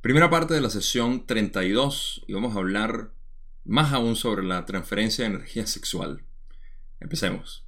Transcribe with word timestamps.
Primera 0.00 0.30
parte 0.30 0.54
de 0.54 0.60
la 0.60 0.70
sesión 0.70 1.26
32 1.26 2.24
y 2.28 2.32
vamos 2.32 2.54
a 2.54 2.60
hablar 2.60 3.10
más 3.64 3.92
aún 3.92 4.14
sobre 4.14 4.44
la 4.44 4.64
transferencia 4.64 5.24
de 5.24 5.34
energía 5.34 5.66
sexual. 5.66 6.22
Empecemos. 7.00 7.67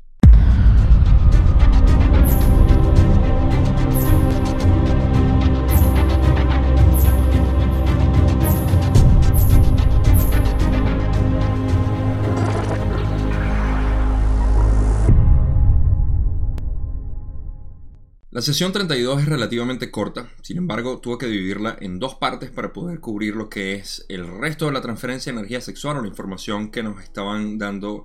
La 18.32 18.42
sesión 18.42 18.70
32 18.70 19.22
es 19.22 19.28
relativamente 19.28 19.90
corta, 19.90 20.28
sin 20.40 20.56
embargo 20.56 21.00
tuve 21.00 21.18
que 21.18 21.26
dividirla 21.26 21.76
en 21.80 21.98
dos 21.98 22.14
partes 22.14 22.52
para 22.52 22.72
poder 22.72 23.00
cubrir 23.00 23.34
lo 23.34 23.48
que 23.48 23.74
es 23.74 24.06
el 24.08 24.24
resto 24.38 24.66
de 24.66 24.72
la 24.72 24.80
transferencia 24.80 25.32
de 25.32 25.38
energía 25.40 25.60
sexual 25.60 25.96
o 25.96 26.02
la 26.02 26.06
información 26.06 26.70
que 26.70 26.84
nos 26.84 27.02
estaban 27.02 27.58
dando 27.58 28.04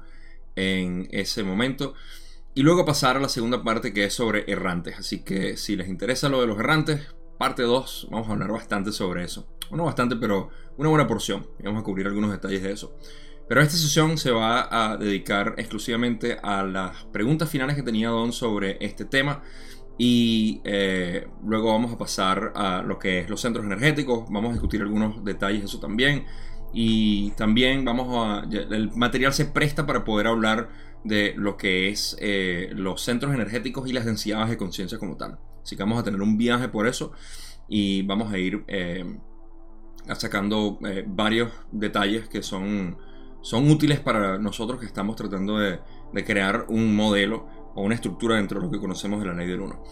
en 0.56 1.08
ese 1.12 1.44
momento 1.44 1.94
y 2.56 2.64
luego 2.64 2.86
pasar 2.86 3.18
a 3.18 3.20
la 3.20 3.30
segunda 3.30 3.64
parte 3.64 3.94
que 3.94 4.06
es 4.06 4.16
sobre 4.16 4.52
errantes. 4.52 4.98
Así 4.98 5.20
que 5.20 5.58
si 5.58 5.76
les 5.76 5.90
interesa 5.90 6.28
lo 6.28 6.42
de 6.42 6.48
los 6.48 6.58
errantes, 6.58 7.02
parte 7.38 7.62
2, 7.62 8.08
vamos 8.10 8.28
a 8.28 8.32
hablar 8.32 8.52
bastante 8.52 8.92
sobre 8.92 9.24
eso. 9.24 9.46
No 9.70 9.86
bastante, 9.86 10.16
pero 10.16 10.50
una 10.78 10.90
buena 10.90 11.06
porción. 11.06 11.46
Vamos 11.64 11.82
a 11.82 11.84
cubrir 11.84 12.08
algunos 12.08 12.32
detalles 12.32 12.64
de 12.64 12.72
eso. 12.72 12.98
Pero 13.48 13.62
esta 13.62 13.76
sesión 13.76 14.18
se 14.18 14.32
va 14.32 14.68
a 14.72 14.98
dedicar 14.98 15.54
exclusivamente 15.58 16.40
a 16.42 16.64
las 16.64 17.04
preguntas 17.06 17.48
finales 17.48 17.76
que 17.76 17.84
tenía 17.84 18.10
Don 18.10 18.34
sobre 18.34 18.78
este 18.80 19.06
tema 19.06 19.44
y 19.98 20.62
eh, 20.66 21.28
luego 21.44 21.72
vamos 21.72 21.94
a 21.94 21.98
pasar 21.98 22.52
a 22.56 22.82
lo 22.82 23.00
que 23.00 23.20
es 23.20 23.30
los 23.30 23.40
centros 23.40 23.66
energéticos, 23.66 24.26
vamos 24.30 24.50
a 24.50 24.54
discutir 24.54 24.82
algunos 24.82 25.24
detalles 25.24 25.62
de 25.62 25.66
eso 25.66 25.80
también. 25.80 26.26
Y 26.74 27.32
también 27.32 27.86
vamos 27.86 28.08
a... 28.12 28.44
El 28.52 28.92
material 28.96 29.32
se 29.34 29.46
presta 29.46 29.86
para 29.86 30.04
poder 30.04 30.28
hablar 30.28 30.70
de 31.06 31.34
lo 31.38 31.56
que 31.56 31.88
es 31.88 32.18
eh, 32.20 32.70
los 32.74 33.02
centros 33.02 33.34
energéticos 33.34 33.88
y 33.88 33.94
las 33.94 34.04
densidades 34.06 34.50
de 34.50 34.58
conciencia 34.58 34.98
como 34.98 35.16
tal. 35.16 35.40
Así 35.64 35.78
que 35.78 35.84
vamos 35.84 36.00
a 36.00 36.04
tener 36.04 36.22
un 36.22 36.38
viaje 36.38 36.68
por 36.68 36.88
eso 36.88 37.14
y 37.70 38.02
vamos 38.02 38.34
a 38.34 38.38
ir 38.38 38.66
eh, 38.68 39.18
sacando 40.16 40.78
varios 41.08 41.52
detalles 41.72 42.28
que 42.28 42.44
son, 42.44 42.98
son 43.42 43.70
útiles 43.72 44.02
para 44.02 44.38
nosotros 44.38 44.80
que 44.80 44.86
estamos 44.86 45.16
tratando 45.16 45.58
de, 45.58 45.80
de 46.12 46.26
crear 46.26 46.66
un 46.68 46.94
modelo 46.94 47.48
o 47.76 47.84
una 47.84 47.96
estructura 47.96 48.36
dentro 48.36 48.60
de 48.60 48.66
lo 48.66 48.72
que 48.72 48.80
conocemos 48.80 49.20
de 49.20 49.28
la 49.28 49.34
ley 49.34 49.48
del 49.48 49.62
1. 49.62 49.84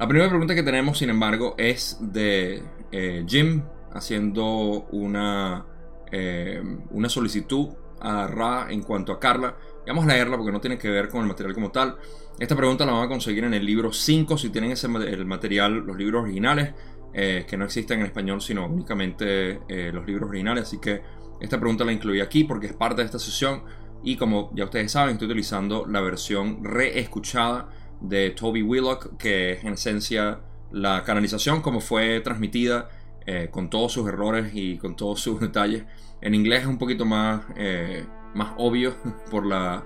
La 0.00 0.08
primera 0.08 0.30
pregunta 0.30 0.54
que 0.54 0.62
tenemos, 0.62 0.96
sin 0.96 1.10
embargo, 1.10 1.54
es 1.58 1.98
de 2.00 2.62
eh, 2.90 3.22
Jim 3.28 3.62
haciendo 3.92 4.86
una, 4.92 5.66
eh, 6.10 6.62
una 6.90 7.08
solicitud 7.10 7.68
a 8.00 8.26
Ra 8.26 8.68
en 8.70 8.82
cuanto 8.82 9.12
a 9.12 9.20
Carla. 9.20 9.54
vamos 9.86 10.04
a 10.04 10.08
leerla 10.08 10.38
porque 10.38 10.52
no 10.52 10.60
tiene 10.60 10.78
que 10.78 10.88
ver 10.88 11.10
con 11.10 11.20
el 11.20 11.26
material 11.26 11.54
como 11.54 11.70
tal. 11.70 11.98
Esta 12.38 12.56
pregunta 12.56 12.86
la 12.86 12.92
van 12.92 13.04
a 13.04 13.08
conseguir 13.08 13.44
en 13.44 13.52
el 13.52 13.66
libro 13.66 13.92
5 13.92 14.38
si 14.38 14.48
tienen 14.48 14.70
ese, 14.70 14.86
el 14.86 15.26
material, 15.26 15.74
los 15.74 15.98
libros 15.98 16.22
originales, 16.22 16.72
eh, 17.12 17.44
que 17.46 17.58
no 17.58 17.66
existen 17.66 18.00
en 18.00 18.06
español, 18.06 18.40
sino 18.40 18.64
únicamente 18.66 19.60
los 19.92 20.06
libros 20.06 20.30
originales. 20.30 20.62
Así 20.62 20.78
que 20.78 21.02
esta 21.40 21.58
pregunta 21.58 21.84
la 21.84 21.92
incluí 21.92 22.22
aquí 22.22 22.44
porque 22.44 22.68
es 22.68 22.72
parte 22.72 23.02
de 23.02 23.06
esta 23.06 23.18
sesión. 23.18 23.64
Y 24.02 24.16
como 24.16 24.50
ya 24.54 24.64
ustedes 24.64 24.92
saben, 24.92 25.12
estoy 25.12 25.26
utilizando 25.26 25.86
la 25.86 26.00
versión 26.00 26.64
reescuchada 26.64 27.68
de 28.00 28.30
Toby 28.30 28.62
Willock, 28.62 29.16
que 29.18 29.52
es 29.52 29.64
en 29.64 29.74
esencia 29.74 30.40
la 30.72 31.02
canalización 31.04 31.62
como 31.62 31.80
fue 31.80 32.20
transmitida 32.20 32.88
eh, 33.26 33.48
con 33.50 33.68
todos 33.68 33.92
sus 33.92 34.08
errores 34.08 34.52
y 34.54 34.78
con 34.78 34.96
todos 34.96 35.20
sus 35.20 35.40
detalles. 35.40 35.84
En 36.20 36.34
inglés 36.34 36.62
es 36.62 36.66
un 36.66 36.78
poquito 36.78 37.04
más, 37.04 37.42
eh, 37.56 38.04
más 38.34 38.54
obvio 38.56 38.94
por 39.30 39.46
las 39.46 39.82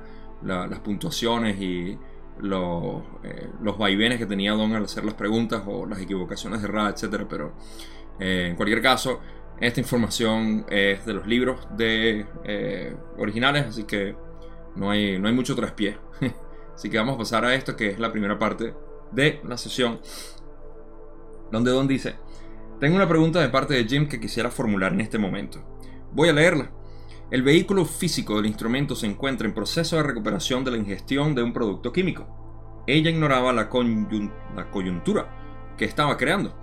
puntuaciones 0.81 1.61
y 1.61 1.91
eh, 1.91 1.99
los, 2.41 3.79
vaivenes 3.79 4.19
que 4.19 4.27
tenía 4.27 4.53
Don 4.53 4.73
al 4.75 4.85
hacer 4.85 5.05
las 5.05 5.15
preguntas 5.15 5.63
o 5.67 5.87
las 5.87 6.01
equivocaciones 6.01 6.63
Ra, 6.63 6.89
etc. 6.89 7.27
Pero 7.29 7.55
en 8.19 8.55
cualquier 8.55 8.81
caso, 8.81 9.21
esta 9.61 9.81
información 9.81 10.67
es 10.69 11.07
de 11.07 11.15
los 11.15 11.27
libros 11.27 11.67
de, 11.77 12.27
eh, 12.45 12.97
originales, 13.19 13.67
así 13.67 13.85
que 13.85 14.17
no 14.77 14.91
hay, 14.91 15.19
no 15.19 15.29
hay 15.29 15.35
mucho 15.35 15.55
traspié. 15.55 15.99
así 16.75 16.91
que 16.91 16.99
vamos 16.99 17.15
a 17.15 17.19
pasar 17.19 17.45
a 17.45 17.55
esto, 17.55 17.77
que 17.77 17.91
es 17.91 17.99
la 17.99 18.11
primera 18.11 18.39
parte 18.39 18.75
de 19.13 19.41
la 19.45 19.57
sesión, 19.57 20.01
donde 21.53 21.71
Don 21.71 21.87
dice, 21.87 22.17
tengo 22.81 22.97
una 22.97 23.09
pregunta 23.09 23.41
de 23.41 23.49
parte 23.49 23.75
de 23.75 23.85
Jim 23.85 24.09
que 24.09 24.21
quisiera 24.21 24.51
formular 24.51 24.93
en 24.93 25.01
este 25.01 25.19
momento. 25.19 25.63
Voy 26.13 26.29
a 26.29 26.33
leerla. 26.33 26.73
El 27.31 27.43
vehículo 27.43 27.85
físico 27.85 28.37
del 28.37 28.47
instrumento 28.47 28.95
se 28.95 29.07
encuentra 29.07 29.47
en 29.47 29.55
proceso 29.55 29.97
de 29.97 30.03
recuperación 30.03 30.65
de 30.65 30.73
la 30.73 30.77
ingestión 30.77 31.35
de 31.35 31.43
un 31.43 31.53
producto 31.53 31.93
químico. 31.93 32.83
Ella 32.87 33.11
ignoraba 33.11 33.53
la, 33.53 33.71
la 34.57 34.71
coyuntura 34.71 35.75
que 35.79 35.85
estaba 35.85 36.17
creando 36.17 36.55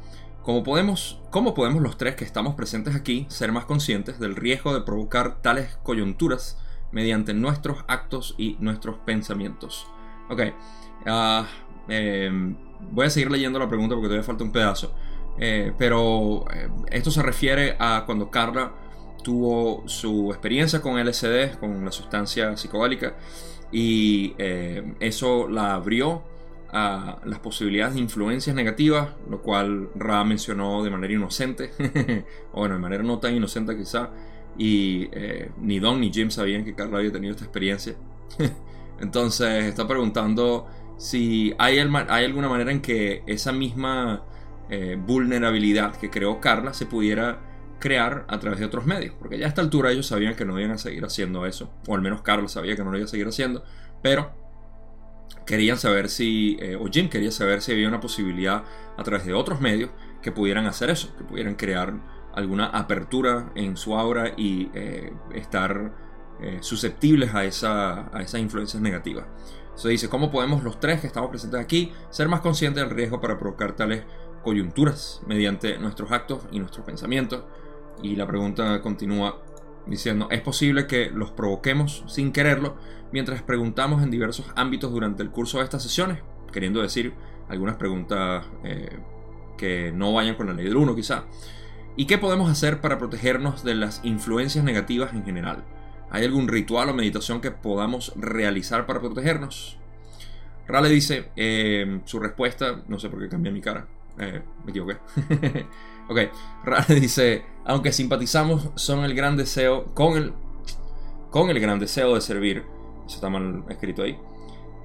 ¿Cómo 0.44 0.64
podemos, 0.64 1.20
¿Cómo 1.30 1.54
podemos 1.54 1.84
los 1.84 1.98
tres 1.98 2.16
que 2.16 2.24
estamos 2.24 2.56
presentes 2.56 2.96
aquí 2.96 3.28
ser 3.30 3.52
más 3.52 3.66
conscientes 3.66 4.20
del 4.20 4.36
riesgo 4.36 4.74
de 4.74 4.82
provocar 4.82 5.40
tales 5.42 5.78
coyunturas 5.84 6.58
mediante 6.92 7.36
nuestros 7.36 7.86
actos 7.88 8.34
y 8.40 8.58
nuestros 8.60 8.98
pensamientos? 9.06 9.86
Ok, 10.30 10.42
ah, 11.06 11.46
em, 11.88 12.56
voy 12.92 13.06
a 13.06 13.10
seguir 13.12 13.30
leyendo 13.30 13.60
la 13.60 13.68
pregunta 13.68 13.94
porque 13.94 14.08
todavía 14.08 14.26
falta 14.26 14.44
un 14.44 14.52
pedazo. 14.52 14.96
Eh, 15.38 15.74
pero 15.78 16.46
eh, 16.52 16.70
esto 16.90 17.12
se 17.12 17.22
refiere 17.22 17.76
a 17.80 18.04
cuando 18.08 18.32
Carla 18.32 18.72
tuvo 19.24 19.88
su 19.88 20.32
experiencia 20.32 20.82
con 20.82 21.00
LSD, 21.00 21.60
con 21.60 21.86
la 21.86 21.92
sustancia 21.92 22.58
psicodélica, 22.58 23.16
y 23.72 24.34
eh, 24.40 24.96
eso 25.00 25.48
la 25.48 25.76
abrió 25.76 26.24
a 26.72 27.20
las 27.26 27.40
posibilidades 27.40 27.96
de 27.96 28.00
influencias 28.00 28.56
negativas, 28.56 29.10
lo 29.30 29.42
cual 29.42 29.90
Ra 29.96 30.24
mencionó 30.24 30.84
de 30.84 30.90
manera 30.90 31.14
inocente, 31.14 31.72
o 32.54 32.60
bueno, 32.60 32.76
de 32.76 32.82
manera 32.82 33.04
no 33.04 33.20
tan 33.20 33.36
inocente 33.36 33.78
quizá, 33.78 34.10
y 34.58 35.10
eh, 35.12 35.52
ni 35.60 35.80
Don 35.80 36.00
ni 36.00 36.12
Jim 36.12 36.32
sabían 36.32 36.64
que 36.64 36.74
Carla 36.74 37.00
había 37.00 37.12
tenido 37.12 37.32
esta 37.32 37.44
experiencia. 37.44 37.96
Entonces 39.02 39.66
está 39.66 39.88
preguntando 39.88 40.68
si 40.98 41.54
hay, 41.58 41.80
alguna 41.80 42.48
manera 42.48 42.72
en 42.72 42.82
que 42.82 43.24
esa 43.26 43.52
misma 43.52 44.24
eh, 44.70 44.98
vulnerabilidad 45.00 45.96
que 45.96 46.10
creó 46.10 46.40
Carla 46.40 46.74
se 46.74 46.86
pudiera 46.86 47.40
crear 47.80 48.26
a 48.28 48.40
través 48.40 48.60
de 48.60 48.66
otros 48.66 48.86
medios, 48.86 49.16
porque 49.20 49.40
ya 49.40 49.48
a 49.48 49.50
esta 49.50 49.62
altura 49.62 49.92
ellos 49.92 50.06
sabían 50.06 50.36
que 50.36 50.46
no 50.46 50.58
iban 50.60 50.72
a 50.72 50.78
seguir 50.78 51.04
haciendo 51.04 51.46
eso, 51.48 51.74
o 51.88 51.96
al 51.96 52.02
menos 52.02 52.22
Carla 52.22 52.48
sabía 52.48 52.76
que 52.76 52.84
no 52.84 52.92
lo 52.92 52.98
iba 52.98 53.06
a 53.06 53.10
seguir 53.10 53.28
haciendo, 53.28 53.64
pero 54.04 54.41
querían 55.46 55.78
saber 55.78 56.10
si, 56.10 56.58
eh, 56.60 56.76
o 56.76 56.88
Jim 56.88 57.10
quería 57.10 57.32
saber 57.32 57.62
si 57.62 57.72
había 57.72 57.88
una 57.88 58.00
posibilidad 58.00 58.64
a 58.98 59.04
través 59.04 59.26
de 59.26 59.34
otros 59.34 59.62
medios 59.62 59.90
que 60.22 60.32
pudieran 60.32 60.66
hacer 60.68 60.90
eso, 60.90 61.16
que 61.18 61.24
pudieran 61.24 61.56
crear 61.56 61.94
alguna 62.34 62.68
apertura 62.68 63.52
en 63.56 63.76
su 63.78 63.96
aura 63.96 64.34
y 64.38 64.70
eh, 64.74 65.14
estar 65.34 65.94
eh, 66.42 66.60
susceptibles 66.62 67.34
a, 67.36 67.44
esa, 67.46 68.16
a 68.16 68.22
esas 68.22 68.40
influencias 68.40 68.82
negativas. 68.82 69.26
Se 69.76 69.90
dice, 69.90 70.10
¿cómo 70.10 70.32
podemos 70.32 70.64
los 70.64 70.80
tres 70.80 71.02
que 71.02 71.08
estamos 71.08 71.30
presentes 71.30 71.60
aquí 71.60 71.92
ser 72.10 72.28
más 72.28 72.42
conscientes 72.42 72.84
del 72.84 72.96
riesgo 72.96 73.20
para 73.20 73.38
provocar 73.38 73.76
tales 73.76 74.04
coyunturas 74.44 75.22
mediante 75.28 75.78
nuestros 75.78 76.12
actos 76.12 76.44
y 76.52 76.60
nuestros 76.60 76.86
pensamientos? 76.86 77.44
Y 78.04 78.16
la 78.16 78.28
pregunta 78.28 78.82
continúa, 78.82 79.42
diciendo, 79.86 80.28
es 80.32 80.42
posible 80.42 80.88
que 80.88 81.10
los 81.10 81.32
provoquemos 81.32 82.04
sin 82.08 82.32
quererlo 82.32 82.78
mientras 83.12 83.42
preguntamos 83.42 84.04
en 84.04 84.12
diversos 84.12 84.52
ámbitos 84.56 84.92
durante 84.92 85.24
el 85.24 85.32
curso 85.32 85.58
de 85.58 85.66
estas 85.66 85.84
sesiones, 85.84 86.20
queriendo 86.52 86.82
decir 86.82 87.14
algunas 87.50 87.76
preguntas 87.76 88.46
eh, 88.64 89.00
que 89.58 89.92
no 89.92 90.14
vayan 90.14 90.36
con 90.36 90.48
la 90.48 90.54
ley 90.54 90.66
del 90.66 90.78
1 90.78 90.96
quizá. 90.96 91.26
¿Y 91.98 92.06
qué 92.06 92.18
podemos 92.18 92.50
hacer 92.50 92.80
para 92.80 92.98
protegernos 92.98 93.64
de 93.64 93.76
las 93.76 94.00
influencias 94.04 94.64
negativas 94.64 95.14
en 95.14 95.26
general? 95.26 95.66
¿Hay 96.10 96.24
algún 96.26 96.48
ritual 96.48 96.90
o 96.90 96.94
meditación 96.94 97.42
que 97.42 97.52
podamos 97.52 98.14
realizar 98.16 98.86
para 98.86 99.02
protegernos? 99.02 99.78
Rale 100.68 100.90
dice, 100.90 101.32
eh, 101.36 102.00
su 102.06 102.20
respuesta, 102.20 102.82
no 102.88 102.98
sé 102.98 103.10
por 103.10 103.20
qué 103.20 103.28
cambié 103.28 103.52
mi 103.52 103.62
cara, 103.62 103.88
eh, 104.18 104.42
me 104.64 104.72
equivoqué. 104.72 104.98
ok, 106.12 106.20
Rale 106.66 106.96
dice, 107.00 107.46
aunque 107.66 107.92
simpatizamos 107.92 108.70
son 108.76 109.04
el 109.04 109.16
gran 109.16 109.38
deseo, 109.38 109.86
con 109.94 110.18
el, 110.18 110.34
con 111.30 111.50
el 111.50 111.60
gran 111.60 111.80
deseo 111.80 112.16
de 112.16 112.22
servir, 112.22 112.66
eso 113.06 113.16
está 113.16 113.30
mal 113.30 113.64
escrito 113.70 114.04
ahí, 114.04 114.20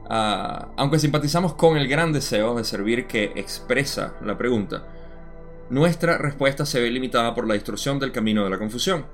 ah, 0.08 0.69
aunque 0.76 0.99
simpatizamos 0.99 1.55
con 1.55 1.76
el 1.76 1.88
gran 1.88 2.12
deseo 2.12 2.55
de 2.55 2.64
servir 2.64 3.06
que 3.06 3.32
expresa 3.34 4.14
la 4.23 4.38
pregunta, 4.38 4.87
nuestra 5.69 6.17
respuesta 6.17 6.64
se 6.64 6.81
ve 6.81 6.90
limitada 6.90 7.34
por 7.34 7.49
la 7.49 7.55
distorsión 7.55 7.99
del 7.99 8.12
camino 8.12 8.44
de 8.44 8.50
la 8.50 8.58
confusión. 8.58 9.05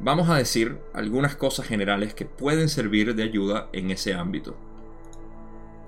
Vamos 0.00 0.28
a 0.28 0.34
decir 0.34 0.78
algunas 0.92 1.36
cosas 1.36 1.66
generales 1.66 2.12
que 2.12 2.26
pueden 2.26 2.68
servir 2.68 3.14
de 3.14 3.22
ayuda 3.22 3.68
en 3.72 3.92
ese 3.92 4.12
ámbito. 4.12 4.58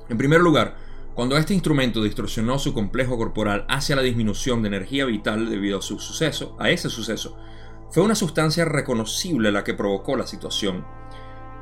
En 0.09 0.17
primer 0.17 0.41
lugar, 0.41 0.77
Cuando 1.19 1.37
este 1.37 1.53
instrumento 1.53 2.01
distorsionó 2.01 2.61
su 2.61 2.73
complejo 2.73 3.19
corporal 3.19 3.67
hacia 3.69 3.97
la 3.97 4.03
disminución 4.03 4.63
de 4.63 4.69
energía 4.69 5.05
vital 5.05 5.51
debido 5.51 5.81
a 5.81 5.83
su 5.83 5.99
suceso, 5.99 6.57
a 6.61 6.71
ese 6.71 6.91
suceso, 6.91 7.37
fue 7.91 8.05
una 8.05 8.15
sustancia 8.15 8.65
reconocible 8.65 9.51
la 9.51 9.65
que 9.65 9.75
provocó 9.75 10.15
la 10.15 10.29
situación. 10.29 10.87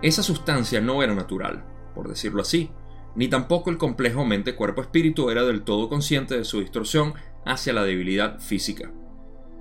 Esa 0.02 0.22
sustancia 0.22 0.82
no 0.82 1.02
era 1.02 1.14
natural, 1.14 1.64
por 1.94 2.06
decirlo 2.06 2.42
así, 2.42 2.70
ni 3.14 3.28
tampoco 3.28 3.70
el 3.70 3.78
complejo 3.78 4.26
mente-cuerpo-espíritu 4.26 5.30
era 5.30 5.42
del 5.44 5.62
todo 5.62 5.88
consciente 5.88 6.36
de 6.36 6.44
su 6.44 6.60
distorsión 6.60 7.14
hacia 7.46 7.72
la 7.72 7.84
debilidad 7.84 8.38
física. 8.40 8.92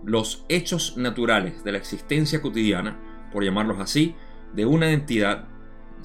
Los 0.04 0.44
hechos 0.50 0.98
naturales 0.98 1.64
de 1.64 1.72
la 1.72 1.78
existencia 1.78 2.42
cotidiana, 2.42 3.30
por 3.32 3.46
llamarlos 3.46 3.80
así, 3.80 4.14
de 4.54 4.66
una 4.66 4.92
entidad 4.92 5.55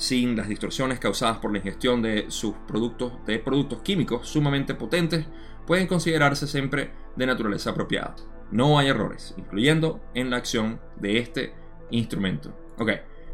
sin 0.01 0.35
las 0.35 0.49
distorsiones 0.49 0.99
causadas 0.99 1.39
por 1.39 1.53
la 1.53 1.59
ingestión 1.59 2.01
de 2.01 2.25
sus 2.29 2.55
productos, 2.67 3.13
de 3.27 3.39
productos 3.39 3.83
químicos 3.83 4.27
sumamente 4.27 4.75
potentes, 4.75 5.27
pueden 5.67 5.87
considerarse 5.87 6.47
siempre 6.47 6.91
de 7.17 7.27
naturaleza 7.27 7.71
apropiada. 7.71 8.17
No 8.51 8.79
hay 8.79 8.89
errores, 8.89 9.35
incluyendo 9.37 10.01
en 10.15 10.31
la 10.31 10.39
acción 10.39 10.81
de 10.99 11.19
este 11.19 11.53
instrumento. 11.91 12.57
Ok, 12.79 12.93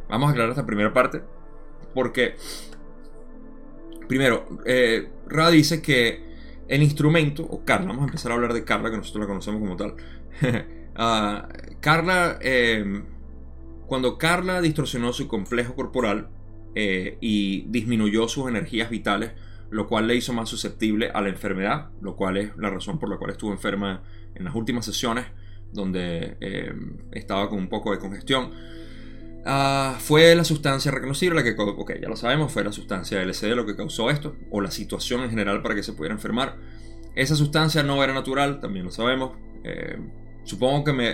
vamos 0.09 0.27
a 0.27 0.31
aclarar 0.33 0.51
esta 0.51 0.67
primera 0.67 0.93
parte, 0.93 1.23
porque 1.95 2.35
primero, 4.09 4.49
eh, 4.67 5.09
Ra 5.29 5.51
dice 5.51 5.81
que 5.81 6.27
el 6.67 6.83
instrumento, 6.83 7.45
o 7.45 7.65
Carla, 7.65 7.87
vamos 7.87 8.03
a 8.03 8.07
empezar 8.07 8.33
a 8.33 8.35
hablar 8.35 8.53
de 8.53 8.65
Carla, 8.65 8.91
que 8.91 8.97
nosotros 8.97 9.23
la 9.23 9.29
conocemos 9.29 9.61
como 9.61 9.77
tal. 9.77 9.95
Ah, 10.99 11.47
Carla, 11.81 12.39
eh, 12.41 13.03
cuando 13.87 14.17
Carla 14.17 14.63
distorsionó 14.63 15.13
su 15.13 15.29
complejo 15.29 15.75
corporal, 15.75 16.31
eh, 16.79 17.17
y 17.23 17.63
disminuyó 17.69 18.29
sus 18.29 18.51
energías 18.51 18.91
vitales, 18.91 19.33
lo 19.71 19.89
cual 19.89 20.07
le 20.07 20.15
hizo 20.15 20.35
más 20.35 20.51
susceptible 20.51 21.09
a 21.09 21.23
la 21.23 21.31
enfermedad, 21.31 21.89
lo 22.03 22.17
cual 22.17 22.37
es 22.37 22.55
la 22.59 22.69
razón 22.69 22.99
por 22.99 23.09
la 23.09 23.17
cual 23.17 23.31
estuvo 23.31 23.51
enferma 23.51 24.03
en 24.35 24.45
las 24.45 24.55
últimas 24.55 24.85
sesiones, 24.85 25.25
donde 25.73 26.37
eh, 26.39 26.75
estaba 27.13 27.49
con 27.49 27.61
un 27.61 27.71
poco 27.71 27.93
de 27.93 27.99
congestión. 27.99 28.51
Ah, 29.47 29.97
fue 30.01 30.35
la 30.37 30.45
sustancia 30.45 30.91
reconocible 30.91 31.43
que, 31.43 31.55
ok, 31.59 31.93
ya 31.99 32.11
lo 32.11 32.17
sabemos, 32.17 32.53
fue 32.53 32.63
la 32.63 32.73
sustancia 32.73 33.25
LSD 33.25 33.55
lo 33.55 33.65
que 33.65 33.75
causó 33.75 34.11
esto, 34.11 34.37
o 34.51 34.61
la 34.61 34.71
situación 34.71 35.23
en 35.23 35.31
general 35.31 35.63
para 35.63 35.75
que 35.75 35.83
se 35.83 35.95
pudiera 35.95 36.15
enfermar. 36.15 36.59
Esa 37.15 37.37
sustancia 37.37 37.83
no 37.83 38.05
era 38.05 38.13
natural, 38.13 38.61
también 38.61 38.85
lo 38.85 38.91
sabemos. 38.91 39.33
Eh, 39.65 39.97
supongo 40.45 40.85
que 40.85 40.93
me 40.93 41.09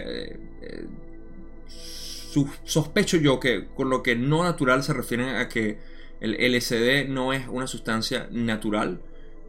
sospecho 2.64 3.16
yo 3.16 3.40
que 3.40 3.68
con 3.74 3.90
lo 3.90 4.02
que 4.02 4.16
no 4.16 4.42
natural 4.42 4.82
se 4.82 4.92
refieren 4.92 5.36
a 5.36 5.48
que 5.48 5.78
el 6.20 6.34
LSD 6.34 7.08
no 7.08 7.32
es 7.32 7.48
una 7.48 7.66
sustancia 7.66 8.28
natural. 8.30 9.02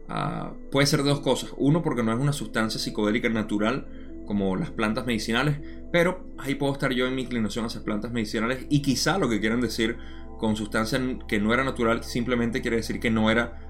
Ah, 0.08 0.52
puede 0.70 0.86
ser 0.86 1.02
dos 1.02 1.20
cosas. 1.20 1.52
Uno, 1.56 1.82
porque 1.82 2.02
no 2.02 2.12
es 2.12 2.18
una 2.18 2.32
sustancia 2.32 2.80
psicodélica 2.80 3.28
natural 3.28 3.86
como 4.26 4.56
las 4.56 4.70
plantas 4.70 5.06
medicinales, 5.06 5.58
pero 5.92 6.26
ahí 6.38 6.54
puedo 6.54 6.72
estar 6.72 6.92
yo 6.92 7.06
en 7.06 7.14
mi 7.14 7.22
inclinación 7.22 7.66
hacia 7.66 7.84
plantas 7.84 8.12
medicinales 8.12 8.66
y 8.70 8.82
quizá 8.82 9.18
lo 9.18 9.28
que 9.28 9.40
quieran 9.40 9.60
decir 9.60 9.96
con 10.38 10.56
sustancia 10.56 11.00
que 11.28 11.38
no 11.38 11.54
era 11.54 11.64
natural 11.64 12.04
simplemente 12.04 12.60
quiere 12.60 12.78
decir 12.78 13.00
que 13.00 13.10
no 13.10 13.30
era 13.30 13.60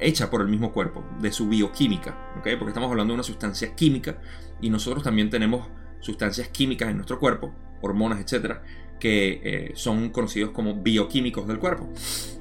hecha 0.00 0.30
por 0.30 0.40
el 0.40 0.48
mismo 0.48 0.72
cuerpo, 0.72 1.04
de 1.20 1.30
su 1.30 1.48
bioquímica, 1.48 2.32
porque 2.34 2.68
estamos 2.68 2.90
hablando 2.90 3.12
de 3.12 3.16
una 3.16 3.22
sustancia 3.22 3.74
química 3.74 4.18
y 4.60 4.70
nosotros 4.70 5.04
también 5.04 5.30
tenemos 5.30 5.68
sustancias 6.00 6.48
químicas 6.48 6.88
en 6.88 6.96
nuestro 6.96 7.20
cuerpo, 7.20 7.54
hormonas, 7.80 8.20
etcétera, 8.20 8.62
que 9.00 9.40
eh, 9.42 9.72
son 9.74 10.10
conocidos 10.10 10.50
como 10.50 10.74
bioquímicos 10.74 11.48
del 11.48 11.58
cuerpo. 11.58 11.88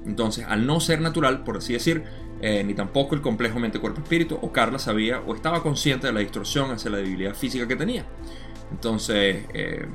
Entonces, 0.06 0.46
al 0.48 0.68
no 0.68 0.80
ser 0.80 1.02
natural, 1.02 1.44
por 1.44 1.58
así 1.58 1.74
decir, 1.74 2.04
eh, 2.42 2.64
ni 2.64 2.74
tampoco 2.74 3.16
el 3.16 3.22
complejo 3.22 3.60
mente-cuerpo-espíritu, 3.60 4.38
o 4.40 4.52
Carla 4.52 4.78
sabía 4.78 5.22
o 5.22 5.34
estaba 5.34 5.64
consciente 5.64 6.08
de 6.08 6.14
la 6.14 6.20
distorsión 6.20 6.70
hacia 6.72 6.92
la 6.92 6.98
debilidad 6.98 7.34
física 7.34 7.68
que 7.68 7.76
tenía. 7.76 8.06
Entonces, 8.72 9.46
eh, 9.54 9.88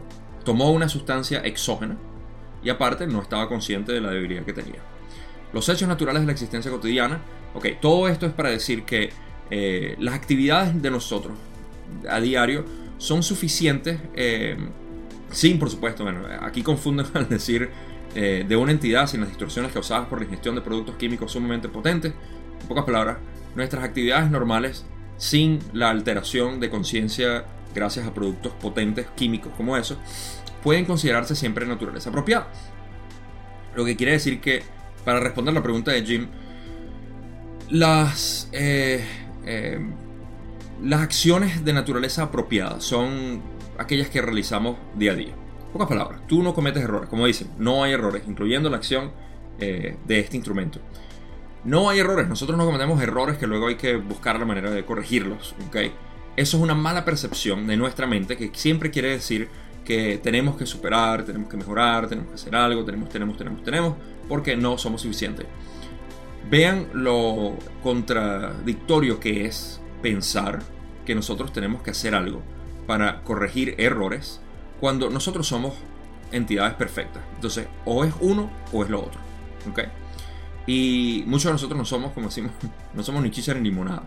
tomó 0.44 0.72
una 0.72 0.88
sustancia 0.88 1.40
exógena 1.40 1.96
y 2.62 2.70
aparte 2.70 3.06
no 3.06 3.20
estaba 3.22 3.48
consciente 3.48 3.92
de 3.92 4.00
la 4.00 4.10
debilidad 4.10 4.44
que 4.44 4.54
tenía. 4.54 4.80
Los 5.52 5.68
hechos 5.68 5.86
naturales 5.86 6.22
de 6.22 6.26
la 6.26 6.32
existencia 6.32 6.70
cotidiana, 6.70 7.20
ok, 7.54 7.66
todo 7.80 8.08
esto 8.08 8.26
es 8.26 8.32
para 8.32 8.50
decir 8.50 8.84
que 8.84 9.12
las 9.98 10.14
actividades 10.14 10.82
de 10.82 10.90
nosotros 10.90 11.36
a 12.08 12.18
diario 12.20 12.64
son 12.98 13.22
suficientes 13.22 14.00
Sí, 15.34 15.54
por 15.54 15.68
supuesto. 15.68 16.04
Bueno, 16.04 16.20
aquí 16.40 16.62
confunden 16.62 17.06
al 17.14 17.28
decir 17.28 17.68
eh, 18.14 18.44
de 18.48 18.56
una 18.56 18.72
entidad 18.72 19.06
sin 19.06 19.20
las 19.20 19.28
distorsiones 19.28 19.72
causadas 19.72 20.06
por 20.08 20.20
la 20.20 20.24
ingestión 20.24 20.54
de 20.54 20.60
productos 20.60 20.96
químicos 20.96 21.32
sumamente 21.32 21.68
potentes. 21.68 22.14
En 22.62 22.68
pocas 22.68 22.84
palabras, 22.84 23.18
nuestras 23.54 23.84
actividades 23.84 24.30
normales 24.30 24.86
sin 25.16 25.58
la 25.72 25.90
alteración 25.90 26.60
de 26.60 26.70
conciencia 26.70 27.44
gracias 27.74 28.06
a 28.06 28.14
productos 28.14 28.52
potentes 28.52 29.06
químicos 29.16 29.52
como 29.56 29.76
esos, 29.76 29.98
pueden 30.62 30.84
considerarse 30.84 31.34
siempre 31.34 31.66
naturaleza 31.66 32.10
apropiada. 32.10 32.48
Lo 33.74 33.84
que 33.84 33.96
quiere 33.96 34.12
decir 34.12 34.40
que, 34.40 34.62
para 35.04 35.18
responder 35.18 35.52
la 35.52 35.62
pregunta 35.62 35.90
de 35.90 36.04
Jim, 36.04 36.28
las, 37.70 38.48
eh, 38.52 39.04
eh, 39.44 39.80
las 40.82 41.00
acciones 41.00 41.64
de 41.64 41.72
naturaleza 41.72 42.22
apropiada 42.22 42.80
son 42.80 43.42
aquellas 43.78 44.08
que 44.08 44.22
realizamos 44.22 44.76
día 44.94 45.12
a 45.12 45.14
día. 45.14 45.34
Pocas 45.72 45.88
palabras, 45.88 46.20
tú 46.28 46.42
no 46.42 46.54
cometes 46.54 46.82
errores, 46.84 47.08
como 47.08 47.26
dicen, 47.26 47.48
no 47.58 47.82
hay 47.82 47.92
errores, 47.92 48.22
incluyendo 48.28 48.70
la 48.70 48.76
acción 48.76 49.10
eh, 49.58 49.96
de 50.06 50.20
este 50.20 50.36
instrumento. 50.36 50.78
No 51.64 51.88
hay 51.88 51.98
errores, 51.98 52.28
nosotros 52.28 52.56
no 52.56 52.64
cometemos 52.66 53.02
errores 53.02 53.38
que 53.38 53.46
luego 53.46 53.66
hay 53.68 53.76
que 53.76 53.96
buscar 53.96 54.38
la 54.38 54.44
manera 54.44 54.70
de 54.70 54.84
corregirlos, 54.84 55.54
¿ok? 55.66 55.76
Eso 56.36 56.56
es 56.56 56.62
una 56.62 56.74
mala 56.74 57.04
percepción 57.04 57.66
de 57.66 57.76
nuestra 57.76 58.06
mente 58.06 58.36
que 58.36 58.50
siempre 58.52 58.90
quiere 58.90 59.10
decir 59.10 59.48
que 59.84 60.18
tenemos 60.22 60.56
que 60.56 60.66
superar, 60.66 61.24
tenemos 61.24 61.48
que 61.48 61.56
mejorar, 61.56 62.08
tenemos 62.08 62.30
que 62.30 62.34
hacer 62.36 62.54
algo, 62.54 62.84
tenemos, 62.84 63.08
tenemos, 63.08 63.36
tenemos, 63.36 63.62
tenemos, 63.62 63.94
porque 64.28 64.56
no 64.56 64.78
somos 64.78 65.02
suficientes. 65.02 65.46
Vean 66.50 66.88
lo 66.92 67.56
contradictorio 67.82 69.18
que 69.18 69.46
es 69.46 69.80
pensar 70.02 70.60
que 71.04 71.14
nosotros 71.14 71.52
tenemos 71.52 71.82
que 71.82 71.90
hacer 71.90 72.14
algo 72.14 72.42
para 72.86 73.22
corregir 73.22 73.74
errores 73.78 74.40
cuando 74.80 75.10
nosotros 75.10 75.46
somos 75.46 75.74
entidades 76.32 76.74
perfectas. 76.74 77.22
Entonces, 77.36 77.66
o 77.84 78.04
es 78.04 78.12
uno 78.20 78.50
o 78.72 78.82
es 78.82 78.90
lo 78.90 79.00
otro. 79.00 79.20
¿Ok? 79.70 79.80
Y 80.66 81.24
muchos 81.26 81.44
de 81.44 81.52
nosotros 81.52 81.76
no 81.76 81.84
somos, 81.84 82.12
como 82.12 82.28
decimos, 82.28 82.52
no 82.94 83.02
somos 83.02 83.22
ni 83.22 83.30
chicha 83.30 83.54
ni 83.54 83.60
limonada. 83.60 84.04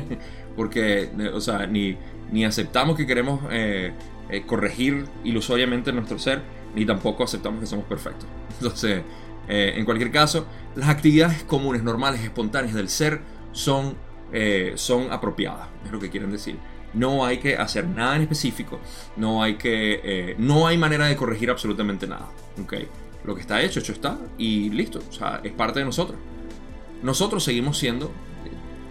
Porque, 0.56 1.10
o 1.32 1.40
sea, 1.40 1.66
ni, 1.66 1.96
ni 2.30 2.44
aceptamos 2.44 2.96
que 2.96 3.06
queremos 3.06 3.40
eh, 3.50 3.92
eh, 4.28 4.42
corregir 4.46 5.06
ilusoriamente 5.24 5.92
nuestro 5.92 6.18
ser, 6.18 6.42
ni 6.74 6.84
tampoco 6.84 7.24
aceptamos 7.24 7.60
que 7.60 7.66
somos 7.66 7.86
perfectos. 7.86 8.28
Entonces, 8.60 9.02
eh, 9.48 9.74
en 9.76 9.84
cualquier 9.84 10.10
caso, 10.10 10.46
las 10.74 10.88
actividades 10.88 11.42
comunes, 11.44 11.82
normales, 11.82 12.22
espontáneas 12.22 12.74
del 12.74 12.88
ser 12.88 13.20
son, 13.52 13.96
son 14.74 15.12
apropiadas, 15.12 15.68
es 15.84 15.92
lo 15.92 16.00
que 16.00 16.10
quieren 16.10 16.32
decir. 16.32 16.56
No 16.94 17.24
hay 17.24 17.38
que 17.38 17.56
hacer 17.56 17.86
nada 17.86 18.16
en 18.16 18.22
específico. 18.22 18.80
No 19.16 19.42
hay 19.42 19.54
que. 19.56 20.00
Eh, 20.02 20.36
no 20.38 20.66
hay 20.66 20.78
manera 20.78 21.06
de 21.06 21.16
corregir 21.16 21.50
absolutamente 21.50 22.06
nada. 22.06 22.28
¿okay? 22.62 22.88
Lo 23.24 23.34
que 23.34 23.40
está 23.40 23.60
hecho, 23.62 23.80
hecho 23.80 23.92
está. 23.92 24.18
Y 24.38 24.70
listo. 24.70 25.00
O 25.08 25.12
sea, 25.12 25.40
es 25.42 25.52
parte 25.52 25.80
de 25.80 25.84
nosotros. 25.84 26.18
Nosotros 27.02 27.42
seguimos 27.42 27.78
siendo. 27.78 28.12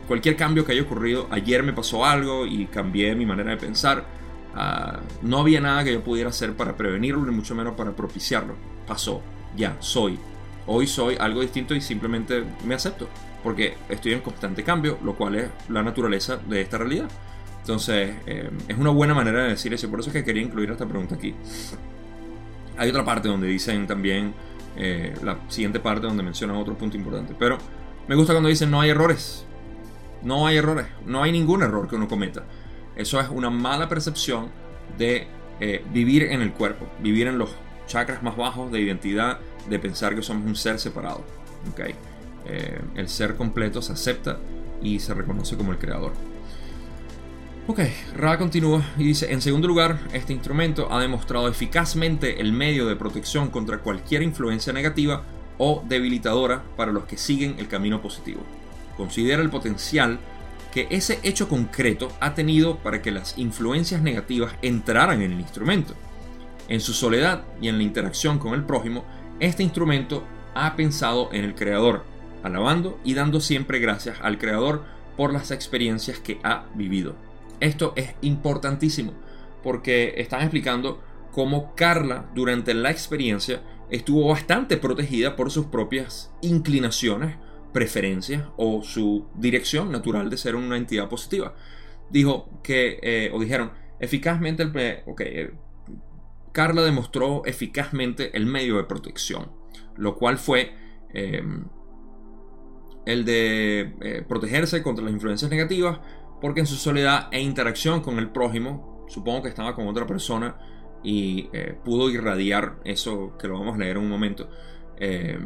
Cualquier 0.07 0.35
cambio 0.35 0.65
que 0.65 0.73
haya 0.73 0.81
ocurrido. 0.81 1.27
Ayer 1.31 1.63
me 1.63 1.71
pasó 1.71 2.05
algo 2.05 2.45
y 2.45 2.65
cambié 2.65 3.15
mi 3.15 3.25
manera 3.25 3.51
de 3.51 3.57
pensar. 3.57 4.05
Ah, 4.55 4.99
no 5.21 5.39
había 5.39 5.61
nada 5.61 5.83
que 5.83 5.93
yo 5.93 6.03
pudiera 6.03 6.29
hacer 6.29 6.53
para 6.55 6.75
prevenirlo, 6.75 7.25
ni 7.25 7.31
mucho 7.31 7.55
menos 7.55 7.73
para 7.75 7.91
propiciarlo. 7.91 8.55
Pasó. 8.85 9.21
Ya, 9.55 9.77
soy. 9.79 10.19
Hoy 10.65 10.87
soy 10.87 11.15
algo 11.19 11.41
distinto 11.41 11.73
y 11.73 11.81
simplemente 11.81 12.43
me 12.65 12.75
acepto. 12.75 13.07
Porque 13.43 13.75
estoy 13.89 14.13
en 14.13 14.21
constante 14.21 14.63
cambio, 14.63 14.97
lo 15.03 15.15
cual 15.15 15.35
es 15.35 15.49
la 15.69 15.83
naturaleza 15.83 16.37
de 16.37 16.61
esta 16.61 16.77
realidad. 16.77 17.09
Entonces, 17.63 18.13
eh, 18.25 18.49
es 18.67 18.77
una 18.77 18.89
buena 18.89 19.13
manera 19.13 19.43
de 19.43 19.49
decir 19.51 19.73
eso. 19.73 19.89
Por 19.89 20.01
eso 20.01 20.09
es 20.09 20.13
que 20.13 20.25
quería 20.25 20.43
incluir 20.43 20.69
esta 20.69 20.85
pregunta 20.85 21.15
aquí. 21.15 21.33
Hay 22.77 22.89
otra 22.89 23.05
parte 23.05 23.29
donde 23.29 23.47
dicen 23.47 23.87
también, 23.87 24.33
eh, 24.75 25.13
la 25.23 25.37
siguiente 25.47 25.79
parte 25.79 26.05
donde 26.05 26.23
mencionan 26.23 26.57
otro 26.57 26.77
punto 26.77 26.97
importante. 26.97 27.33
Pero 27.39 27.57
me 28.09 28.15
gusta 28.15 28.33
cuando 28.33 28.49
dicen 28.49 28.69
no 28.69 28.81
hay 28.81 28.89
errores. 28.89 29.45
No 30.23 30.45
hay 30.45 30.57
errores. 30.57 30.87
No 31.05 31.23
hay 31.23 31.31
ningún 31.31 31.63
error 31.63 31.87
que 31.87 31.95
uno 31.95 32.09
cometa. 32.09 32.43
Eso 32.97 33.17
es 33.21 33.29
una 33.29 33.49
mala 33.49 33.87
percepción 33.87 34.49
de 34.97 35.27
eh, 35.61 35.85
vivir 35.93 36.23
en 36.23 36.41
el 36.41 36.51
cuerpo. 36.51 36.89
Vivir 36.99 37.27
en 37.27 37.37
los 37.37 37.55
chakras 37.87 38.21
más 38.23 38.35
bajos 38.35 38.73
de 38.73 38.81
identidad. 38.81 39.39
De 39.69 39.79
pensar 39.79 40.15
que 40.15 40.21
somos 40.21 40.45
un 40.45 40.57
ser 40.57 40.79
separado. 40.79 41.23
¿okay? 41.71 41.95
el 42.95 43.07
ser 43.07 43.37
completo 43.37 43.81
se 43.81 43.93
acepta 43.93 44.37
y 44.81 44.99
se 44.99 45.13
reconoce 45.13 45.55
como 45.55 45.71
el 45.71 45.77
creador. 45.77 46.11
Ok, 47.65 47.79
Ra 48.17 48.37
continúa 48.37 48.83
y 48.97 49.05
dice, 49.05 49.31
en 49.31 49.41
segundo 49.41 49.69
lugar, 49.69 49.97
este 50.11 50.33
instrumento 50.33 50.91
ha 50.91 50.99
demostrado 50.99 51.47
eficazmente 51.47 52.41
el 52.41 52.51
medio 52.51 52.87
de 52.87 52.97
protección 52.97 53.49
contra 53.49 53.77
cualquier 53.77 54.21
influencia 54.21 54.73
negativa 54.73 55.23
o 55.57 55.81
debilitadora 55.87 56.61
para 56.75 56.91
los 56.91 57.05
que 57.05 57.15
siguen 57.15 57.55
el 57.59 57.69
camino 57.69 58.01
positivo. 58.01 58.41
considera 58.97 59.41
el 59.41 59.49
potencial 59.49 60.19
que 60.73 60.87
ese 60.89 61.19
hecho 61.23 61.47
concreto 61.47 62.11
ha 62.19 62.35
tenido 62.35 62.79
para 62.79 63.01
que 63.01 63.11
las 63.11 63.37
influencias 63.37 64.01
negativas 64.01 64.53
entraran 64.61 65.21
en 65.21 65.31
el 65.31 65.39
instrumento. 65.39 65.93
En 66.67 66.81
su 66.81 66.93
soledad 66.93 67.45
y 67.61 67.69
en 67.69 67.77
la 67.77 67.83
interacción 67.83 68.39
con 68.39 68.55
el 68.55 68.65
prójimo, 68.65 69.05
este 69.39 69.63
instrumento 69.63 70.25
ha 70.53 70.75
pensado 70.75 71.29
en 71.31 71.45
el 71.45 71.55
Creador, 71.55 72.03
alabando 72.43 72.99
y 73.05 73.13
dando 73.13 73.39
siempre 73.39 73.79
gracias 73.79 74.17
al 74.21 74.37
Creador 74.37 74.83
por 75.15 75.31
las 75.31 75.49
experiencias 75.51 76.19
que 76.19 76.39
ha 76.43 76.65
vivido. 76.75 77.15
Esto 77.63 77.93
es 77.95 78.13
importantísimo 78.19 79.13
porque 79.63 80.15
están 80.17 80.41
explicando 80.41 81.01
cómo 81.31 81.73
Carla 81.75 82.29
durante 82.35 82.73
la 82.73 82.91
experiencia 82.91 83.63
estuvo 83.89 84.27
bastante 84.27 84.75
protegida 84.75 85.37
por 85.37 85.49
sus 85.49 85.67
propias 85.67 86.29
inclinaciones, 86.41 87.37
preferencias 87.71 88.43
o 88.57 88.83
su 88.83 89.27
dirección 89.35 89.93
natural 89.93 90.29
de 90.29 90.35
ser 90.35 90.57
una 90.57 90.75
entidad 90.75 91.07
positiva. 91.07 91.55
Dijo 92.09 92.49
que, 92.63 92.99
eh, 93.01 93.31
o 93.33 93.39
dijeron, 93.39 93.71
eficazmente, 93.97 94.63
el, 94.63 94.73
eh, 94.75 95.53
Carla 96.51 96.81
demostró 96.81 97.43
eficazmente 97.45 98.35
el 98.35 98.45
medio 98.45 98.75
de 98.75 98.83
protección, 98.83 99.53
lo 99.95 100.17
cual 100.17 100.37
fue 100.37 100.75
em, 101.13 101.63
el 103.05 103.23
de 103.23 103.95
eh, 104.01 104.25
protegerse 104.27 104.83
contra 104.83 105.05
las 105.05 105.13
influencias 105.13 105.49
negativas, 105.49 105.99
porque 106.43 106.59
en 106.59 106.67
su 106.67 106.75
soledad 106.75 107.29
e 107.31 107.39
interacción 107.39 108.01
con 108.01 108.19
el 108.19 108.29
prójimo, 108.29 109.05
supongo 109.07 109.43
que 109.43 109.47
estaba 109.47 109.73
con 109.73 109.87
otra 109.87 110.05
persona 110.05 110.57
y 111.01 111.47
eh, 111.53 111.73
pudo 111.85 112.09
irradiar 112.09 112.81
eso 112.83 113.37
que 113.39 113.47
lo 113.47 113.57
vamos 113.57 113.75
a 113.75 113.77
leer 113.77 113.95
en 113.95 114.03
un 114.03 114.09
momento. 114.09 114.49
Eh, 114.97 115.39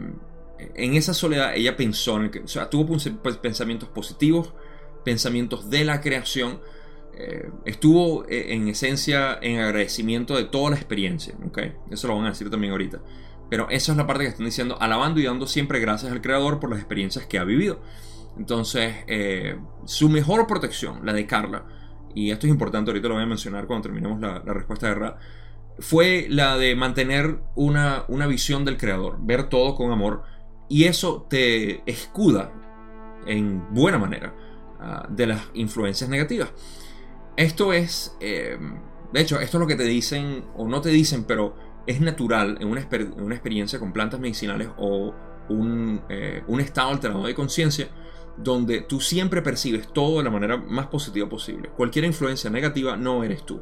en 0.58 0.96
esa 0.96 1.13
soledad 1.13 1.56
ella 1.56 1.77
pensó, 1.77 2.16
o 2.16 2.48
sea, 2.48 2.72
tuvo 2.72 2.98
pues, 3.22 3.38
pensamientos 3.38 3.89
positivos, 3.89 4.56
pensamientos 5.06 5.70
de 5.70 5.86
la 5.86 6.01
creación, 6.01 6.62
estuvo 7.66 8.25
en 8.27 8.68
esencia 8.68 9.38
en 9.39 9.60
agradecimiento 9.60 10.36
de 10.36 10.46
toda 10.46 10.72
la 10.72 10.77
experiencia, 10.77 11.36
¿okay? 11.48 11.74
Eso 11.92 12.08
lo 12.08 12.16
van 12.16 12.25
a 12.25 12.30
decir 12.30 12.50
también 12.50 12.72
ahorita. 12.72 13.01
Pero 13.51 13.70
esa 13.70 13.92
es 13.92 13.98
la 13.98 14.08
parte 14.08 14.24
que 14.24 14.30
están 14.30 14.48
diciendo, 14.48 14.77
alabando 14.80 15.20
y 15.20 15.25
dando 15.25 15.46
siempre 15.46 15.80
gracias 15.80 16.12
al 16.12 16.22
Creador 16.22 16.60
por 16.60 16.72
las 16.72 16.80
experiencias 16.80 17.27
que 17.27 17.38
ha 17.38 17.44
vivido. 17.44 17.82
Entonces, 18.38 18.96
eh, 19.08 19.58
su 19.86 20.10
mejor 20.10 20.48
protección, 20.48 21.06
la 21.06 21.13
de 21.13 21.25
Carla, 21.25 21.65
y 22.13 22.32
esto 22.32 22.48
es 22.48 22.51
importante, 22.51 22.91
ahorita 22.91 23.08
lo 23.08 23.15
voy 23.15 23.24
a 23.24 23.27
mencionar 23.27 23.67
cuando 23.67 23.84
terminemos 23.84 24.20
la, 24.20 24.39
respuesta 24.39 24.88
de 24.88 24.96
Ra, 24.96 25.17
fue 25.79 26.27
la 26.29 26.58
de 26.58 26.75
mantener 26.75 27.39
una, 27.56 28.06
una 28.08 28.27
visión 28.27 28.65
del 28.65 28.77
Creador, 28.77 29.17
ver 29.20 29.50
todo 29.50 29.75
con 29.75 29.91
amor, 29.91 30.24
y 30.70 30.86
eso 30.86 31.27
te 31.29 31.84
escuda 31.89 32.51
en 33.25 33.74
buena 33.74 33.98
manera 33.98 34.34
ah, 34.79 35.08
de 35.10 35.27
las 35.27 35.44
influencias 35.53 36.10
negativas. 36.10 36.51
Esto 37.36 37.72
es, 37.74 38.15
eh, 38.20 38.58
de 39.13 39.22
hecho, 39.22 39.39
esto 39.39 39.58
es 39.58 39.62
lo 39.62 39.67
que 39.67 39.75
te 39.75 39.84
dicen, 39.84 40.46
o 40.56 40.67
no 40.67 40.82
te 40.82 40.89
dicen, 40.89 41.24
pero 41.25 41.56
es 41.86 42.01
natural 42.01 42.58
en 42.60 42.67
una, 42.67 42.82
experiencia 42.82 43.79
con 43.79 43.94
plantas 43.94 44.20
medicinales 44.20 44.70
o 44.77 45.13
eh, 46.10 46.44
un, 46.48 46.60
estado 46.60 46.89
alterado 46.89 47.25
de 47.25 47.34
conciencia 47.34 47.88
donde 48.38 48.82
tú 48.82 49.00
siempre 49.01 49.41
percibes 49.41 49.91
todo 49.91 50.20
de 50.20 50.24
la 50.24 50.29
manera 50.29 50.58
más 50.58 50.88
positiva 50.88 51.27
posible. 51.27 51.70
Cualquier 51.70 52.06
influencia 52.06 52.50
negativa 52.50 52.96
no 52.96 53.24
eres 53.24 53.46
tú. 53.46 53.62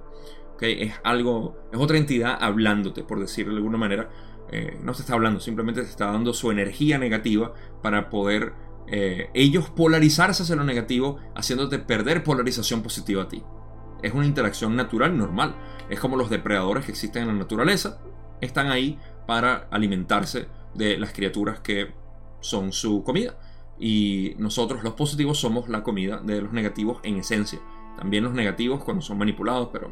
Es 0.60 0.94
algo, 1.03 1.58
es 1.72 1.79
otra 1.79 1.98
entidad 1.98 2.38
hablándote, 2.39 3.03
por 3.03 3.20
decirlo 3.20 3.53
de 3.53 3.58
alguna 3.58 3.77
manera. 3.77 4.10
Eh, 4.51 4.77
no 4.82 4.94
te 4.94 5.01
está 5.01 5.13
hablando, 5.13 5.39
simplemente 5.39 5.82
te 5.82 5.89
está 5.89 6.08
dando 6.08 6.34
su 6.34 6.51
energía 6.51 6.98
negativa 6.98 7.53
para 7.82 8.10
poder 8.10 8.53
eh, 8.88 9.29
ellos 9.34 9.70
polarizarse 9.70 10.44
hacia 10.44 10.55
lo 10.55 10.63
negativo, 10.63 11.17
haciéndote 11.36 11.79
perder 11.79 12.24
polarización 12.24 12.84
positiva 12.84 13.24
a 13.24 13.27
ti. 13.27 13.44
Es 14.03 14.13
una 14.13 14.25
interacción 14.25 14.75
natural, 14.75 15.17
normal. 15.17 15.55
Es 15.89 16.00
como 16.00 16.17
los 16.17 16.29
depredadores 16.29 16.86
que 16.86 16.91
existen 16.91 17.24
en 17.24 17.29
la 17.29 17.34
naturaleza, 17.34 18.01
están 18.41 18.67
ahí 18.67 19.00
para 19.25 19.67
alimentarse 19.72 20.48
de 20.74 20.98
las 20.98 21.13
criaturas 21.13 21.60
que 21.60 21.94
son 22.39 22.72
su 22.72 23.03
comida. 23.03 23.38
Y 23.79 24.36
nosotros 24.38 24.84
los 24.84 24.94
positivos 24.94 25.39
somos 25.39 25.67
la 25.67 25.84
comida 25.84 26.17
de 26.17 26.41
los 26.41 26.53
negativos 26.53 27.00
en 27.03 27.17
esencia. 27.17 27.60
También 27.98 28.24
los 28.24 28.34
negativos 28.34 28.84
cuando 28.84 29.01
son 29.01 29.17
manipulados, 29.17 29.70
pero 29.72 29.91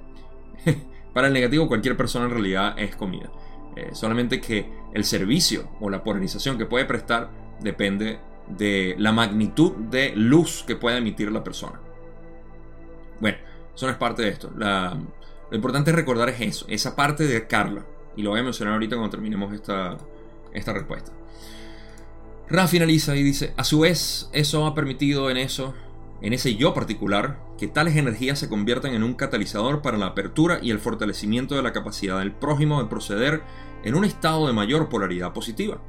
para 1.14 1.28
el 1.28 1.34
negativo 1.34 1.68
cualquier 1.68 1.98
persona 1.98 2.26
en 2.26 2.32
realidad 2.32 2.76
es 2.78 2.96
comida. 2.96 3.30
Eh, 3.76 3.90
solamente 3.94 4.40
que 4.40 4.72
el 4.94 5.04
servicio 5.04 5.70
o 5.80 5.90
la 5.90 6.04
polarización 6.04 6.58
que 6.58 6.66
puede 6.66 6.86
prestar 6.86 7.30
depende 7.60 8.20
de 8.48 8.96
la 9.00 9.12
magnitud 9.12 9.72
de 9.74 10.14
luz 10.16 10.64
que 10.66 10.76
pueda 10.76 10.98
emitir 10.98 11.32
la 11.32 11.44
persona. 11.44 11.80
Bueno, 13.20 13.38
eso 13.74 13.86
no 13.86 13.92
es 13.92 13.98
parte 13.98 14.22
de 14.22 14.30
esto. 14.30 14.52
lo 14.56 15.56
importante 15.56 15.92
es 15.92 15.96
recordar 15.96 16.30
es 16.30 16.42
eso, 16.42 16.66
esa 16.68 16.96
parte 16.96 17.26
de 17.26 17.48
Carla. 17.48 17.86
Y 18.16 18.22
lo 18.22 18.32
voy 18.32 18.42
a 18.42 18.44
mencionar 18.44 18.76
ahorita 18.76 18.96
cuando 18.96 19.10
terminemos 19.10 19.54
esta, 19.54 19.98
esta 20.54 20.74
respuesta. 20.74 21.12
Ra 22.54 22.68
finaliza 22.68 23.16
y 23.16 23.24
dice, 23.24 23.52
a 23.58 23.64
su 23.64 23.80
vez, 23.80 24.30
eso 24.32 24.68
ha 24.68 24.76
permitido 24.76 25.32
en 25.32 25.38
eso, 25.38 25.74
en 26.22 26.34
ese 26.34 26.54
yo 26.54 26.76
particular, 26.76 27.40
que 27.58 27.68
tales 27.68 27.96
energías 27.96 28.38
se 28.38 28.48
conviertan 28.48 28.94
en 28.94 29.02
un 29.02 29.16
catalizador 29.16 29.82
para 29.82 29.98
la 29.98 30.06
apertura 30.06 30.60
y 30.62 30.70
el 30.70 30.78
fortalecimiento 30.78 31.56
de 31.56 31.64
la 31.64 31.74
capacidad 31.74 32.20
del 32.20 32.32
prójimo 32.32 32.80
de 32.80 32.88
proceder 32.88 33.42
en 33.84 33.96
un 33.96 34.06
estado 34.06 34.46
de 34.46 34.54
mayor 34.54 34.88
polaridad 34.88 35.34
positiva. 35.34 35.82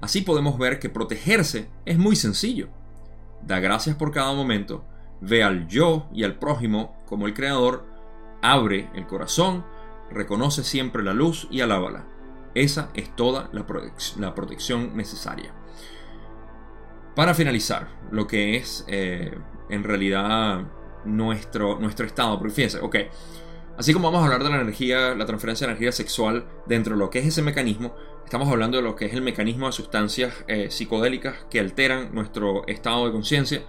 Así 0.00 0.22
podemos 0.22 0.58
ver 0.58 0.78
que 0.78 0.88
protegerse 0.88 1.68
es 1.84 1.98
muy 1.98 2.16
sencillo. 2.16 2.70
Da 3.42 3.60
gracias 3.60 3.94
por 3.94 4.10
cada 4.10 4.32
momento, 4.32 4.86
ve 5.20 5.42
al 5.42 5.68
yo 5.68 6.08
y 6.10 6.24
al 6.24 6.38
prójimo 6.38 6.96
como 7.04 7.26
el 7.26 7.34
creador, 7.34 7.84
abre 8.40 8.88
el 8.94 9.06
corazón, 9.06 9.62
reconoce 10.10 10.64
siempre 10.64 11.02
la 11.02 11.12
luz 11.12 11.48
y 11.50 11.60
alábala. 11.60 12.06
Esa 12.54 12.88
es 12.94 13.14
toda 13.14 13.50
la, 13.52 13.66
protección 14.34 14.96
necesaria. 14.96 15.57
Para 17.18 17.34
finalizar, 17.34 17.88
lo 18.12 18.28
que 18.28 18.54
es 18.54 18.84
eh, 18.86 19.36
en 19.70 19.82
realidad 19.82 20.68
nuestro, 21.04 21.76
nuestro 21.80 22.06
estado, 22.06 22.38
porque 22.38 22.54
fíjense, 22.54 22.78
ok, 22.78 22.94
así 23.76 23.92
como 23.92 24.12
vamos 24.12 24.22
a 24.22 24.26
hablar 24.26 24.44
de 24.44 24.50
la 24.50 24.60
energía, 24.60 25.16
la 25.16 25.26
transferencia 25.26 25.66
de 25.66 25.72
energía 25.72 25.90
sexual 25.90 26.46
dentro 26.66 26.94
de 26.94 27.00
lo 27.00 27.10
que 27.10 27.18
es 27.18 27.26
ese 27.26 27.42
mecanismo, 27.42 27.92
estamos 28.24 28.48
hablando 28.48 28.76
de 28.76 28.84
lo 28.84 28.94
que 28.94 29.06
es 29.06 29.14
el 29.14 29.22
mecanismo 29.22 29.66
de 29.66 29.72
sustancias 29.72 30.32
eh, 30.46 30.70
psicodélicas 30.70 31.34
que 31.50 31.58
alteran 31.58 32.14
nuestro 32.14 32.64
estado 32.68 33.06
de 33.06 33.10
conciencia. 33.10 33.62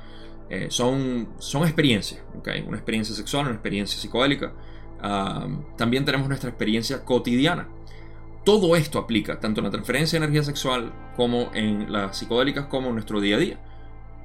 Eh, 0.51 0.67
son, 0.69 1.29
son 1.39 1.63
experiencias, 1.63 2.21
okay, 2.37 2.61
una 2.61 2.77
experiencia 2.77 3.15
sexual, 3.15 3.47
una 3.47 3.55
experiencia 3.55 3.99
psicodélica 3.99 4.53
también 5.77 6.05
tenemos 6.05 6.27
nuestra 6.27 6.49
experiencia 6.49 7.03
cotidiana. 7.03 7.67
Todo 8.49 8.75
esto 8.75 8.97
aplica 8.97 9.39
tanto 9.39 9.59
en 9.59 9.65
la 9.65 9.69
transferencia 9.69 10.17
de 10.17 10.25
energía 10.25 10.41
sexual 10.41 10.91
como 11.15 11.51
en 11.53 11.91
las 11.91 12.17
psicodélicas 12.17 12.65
como 12.65 12.87
en 12.87 12.95
nuestro 12.95 13.21
día 13.21 13.35
a 13.35 13.39
día. 13.39 13.59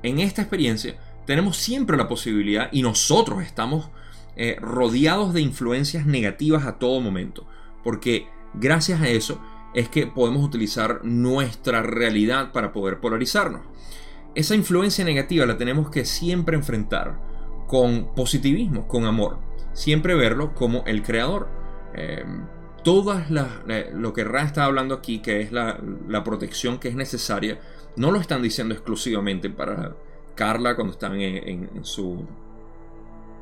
En 0.02 0.18
esta 0.18 0.40
experiencia 0.40 0.96
tenemos 1.26 1.58
siempre 1.58 1.98
la 1.98 2.08
posibilidad 2.08 2.70
y 2.72 2.80
nosotros 2.80 3.42
estamos 3.42 3.90
eh, 4.34 4.56
rodeados 4.62 5.34
de 5.34 5.42
influencias 5.42 6.06
negativas 6.06 6.64
a 6.64 6.78
todo 6.78 7.02
momento. 7.02 7.46
Porque 7.82 8.26
gracias 8.54 9.02
a 9.02 9.08
eso 9.08 9.42
es 9.74 9.90
que 9.90 10.06
podemos 10.06 10.42
utilizar 10.42 11.04
nuestra 11.04 11.82
realidad 11.82 12.50
para 12.50 12.72
poder 12.72 13.00
polarizarnos. 13.00 13.60
Esa 14.34 14.54
influencia 14.54 15.04
negativa 15.04 15.44
la 15.44 15.58
tenemos 15.58 15.90
que 15.90 16.06
siempre 16.06 16.56
enfrentar 16.56 17.20
con 17.66 18.14
positivismo, 18.14 18.88
con 18.88 19.04
amor 19.04 19.38
siempre 19.74 20.14
verlo 20.14 20.54
como 20.54 20.82
el 20.86 21.02
creador. 21.02 21.48
Eh, 21.94 22.24
todas 22.84 23.30
las, 23.30 23.48
eh, 23.68 23.90
lo 23.92 24.12
que 24.12 24.22
Ra 24.22 24.42
está 24.42 24.64
hablando 24.64 24.94
aquí, 24.94 25.18
que 25.18 25.40
es 25.40 25.50
la, 25.50 25.78
protección 26.24 26.78
que 26.78 26.88
es 26.88 26.94
necesaria, 26.94 27.58
no 27.96 28.12
lo 28.12 28.20
están 28.20 28.42
diciendo 28.42 28.74
exclusivamente 28.74 29.50
para 29.50 29.96
Carla 30.34 30.76
cuando 30.76 30.92
están 30.92 31.20
en, 31.20 31.84
su 31.84 32.24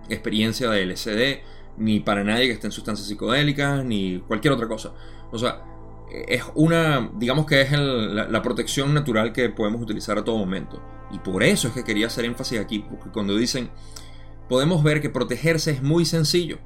experiencia 0.08 0.70
de 0.70 0.86
LSD, 0.86 1.42
ni 1.78 2.00
para 2.00 2.24
nadie 2.24 2.46
que 2.46 2.52
esté 2.52 2.68
en 2.68 2.72
sustancias 2.72 3.08
psicodélicas, 3.08 3.84
ni 3.84 4.20
cualquier 4.20 4.54
otra 4.54 4.68
cosa. 4.68 4.92
O 5.30 5.38
sea, 5.38 5.62
es 6.10 6.42
una, 6.54 7.10
digamos 7.16 7.46
que 7.46 7.60
es 7.62 7.72
la, 7.72 8.28
la, 8.28 8.42
protección 8.42 8.94
natural 8.94 9.32
que 9.32 9.48
podemos 9.48 9.82
utilizar 9.82 10.18
a 10.18 10.24
todo 10.24 10.38
momento. 10.38 10.82
Y 11.10 11.18
por 11.18 11.42
eso 11.42 11.68
es 11.68 11.74
que 11.74 11.84
quería 11.84 12.06
hacer 12.06 12.24
énfasis 12.24 12.60
aquí, 12.60 12.80
porque 12.80 13.10
cuando 13.10 13.36
dicen 13.36 13.70
podemos 14.48 14.82
ver 14.82 15.00
que 15.00 15.08
protegerse 15.08 15.70
es 15.70 15.82
muy 15.82 16.04
sencillo. 16.04 16.58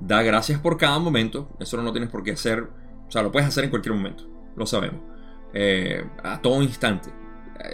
Da 0.00 0.22
gracias 0.22 0.60
por 0.60 0.76
cada 0.76 0.98
momento, 0.98 1.48
eso 1.58 1.76
no 1.76 1.82
lo 1.82 1.92
tienes 1.92 2.10
por 2.10 2.22
qué 2.22 2.32
hacer, 2.32 2.68
o 3.06 3.10
sea, 3.10 3.22
lo 3.22 3.32
puedes 3.32 3.48
hacer 3.48 3.64
en 3.64 3.70
cualquier 3.70 3.94
momento, 3.94 4.24
lo 4.56 4.66
sabemos, 4.66 5.00
eh, 5.54 6.04
a 6.22 6.40
todo 6.42 6.62
instante. 6.62 7.10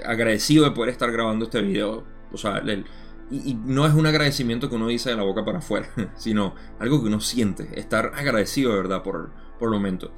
Agradecido 0.07 0.65
de 0.65 0.71
poder 0.71 0.91
estar 0.91 1.11
grabando 1.11 1.47
este 1.47 1.61
video, 1.61 2.05
o 2.33 2.37
sea, 2.37 2.63
y, 3.31 3.55
no 3.55 3.87
es 3.87 3.95
un 3.95 4.07
agradecimiento 4.07 4.69
que 4.69 4.77
uno 4.77 4.87
dice 4.87 5.11
de 5.11 5.17
la 5.17 5.23
boca 5.23 5.45
para 5.45 5.59
afuera, 5.59 5.89
sino 6.17 6.55
algo 6.79 7.01
que 7.01 7.09
uno 7.09 7.21
siente, 7.21 7.69
estar 7.79 8.13
agradecido 8.15 8.71
de 8.71 8.77
verdad 8.77 9.03
por, 9.03 9.33
por 9.59 9.69
el 9.69 9.75
momento. 9.75 10.13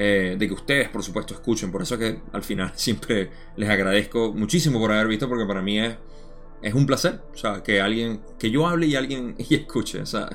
Eh, 0.00 0.36
de 0.38 0.46
que 0.46 0.54
ustedes, 0.54 0.88
por 0.90 1.02
supuesto, 1.02 1.34
escuchen. 1.34 1.72
Por 1.72 1.82
eso 1.82 1.98
que 1.98 2.22
al 2.32 2.44
final 2.44 2.70
siempre 2.76 3.32
les 3.56 3.68
agradezco 3.68 4.32
muchísimo 4.32 4.78
por 4.78 4.92
haber 4.92 5.08
visto, 5.08 5.28
porque 5.28 5.44
para 5.44 5.60
mí 5.60 5.80
es 5.80 5.96
es 6.62 6.74
un 6.74 6.86
placer. 6.86 7.20
O 7.32 7.36
sea, 7.36 7.62
que 7.62 7.80
alguien, 7.80 8.20
que 8.38 8.50
yo 8.50 8.66
hable 8.66 8.86
y 8.86 8.96
alguien 8.96 9.34
y 9.38 9.54
escuche. 9.54 10.00
O 10.00 10.06
sea, 10.06 10.28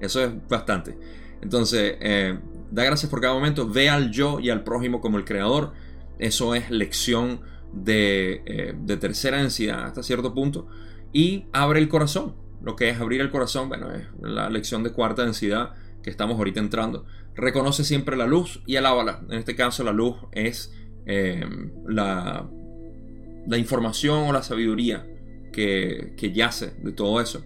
eso 0.00 0.22
es 0.22 0.30
bastante. 0.48 0.98
Entonces, 1.40 1.96
eh, 2.00 2.38
da 2.70 2.84
gracias 2.84 3.10
por 3.10 3.20
cada 3.20 3.34
momento. 3.34 3.68
Ve 3.68 3.88
al 3.88 4.10
yo 4.10 4.40
y 4.40 4.50
al 4.50 4.64
prójimo 4.64 5.00
como 5.00 5.18
el 5.18 5.24
creador. 5.24 5.72
Eso 6.18 6.54
es 6.54 6.70
lección 6.70 7.40
de, 7.72 8.42
eh, 8.46 8.74
de 8.76 8.96
tercera 8.96 9.38
densidad 9.38 9.84
hasta 9.84 10.02
cierto 10.02 10.34
punto. 10.34 10.68
Y 11.12 11.46
abre 11.52 11.80
el 11.80 11.88
corazón. 11.88 12.36
Lo 12.62 12.76
que 12.76 12.88
es 12.88 12.98
abrir 12.98 13.20
el 13.20 13.30
corazón, 13.30 13.68
bueno, 13.68 13.92
es 13.92 14.06
la 14.22 14.48
lección 14.48 14.82
de 14.82 14.92
cuarta 14.92 15.22
densidad 15.22 15.74
que 16.02 16.10
estamos 16.10 16.38
ahorita 16.38 16.60
entrando. 16.60 17.04
Reconoce 17.34 17.84
siempre 17.84 18.16
la 18.16 18.26
luz 18.26 18.62
y 18.66 18.76
alábala. 18.76 19.20
En 19.28 19.38
este 19.38 19.54
caso, 19.54 19.84
la 19.84 19.92
luz 19.92 20.16
es 20.32 20.72
eh, 21.04 21.44
la, 21.86 22.48
la 23.46 23.58
información 23.58 24.28
o 24.28 24.32
la 24.32 24.42
sabiduría 24.42 25.06
que, 25.52 26.32
yace 26.34 26.74
de 26.82 26.92
todo 26.92 27.20
eso. 27.20 27.44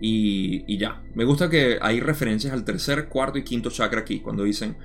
Y, 0.00 0.78
ya, 0.78 1.02
me 1.14 1.24
gusta 1.24 1.50
que 1.50 1.78
hay 1.80 2.00
referencias 2.00 2.52
al 2.52 2.64
tercer, 2.64 3.08
cuarto 3.08 3.38
y 3.38 3.44
quinto 3.44 3.70
chakra 3.70 4.00
aquí, 4.00 4.20
cuando 4.20 4.44
dicen, 4.44 4.76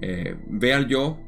eh, 0.00 0.36
ve 0.48 0.72
al 0.72 0.86
yo 0.86 1.18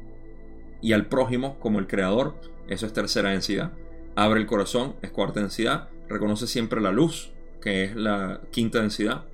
y 0.81 0.93
al 0.93 1.07
prójimo 1.07 1.59
como 1.59 1.79
el 1.79 1.87
creador, 1.87 2.35
eso 2.67 2.85
es 2.85 2.93
tercera 2.93 3.31
densidad. 3.31 3.73
Abre 4.15 4.39
el 4.39 4.45
corazón, 4.45 4.95
es 5.01 5.11
cuarta 5.11 5.39
densidad. 5.39 5.89
Reconoce 6.07 6.47
siempre 6.47 6.79
la 6.79 6.91
luz, 6.91 7.31
que 7.61 7.83
es 7.83 7.95
la 7.95 8.41
quinta 8.51 8.79
densidad. 8.79 9.25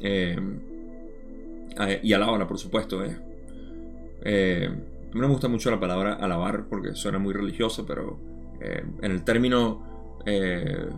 Eh, 0.00 0.38
eh, 1.80 2.00
y 2.02 2.12
alábala, 2.12 2.48
por 2.48 2.58
supuesto. 2.58 3.04
Eh. 4.24 4.70
mí 5.12 5.20
me 5.20 5.26
gusta 5.26 5.48
mucho 5.48 5.70
la 5.70 5.78
palabra 5.78 6.14
alabar 6.14 6.64
porque 6.68 6.94
suena 6.94 7.18
muy 7.18 7.32
religioso, 7.32 7.86
pero 7.86 8.18
en 8.60 9.12
el 9.12 9.22
término 9.22 9.88
eh, 10.26 10.88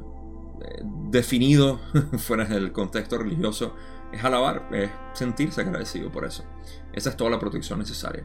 definido 0.82 1.80
fuera 2.18 2.44
del 2.44 2.72
contexto 2.72 3.18
religioso 3.18 3.74
es 4.12 4.24
alabar, 4.24 4.68
es 4.72 4.90
sentirse 5.12 5.60
agradecido 5.60 6.10
por 6.10 6.24
eso. 6.24 6.44
Esa 6.92 7.10
es 7.10 7.16
toda 7.16 7.30
la 7.30 7.38
protección 7.38 7.78
necesaria. 7.78 8.24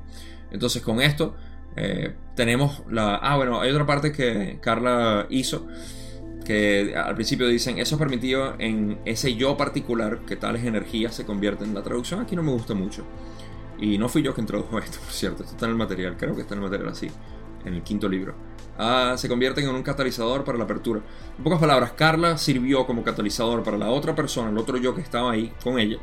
Entonces 0.51 0.81
con 0.81 1.01
esto 1.01 1.35
eh, 1.75 2.15
tenemos 2.35 2.83
la... 2.89 3.15
Ah, 3.15 3.35
bueno, 3.35 3.61
hay 3.61 3.71
otra 3.71 3.85
parte 3.85 4.11
que 4.11 4.59
Carla 4.61 5.27
hizo 5.29 5.67
que 6.45 6.95
al 6.95 7.15
principio 7.15 7.47
dicen, 7.47 7.79
eso 7.79 7.97
permitido 7.97 8.53
en 8.59 8.99
ese 9.03 9.35
yo 9.35 9.57
particular 9.57 10.19
que 10.25 10.35
tales 10.35 10.63
energías 10.63 11.15
se 11.15 11.25
convierten 11.25 11.69
en 11.69 11.73
la 11.73 11.83
traducción. 11.83 12.21
Aquí 12.21 12.35
no 12.35 12.43
me 12.43 12.51
gusta 12.51 12.73
mucho. 12.73 13.03
Y 13.77 13.97
no 13.97 14.07
fui 14.07 14.21
yo 14.21 14.33
que 14.33 14.41
introdujo 14.41 14.77
esto, 14.79 14.99
por 15.03 15.11
cierto. 15.11 15.43
Esto 15.43 15.55
está 15.55 15.65
en 15.65 15.71
el 15.71 15.77
material, 15.77 16.15
creo 16.17 16.35
que 16.35 16.41
está 16.41 16.53
en 16.53 16.59
el 16.59 16.65
material 16.65 16.89
así, 16.89 17.09
en 17.65 17.73
el 17.73 17.83
quinto 17.83 18.07
libro. 18.07 18.35
Se 19.17 19.29
convierten 19.29 19.67
en 19.67 19.75
un 19.75 19.83
catalizador 19.83 20.43
para 20.43 20.57
la 20.57 20.65
apertura. 20.65 21.01
En 21.37 21.43
pocas 21.43 21.59
palabras, 21.59 21.93
Carla 21.93 22.37
sirvió 22.37 22.85
como 22.85 23.03
catalizador 23.03 23.63
para 23.63 23.77
la 23.77 23.89
otra 23.89 24.15
persona, 24.15 24.49
el 24.49 24.57
otro 24.57 24.77
yo 24.77 24.93
que 24.93 25.01
estaba 25.01 25.31
ahí 25.31 25.53
con 25.63 25.79
ella. 25.79 25.97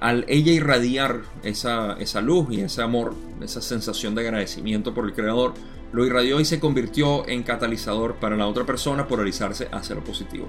Al 0.00 0.24
ella 0.28 0.52
irradiar 0.52 1.22
esa, 1.44 1.94
esa 1.94 2.20
luz 2.20 2.48
y 2.50 2.60
ese 2.60 2.82
amor, 2.82 3.14
esa 3.40 3.60
sensación 3.60 4.14
de 4.14 4.22
agradecimiento 4.22 4.94
por 4.94 5.04
el 5.04 5.12
creador, 5.12 5.54
lo 5.92 6.06
irradió 6.06 6.40
y 6.40 6.44
se 6.44 6.58
convirtió 6.58 7.28
en 7.28 7.42
catalizador 7.42 8.16
para 8.16 8.36
la 8.36 8.46
otra 8.46 8.64
persona 8.64 9.06
polarizarse 9.06 9.68
hacia 9.70 9.94
lo 9.94 10.02
positivo. 10.02 10.48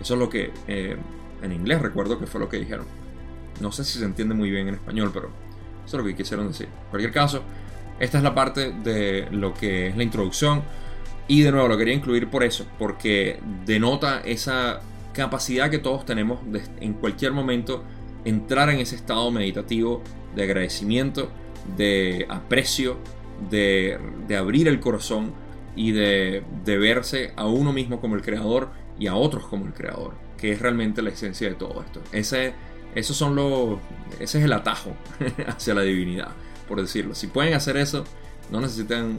Eso 0.00 0.14
es 0.14 0.20
lo 0.20 0.28
que 0.28 0.52
eh, 0.68 0.96
en 1.42 1.52
inglés 1.52 1.80
recuerdo 1.80 2.18
que 2.18 2.26
fue 2.26 2.40
lo 2.40 2.48
que 2.48 2.58
dijeron. 2.58 2.86
No 3.60 3.72
sé 3.72 3.84
si 3.84 3.98
se 3.98 4.04
entiende 4.04 4.34
muy 4.34 4.50
bien 4.50 4.68
en 4.68 4.74
español, 4.74 5.10
pero 5.12 5.30
eso 5.84 5.96
es 5.96 6.02
lo 6.02 6.04
que 6.04 6.14
quisieron 6.14 6.48
decir. 6.48 6.66
En 6.66 6.90
cualquier 6.90 7.12
caso, 7.12 7.42
esta 7.98 8.18
es 8.18 8.24
la 8.24 8.34
parte 8.34 8.72
de 8.72 9.28
lo 9.30 9.54
que 9.54 9.88
es 9.88 9.96
la 9.96 10.02
introducción. 10.02 10.62
Y 11.32 11.40
de 11.40 11.50
nuevo 11.50 11.66
lo 11.66 11.78
quería 11.78 11.94
incluir 11.94 12.28
por 12.28 12.44
eso, 12.44 12.66
porque 12.78 13.40
denota 13.64 14.20
esa 14.20 14.82
capacidad 15.14 15.70
que 15.70 15.78
todos 15.78 16.04
tenemos 16.04 16.40
de 16.52 16.60
en 16.82 16.92
cualquier 16.92 17.32
momento 17.32 17.84
entrar 18.26 18.68
en 18.68 18.80
ese 18.80 18.96
estado 18.96 19.30
meditativo 19.30 20.02
de 20.36 20.42
agradecimiento, 20.42 21.30
de 21.74 22.26
aprecio, 22.28 22.98
de, 23.48 23.98
abrir 24.38 24.68
el 24.68 24.78
corazón 24.78 25.32
y 25.74 25.92
de, 25.92 26.44
verse 26.66 27.32
a 27.34 27.46
uno 27.46 27.72
mismo 27.72 27.98
como 27.98 28.14
el 28.14 28.20
creador 28.20 28.68
y 28.98 29.06
a 29.06 29.14
otros 29.14 29.46
como 29.46 29.64
el 29.64 29.72
creador, 29.72 30.12
que 30.36 30.52
es 30.52 30.60
realmente 30.60 31.00
la 31.00 31.08
esencia 31.08 31.48
de 31.48 31.54
todo 31.54 31.82
esto. 31.82 32.02
Ese, 32.12 32.52
esos 32.94 33.16
son 33.16 33.36
los, 33.36 33.78
ese 34.20 34.38
es 34.38 34.44
el 34.44 34.52
atajo 34.52 34.94
hacia 35.46 35.72
la 35.72 35.80
divinidad, 35.80 36.32
por 36.68 36.78
decirlo. 36.78 37.14
Si 37.14 37.28
pueden 37.28 37.54
hacer 37.54 37.78
eso, 37.78 38.04
no 38.50 38.60
necesitan 38.60 39.18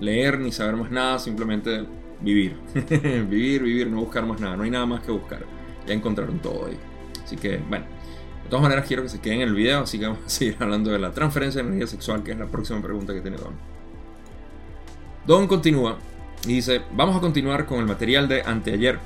leer 0.00 0.38
ni 0.38 0.52
saber 0.52 0.76
más 0.76 0.90
nada, 0.90 1.18
simplemente 1.18 1.84
vivir. 2.20 2.56
vivir, 3.28 3.62
vivir, 3.62 3.88
no 3.88 4.00
buscar 4.00 4.26
más 4.26 4.40
nada. 4.40 4.56
No 4.56 4.62
hay 4.62 4.70
nada 4.70 4.86
más 4.86 5.02
que 5.02 5.12
buscar. 5.12 5.44
Ya 5.86 5.94
encontraron 5.94 6.38
todo 6.40 6.66
ahí. 6.66 6.78
Así 7.22 7.36
que, 7.36 7.58
bueno. 7.58 7.86
De 8.44 8.50
todas 8.50 8.62
maneras, 8.62 8.86
quiero 8.86 9.02
que 9.02 9.08
se 9.08 9.20
queden 9.20 9.40
en 9.40 9.48
el 9.48 9.54
video, 9.54 9.80
así 9.80 9.98
que 9.98 10.06
vamos 10.06 10.20
a 10.26 10.28
seguir 10.28 10.56
hablando 10.60 10.90
de 10.90 10.98
la 10.98 11.12
transferencia 11.12 11.62
de 11.62 11.68
energía 11.68 11.86
sexual, 11.86 12.22
que 12.22 12.32
es 12.32 12.38
la 12.38 12.46
próxima 12.46 12.82
pregunta 12.82 13.14
que 13.14 13.22
tiene 13.22 13.38
Don. 13.38 13.54
Don 15.26 15.46
continúa 15.46 15.98
y 16.44 16.54
dice, 16.54 16.82
vamos 16.92 17.16
a 17.16 17.20
continuar 17.20 17.64
con 17.64 17.80
el 17.80 17.86
material 17.86 18.28
de 18.28 18.42
anteayer, 18.42 18.98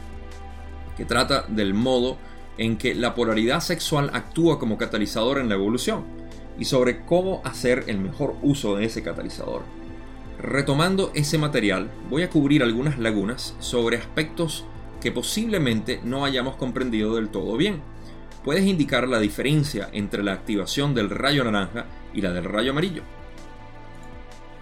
que 0.96 1.04
trata 1.04 1.44
del 1.46 1.72
modo 1.72 2.18
en 2.58 2.76
que 2.76 2.96
la 2.96 3.14
polaridad 3.14 3.60
sexual 3.60 4.10
actúa 4.12 4.58
como 4.58 4.76
catalizador 4.76 5.38
en 5.38 5.48
la 5.48 5.54
evolución 5.54 6.02
y 6.58 6.64
sobre 6.64 7.04
cómo 7.04 7.40
hacer 7.44 7.84
el 7.86 7.98
mejor 7.98 8.34
uso 8.42 8.74
de 8.74 8.86
ese 8.86 9.04
catalizador. 9.04 9.62
Retomando 10.40 11.10
ese 11.14 11.36
material, 11.36 11.90
voy 12.08 12.22
a 12.22 12.30
cubrir 12.30 12.62
algunas 12.62 12.96
lagunas 12.96 13.56
sobre 13.58 13.96
aspectos 13.96 14.64
que 15.00 15.10
posiblemente 15.10 16.00
no 16.04 16.24
hayamos 16.24 16.54
comprendido 16.54 17.16
del 17.16 17.28
todo 17.28 17.56
bien. 17.56 17.80
Puedes 18.44 18.64
indicar 18.64 19.08
la 19.08 19.18
diferencia 19.18 19.88
entre 19.92 20.22
la 20.22 20.32
activación 20.32 20.94
del 20.94 21.10
rayo 21.10 21.42
naranja 21.42 21.86
y 22.14 22.20
la 22.20 22.32
del 22.32 22.44
rayo 22.44 22.70
amarillo. 22.70 23.02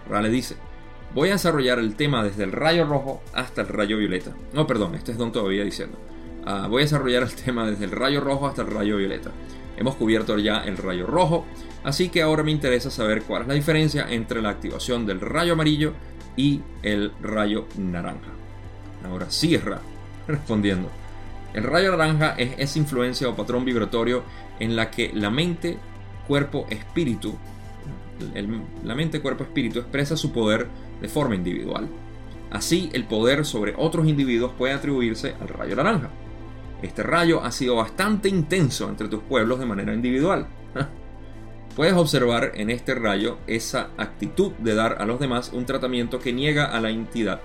Rale 0.09 0.31
dice, 0.31 0.55
voy 1.13 1.29
a 1.29 1.33
desarrollar 1.33 1.77
el 1.77 1.95
tema 1.95 2.23
desde 2.23 2.43
el 2.43 2.53
rayo 2.53 2.85
rojo 2.85 3.21
hasta 3.33 3.61
el 3.61 3.67
rayo 3.67 3.97
violeta. 3.97 4.31
No, 4.53 4.65
perdón, 4.65 4.95
este 4.95 5.11
es 5.11 5.19
Don 5.19 5.31
todavía 5.31 5.63
diciendo. 5.63 5.99
Ah, 6.43 6.67
voy 6.67 6.81
a 6.81 6.85
desarrollar 6.85 7.21
el 7.21 7.35
tema 7.45 7.69
desde 7.69 7.85
el 7.85 7.91
rayo 7.91 8.19
rojo 8.19 8.47
hasta 8.47 8.63
el 8.63 8.71
rayo 8.71 8.97
violeta. 8.97 9.29
Hemos 9.77 9.93
cubierto 9.93 10.39
ya 10.39 10.63
el 10.63 10.77
rayo 10.77 11.05
rojo, 11.05 11.45
así 11.87 12.09
que 12.09 12.21
ahora 12.21 12.43
me 12.43 12.51
interesa 12.51 12.91
saber 12.91 13.23
cuál 13.23 13.43
es 13.43 13.47
la 13.47 13.53
diferencia 13.53 14.05
entre 14.09 14.41
la 14.41 14.49
activación 14.49 15.05
del 15.05 15.21
rayo 15.21 15.53
amarillo 15.53 15.93
y 16.35 16.59
el 16.83 17.13
rayo 17.21 17.65
naranja. 17.77 18.31
Ahora 19.05 19.27
es 19.29 19.61
respondiendo. 20.27 20.89
El 21.53 21.63
rayo 21.63 21.91
naranja 21.91 22.35
es 22.37 22.55
esa 22.57 22.77
influencia 22.77 23.29
o 23.29 23.37
patrón 23.37 23.63
vibratorio 23.63 24.23
en 24.59 24.75
la 24.75 24.91
que 24.91 25.13
la 25.13 25.29
mente, 25.29 25.77
cuerpo, 26.27 26.67
espíritu, 26.69 27.37
la 28.83 28.93
mente, 28.93 29.21
cuerpo, 29.21 29.45
espíritu 29.45 29.79
expresa 29.79 30.17
su 30.17 30.33
poder 30.33 30.67
de 30.99 31.07
forma 31.07 31.35
individual. 31.35 31.87
Así, 32.51 32.89
el 32.91 33.05
poder 33.05 33.45
sobre 33.45 33.73
otros 33.77 34.07
individuos 34.07 34.51
puede 34.57 34.73
atribuirse 34.73 35.35
al 35.39 35.47
rayo 35.47 35.77
naranja. 35.77 36.09
Este 36.81 37.01
rayo 37.01 37.41
ha 37.45 37.51
sido 37.51 37.77
bastante 37.77 38.27
intenso 38.27 38.89
entre 38.89 39.07
tus 39.07 39.21
pueblos 39.23 39.59
de 39.59 39.65
manera 39.65 39.93
individual. 39.93 40.47
Puedes 41.77 41.93
observar 41.93 42.53
en 42.55 42.71
este 42.71 42.95
rayo 42.95 43.37
esa 43.47 43.91
actitud 43.97 44.51
de 44.53 44.73
dar 44.73 44.97
a 44.99 45.05
los 45.05 45.19
demás 45.19 45.51
un 45.53 45.65
tratamiento 45.65 46.19
que 46.19 46.33
niega 46.33 46.65
a 46.65 46.81
la 46.81 46.89
entidad 46.89 47.39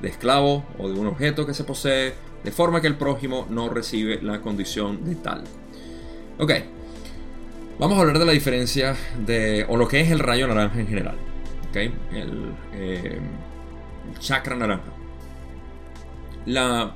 de 0.00 0.08
esclavo 0.08 0.64
o 0.78 0.88
de 0.88 0.98
un 0.98 1.06
objeto 1.06 1.46
que 1.46 1.54
se 1.54 1.62
posee, 1.62 2.14
de 2.42 2.50
forma 2.50 2.80
que 2.80 2.86
el 2.88 2.96
prójimo 2.96 3.46
no 3.50 3.68
recibe 3.68 4.20
la 4.22 4.40
condición 4.40 5.04
de 5.04 5.16
tal. 5.16 5.44
Ok, 6.38 6.50
vamos 7.78 7.98
a 7.98 8.00
hablar 8.00 8.18
de 8.18 8.24
la 8.24 8.32
diferencia 8.32 8.96
de, 9.24 9.64
o 9.68 9.76
lo 9.76 9.86
que 9.86 10.00
es 10.00 10.10
el 10.10 10.18
rayo 10.18 10.48
naranja 10.48 10.80
en 10.80 10.88
general. 10.88 11.16
Ok, 11.68 11.76
el, 11.76 12.54
eh, 12.72 13.20
el 14.10 14.18
chakra 14.18 14.56
naranja. 14.56 14.90
La 16.46 16.94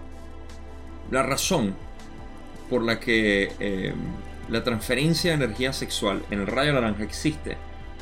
la 1.11 1.23
razón 1.23 1.75
por 2.69 2.83
la 2.83 2.99
que 2.99 3.53
eh, 3.61 3.92
la 4.49 4.63
transferencia 4.63 5.31
de 5.31 5.45
energía 5.45 5.73
sexual 5.73 6.23
en 6.31 6.41
el 6.41 6.47
rayo 6.47 6.73
naranja 6.73 7.03
existe 7.03 7.57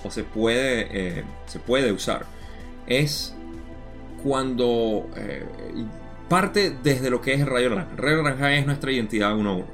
o 0.04 0.10
se 0.10 0.24
puede, 0.24 1.18
eh, 1.18 1.24
se 1.46 1.58
puede 1.58 1.92
usar 1.92 2.26
es 2.86 3.34
cuando 4.22 5.08
eh, 5.16 5.44
parte 6.28 6.76
desde 6.82 7.10
lo 7.10 7.20
que 7.20 7.34
es 7.34 7.40
el 7.40 7.46
rayo 7.46 7.70
naranja. 7.70 7.92
El 7.92 7.98
rayo 7.98 8.22
naranja 8.22 8.54
es 8.54 8.66
nuestra 8.66 8.92
identidad 8.92 9.36
uno 9.36 9.50
a 9.50 9.54
uno, 9.54 9.66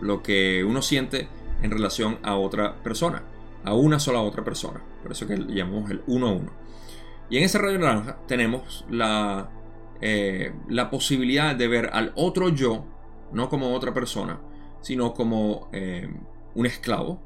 lo 0.00 0.22
que 0.22 0.64
uno 0.64 0.82
siente 0.82 1.28
en 1.62 1.70
relación 1.70 2.18
a 2.22 2.36
otra 2.36 2.74
persona, 2.82 3.22
a 3.64 3.74
una 3.74 3.98
sola 3.98 4.20
otra 4.20 4.44
persona. 4.44 4.80
Por 5.02 5.12
eso 5.12 5.26
que 5.26 5.36
llamamos 5.36 5.90
el 5.90 6.02
uno 6.06 6.28
a 6.28 6.32
uno. 6.32 6.52
Y 7.28 7.38
en 7.38 7.44
ese 7.44 7.58
rayo 7.58 7.78
naranja 7.78 8.18
tenemos 8.26 8.84
la 8.90 9.50
eh, 10.00 10.52
la 10.68 10.90
posibilidad 10.90 11.54
de 11.54 11.68
ver 11.68 11.90
al 11.92 12.12
otro 12.16 12.50
yo, 12.50 12.84
no 13.32 13.48
como 13.48 13.74
otra 13.74 13.94
persona, 13.94 14.38
sino 14.86 15.14
como 15.14 15.68
eh, 15.72 16.08
un 16.54 16.64
esclavo, 16.64 17.20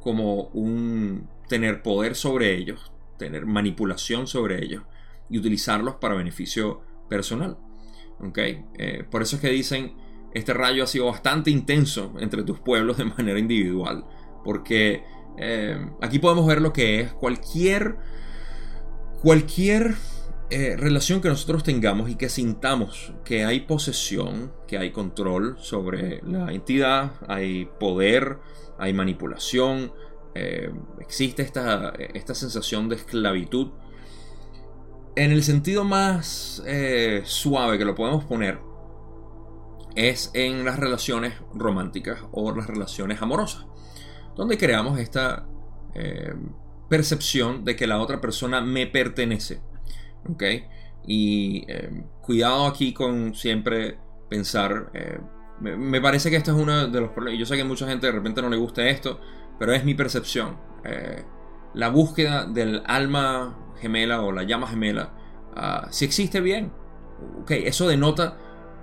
como 0.00 0.44
un 0.54 1.28
tener 1.48 1.82
poder 1.82 2.14
sobre 2.14 2.54
ellos, 2.54 2.92
tener 3.18 3.44
manipulación 3.44 4.28
sobre 4.28 4.62
ellos 4.64 4.84
y 5.28 5.36
utilizarlos 5.36 5.96
para 5.96 6.14
beneficio 6.14 6.80
personal. 7.08 7.58
¿ok? 8.20 8.38
Eh, 8.38 9.04
por 9.10 9.20
eso 9.20 9.34
es 9.34 9.42
que 9.42 9.48
dicen, 9.48 9.96
este 10.32 10.54
rayo 10.54 10.84
ha 10.84 10.86
sido 10.86 11.06
bastante 11.06 11.50
intenso 11.50 12.14
entre 12.20 12.44
tus 12.44 12.60
pueblos 12.60 12.98
de 12.98 13.04
manera 13.16 13.40
individual, 13.40 14.04
porque 14.44 15.02
eh, 15.38 15.84
aquí 16.00 16.20
podemos 16.20 16.46
ver 16.46 16.62
lo 16.62 16.72
que 16.72 17.00
es 17.00 17.12
cualquier, 17.12 17.96
cualquier 19.20 19.96
eh, 20.52 20.76
relación 20.76 21.20
que 21.20 21.28
nosotros 21.28 21.62
tengamos 21.64 22.10
y 22.10 22.16
que 22.16 22.28
sintamos 22.28 23.12
que 23.24 23.44
hay 23.44 23.60
posesión, 23.60 24.52
que 24.66 24.78
hay 24.78 24.90
control 24.92 25.56
sobre 25.58 26.20
la 26.22 26.52
entidad, 26.52 27.12
hay 27.26 27.68
poder, 27.80 28.38
hay 28.78 28.92
manipulación, 28.92 29.92
existe 30.98 31.42
esta, 31.42 31.90
esta 32.14 32.34
sensación 32.34 32.88
de 32.88 32.96
esclavitud, 32.96 33.72
en 35.14 35.30
el 35.30 35.42
sentido 35.42 35.84
más 35.84 36.62
eh, 36.66 37.22
suave 37.24 37.76
que 37.76 37.84
lo 37.84 37.94
podemos 37.94 38.24
poner, 38.24 38.58
es 39.94 40.30
en 40.32 40.64
las 40.64 40.78
relaciones 40.78 41.34
románticas 41.52 42.20
o 42.32 42.54
las 42.54 42.66
relaciones 42.66 43.20
amorosas, 43.20 43.66
donde 44.36 44.56
creamos 44.56 44.98
esta 44.98 45.46
eh, 45.94 46.34
percepción 46.88 47.62
de 47.62 47.76
que 47.76 47.86
la 47.86 48.00
otra 48.00 48.22
persona 48.22 48.62
me 48.62 48.86
pertenece. 48.86 49.60
¿Ok? 50.28 50.42
Y 51.06 51.64
eh, 51.68 52.04
cuidado 52.20 52.66
aquí 52.66 52.92
con 52.92 53.34
siempre 53.34 53.98
pensar. 54.28 54.90
Me, 55.60 55.76
me, 55.76 56.00
parece 56.00 56.30
que 56.30 56.36
esto 56.36 56.52
es 56.52 56.56
uno 56.56 56.88
de 56.88 57.00
los 57.00 57.10
problemas. 57.10 57.38
Yo 57.38 57.46
sé 57.46 57.56
que 57.56 57.64
mucha 57.64 57.86
gente 57.86 58.06
de 58.06 58.12
repente 58.12 58.42
no 58.42 58.48
le 58.48 58.56
gusta 58.56 58.88
esto, 58.88 59.20
pero 59.58 59.72
es 59.72 59.84
mi 59.84 59.94
percepción. 59.94 60.56
la 61.74 61.88
búsqueda 61.88 62.46
del 62.46 62.82
alma 62.86 63.56
gemela 63.82 64.22
o 64.22 64.32
la 64.32 64.44
llama 64.44 64.68
gemela, 64.68 65.12
ah, 65.56 65.88
si 65.90 66.04
existe 66.04 66.40
bien. 66.40 66.72
Okay, 67.42 67.64
eso 67.66 67.88
denota 67.88 68.38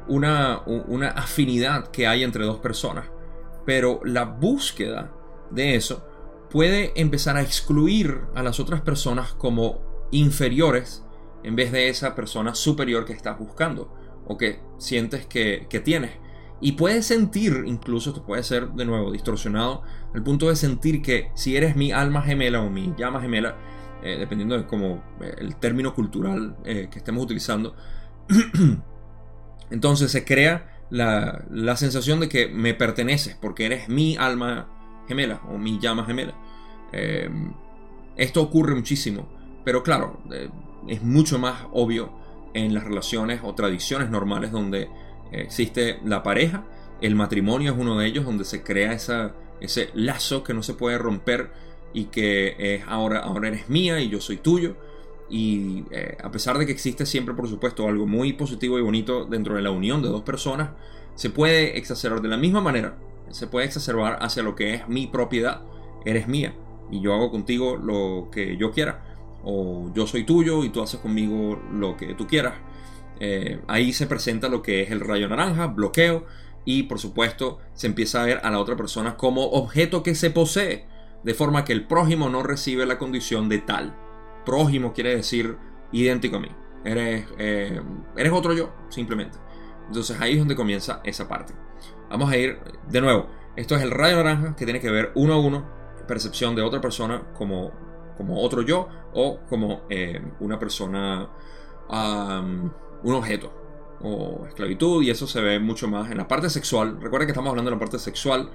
una, 0.07 0.61
una 0.65 1.09
afinidad 1.09 1.87
que 1.87 2.05
hay 2.05 2.23
entre 2.23 2.45
dos 2.45 2.59
personas. 2.59 3.05
Pero 3.65 4.01
la 4.03 4.25
búsqueda 4.25 5.11
de 5.51 5.75
eso 5.75 6.05
puede 6.49 6.99
empezar 6.99 7.37
a 7.37 7.41
excluir 7.41 8.21
a 8.35 8.43
las 8.43 8.59
otras 8.59 8.81
personas 8.81 9.33
como 9.33 10.07
inferiores 10.11 11.05
en 11.43 11.55
vez 11.55 11.71
de 11.71 11.89
esa 11.89 12.15
persona 12.15 12.55
superior 12.55 13.05
que 13.05 13.13
estás 13.13 13.37
buscando 13.37 13.93
o 14.25 14.37
que 14.37 14.59
sientes 14.77 15.25
que, 15.25 15.67
que 15.69 15.79
tienes. 15.79 16.11
Y 16.61 16.73
puedes 16.73 17.05
sentir, 17.05 17.63
incluso 17.65 18.09
esto 18.09 18.25
puede 18.25 18.43
ser 18.43 18.69
de 18.71 18.85
nuevo 18.85 19.11
distorsionado, 19.11 19.83
el 20.13 20.23
punto 20.23 20.49
de 20.49 20.55
sentir 20.55 21.01
que 21.01 21.31
si 21.33 21.55
eres 21.55 21.75
mi 21.75 21.91
alma 21.91 22.21
gemela 22.21 22.61
o 22.61 22.69
mi 22.69 22.93
llama 22.97 23.21
gemela, 23.21 23.55
eh, 24.01 24.17
dependiendo 24.17 24.57
de 24.57 24.65
cómo 24.65 25.03
eh, 25.21 25.35
el 25.39 25.57
término 25.57 25.93
cultural 25.93 26.55
eh, 26.63 26.87
que 26.91 26.99
estemos 26.99 27.23
utilizando. 27.23 27.75
Entonces 29.71 30.11
se 30.11 30.23
crea 30.23 30.83
la, 30.89 31.45
la, 31.51 31.75
sensación 31.75 32.21
de 32.21 32.29
que 32.29 32.47
me 32.47 32.73
perteneces 32.73 33.35
porque 33.39 33.65
eres 33.65 33.89
mi 33.89 34.15
alma 34.15 34.69
gemela 35.07 35.41
o 35.49 35.57
mi 35.57 35.79
llama 35.79 36.05
gemela. 36.05 36.33
esto 38.15 38.41
ocurre 38.41 38.73
muchísimo, 38.73 39.29
pero 39.63 39.83
claro, 39.83 40.21
es 40.89 41.03
mucho 41.03 41.39
más 41.39 41.67
obvio 41.71 42.11
en 42.53 42.73
las 42.73 42.83
relaciones 42.83 43.41
o 43.43 43.53
tradiciones 43.53 44.09
normales 44.09 44.51
donde 44.51 44.89
existe 45.31 45.99
la 46.03 46.23
pareja, 46.23 46.63
el 47.01 47.15
matrimonio 47.15 47.71
es 47.71 47.77
uno 47.77 47.97
de 47.97 48.07
ellos, 48.07 48.25
donde 48.25 48.43
se 48.43 48.63
crea 48.63 48.93
esa, 48.93 49.33
ese 49.61 49.89
lazo 49.93 50.43
que 50.43 50.53
no 50.53 50.63
se 50.63 50.73
puede 50.73 50.97
romper 50.97 51.51
y 51.93 52.05
que 52.05 52.55
es 52.57 52.83
ahora, 52.87 53.19
ahora 53.19 53.47
eres 53.47 53.69
mía 53.69 53.99
y 54.01 54.09
yo 54.09 54.19
soy 54.19 54.37
tuyo. 54.37 54.75
Y 55.29 55.85
eh, 55.91 56.17
a 56.21 56.31
pesar 56.31 56.57
de 56.57 56.65
que 56.65 56.71
existe 56.71 57.05
siempre, 57.05 57.35
por 57.35 57.47
supuesto, 57.47 57.87
algo 57.87 58.05
muy 58.05 58.33
positivo 58.33 58.79
y 58.79 58.81
bonito 58.81 59.25
dentro 59.25 59.55
de 59.55 59.61
la 59.61 59.71
unión 59.71 60.01
de 60.01 60.09
dos 60.09 60.23
personas, 60.23 60.71
se 61.15 61.29
puede 61.29 61.77
exacerbar 61.77 62.21
de 62.21 62.29
la 62.29 62.37
misma 62.37 62.61
manera, 62.61 62.97
se 63.29 63.47
puede 63.47 63.67
exacerbar 63.67 64.17
hacia 64.21 64.43
lo 64.43 64.55
que 64.55 64.73
es 64.73 64.87
mi 64.87 65.07
propiedad. 65.07 65.61
Eres 66.05 66.27
mía 66.27 66.55
y 66.91 67.01
yo 67.01 67.13
hago 67.13 67.31
contigo 67.31 67.77
lo 67.77 68.29
que 68.31 68.57
yo 68.57 68.71
quiera. 68.71 69.08
O 69.43 69.91
yo 69.93 70.05
soy 70.07 70.23
tuyo 70.23 70.63
y 70.63 70.69
tú 70.69 70.81
haces 70.81 70.99
conmigo 70.99 71.59
lo 71.71 71.97
que 71.97 72.13
tú 72.13 72.27
quieras. 72.27 72.55
Eh, 73.19 73.61
ahí 73.67 73.93
se 73.93 74.07
presenta 74.07 74.49
lo 74.49 74.61
que 74.61 74.81
es 74.81 74.91
el 74.91 75.01
rayo 75.01 75.27
naranja, 75.27 75.67
bloqueo, 75.67 76.25
y 76.65 76.83
por 76.83 76.99
supuesto 76.99 77.59
se 77.73 77.87
empieza 77.87 78.21
a 78.21 78.25
ver 78.25 78.41
a 78.43 78.49
la 78.49 78.59
otra 78.59 78.75
persona 78.75 79.17
como 79.17 79.43
objeto 79.45 80.03
que 80.03 80.15
se 80.15 80.29
posee 80.29 80.85
de 81.23 81.33
forma 81.33 81.65
que 81.65 81.73
el 81.73 81.85
prójimo 81.85 82.29
no 82.29 82.43
recibe 82.43 82.85
la 82.85 82.97
condición 82.97 83.49
de 83.49 83.59
tal. 83.59 83.95
Prójimo 84.45 84.93
quiere 84.93 85.15
decir 85.15 85.57
idéntico 85.91 86.37
a 86.37 86.39
mí. 86.39 86.49
Eres, 86.85 87.25
eh, 87.37 87.81
eres 88.15 88.31
otro 88.31 88.53
yo, 88.53 88.71
simplemente. 88.89 89.37
Entonces 89.87 90.19
ahí 90.21 90.33
es 90.33 90.39
donde 90.39 90.55
comienza 90.55 91.01
esa 91.03 91.27
parte. 91.27 91.53
Vamos 92.09 92.31
a 92.31 92.37
ir 92.37 92.59
de 92.89 93.01
nuevo. 93.01 93.27
Esto 93.55 93.75
es 93.75 93.81
el 93.81 93.91
rayo 93.91 94.17
naranja 94.17 94.55
que 94.55 94.65
tiene 94.65 94.79
que 94.79 94.89
ver 94.89 95.11
uno 95.15 95.33
a 95.33 95.39
uno, 95.39 95.69
percepción 96.07 96.55
de 96.55 96.61
otra 96.61 96.79
persona 96.79 97.23
como, 97.37 97.71
como 98.19 98.41
otro 98.41 98.63
yo 98.63 98.89
o 99.13 99.39
como 99.47 99.83
eh, 99.89 100.21
una 100.41 100.59
persona, 100.59 101.29
un 101.89 103.13
objeto 103.13 103.53
o 104.01 104.45
esclavitud 104.45 105.01
y 105.03 105.09
eso 105.09 105.25
se 105.25 105.39
ve 105.39 105.57
mucho 105.57 105.87
más 105.87 106.11
en 106.11 106.17
la 106.17 106.27
parte 106.27 106.49
sexual. 106.49 106.99
Recuerden 106.99 107.27
que 107.27 107.31
estamos 107.31 107.49
hablando 107.49 107.71
de 107.71 107.75
la 107.77 107.79
parte 107.79 107.97
sexual 107.97 108.51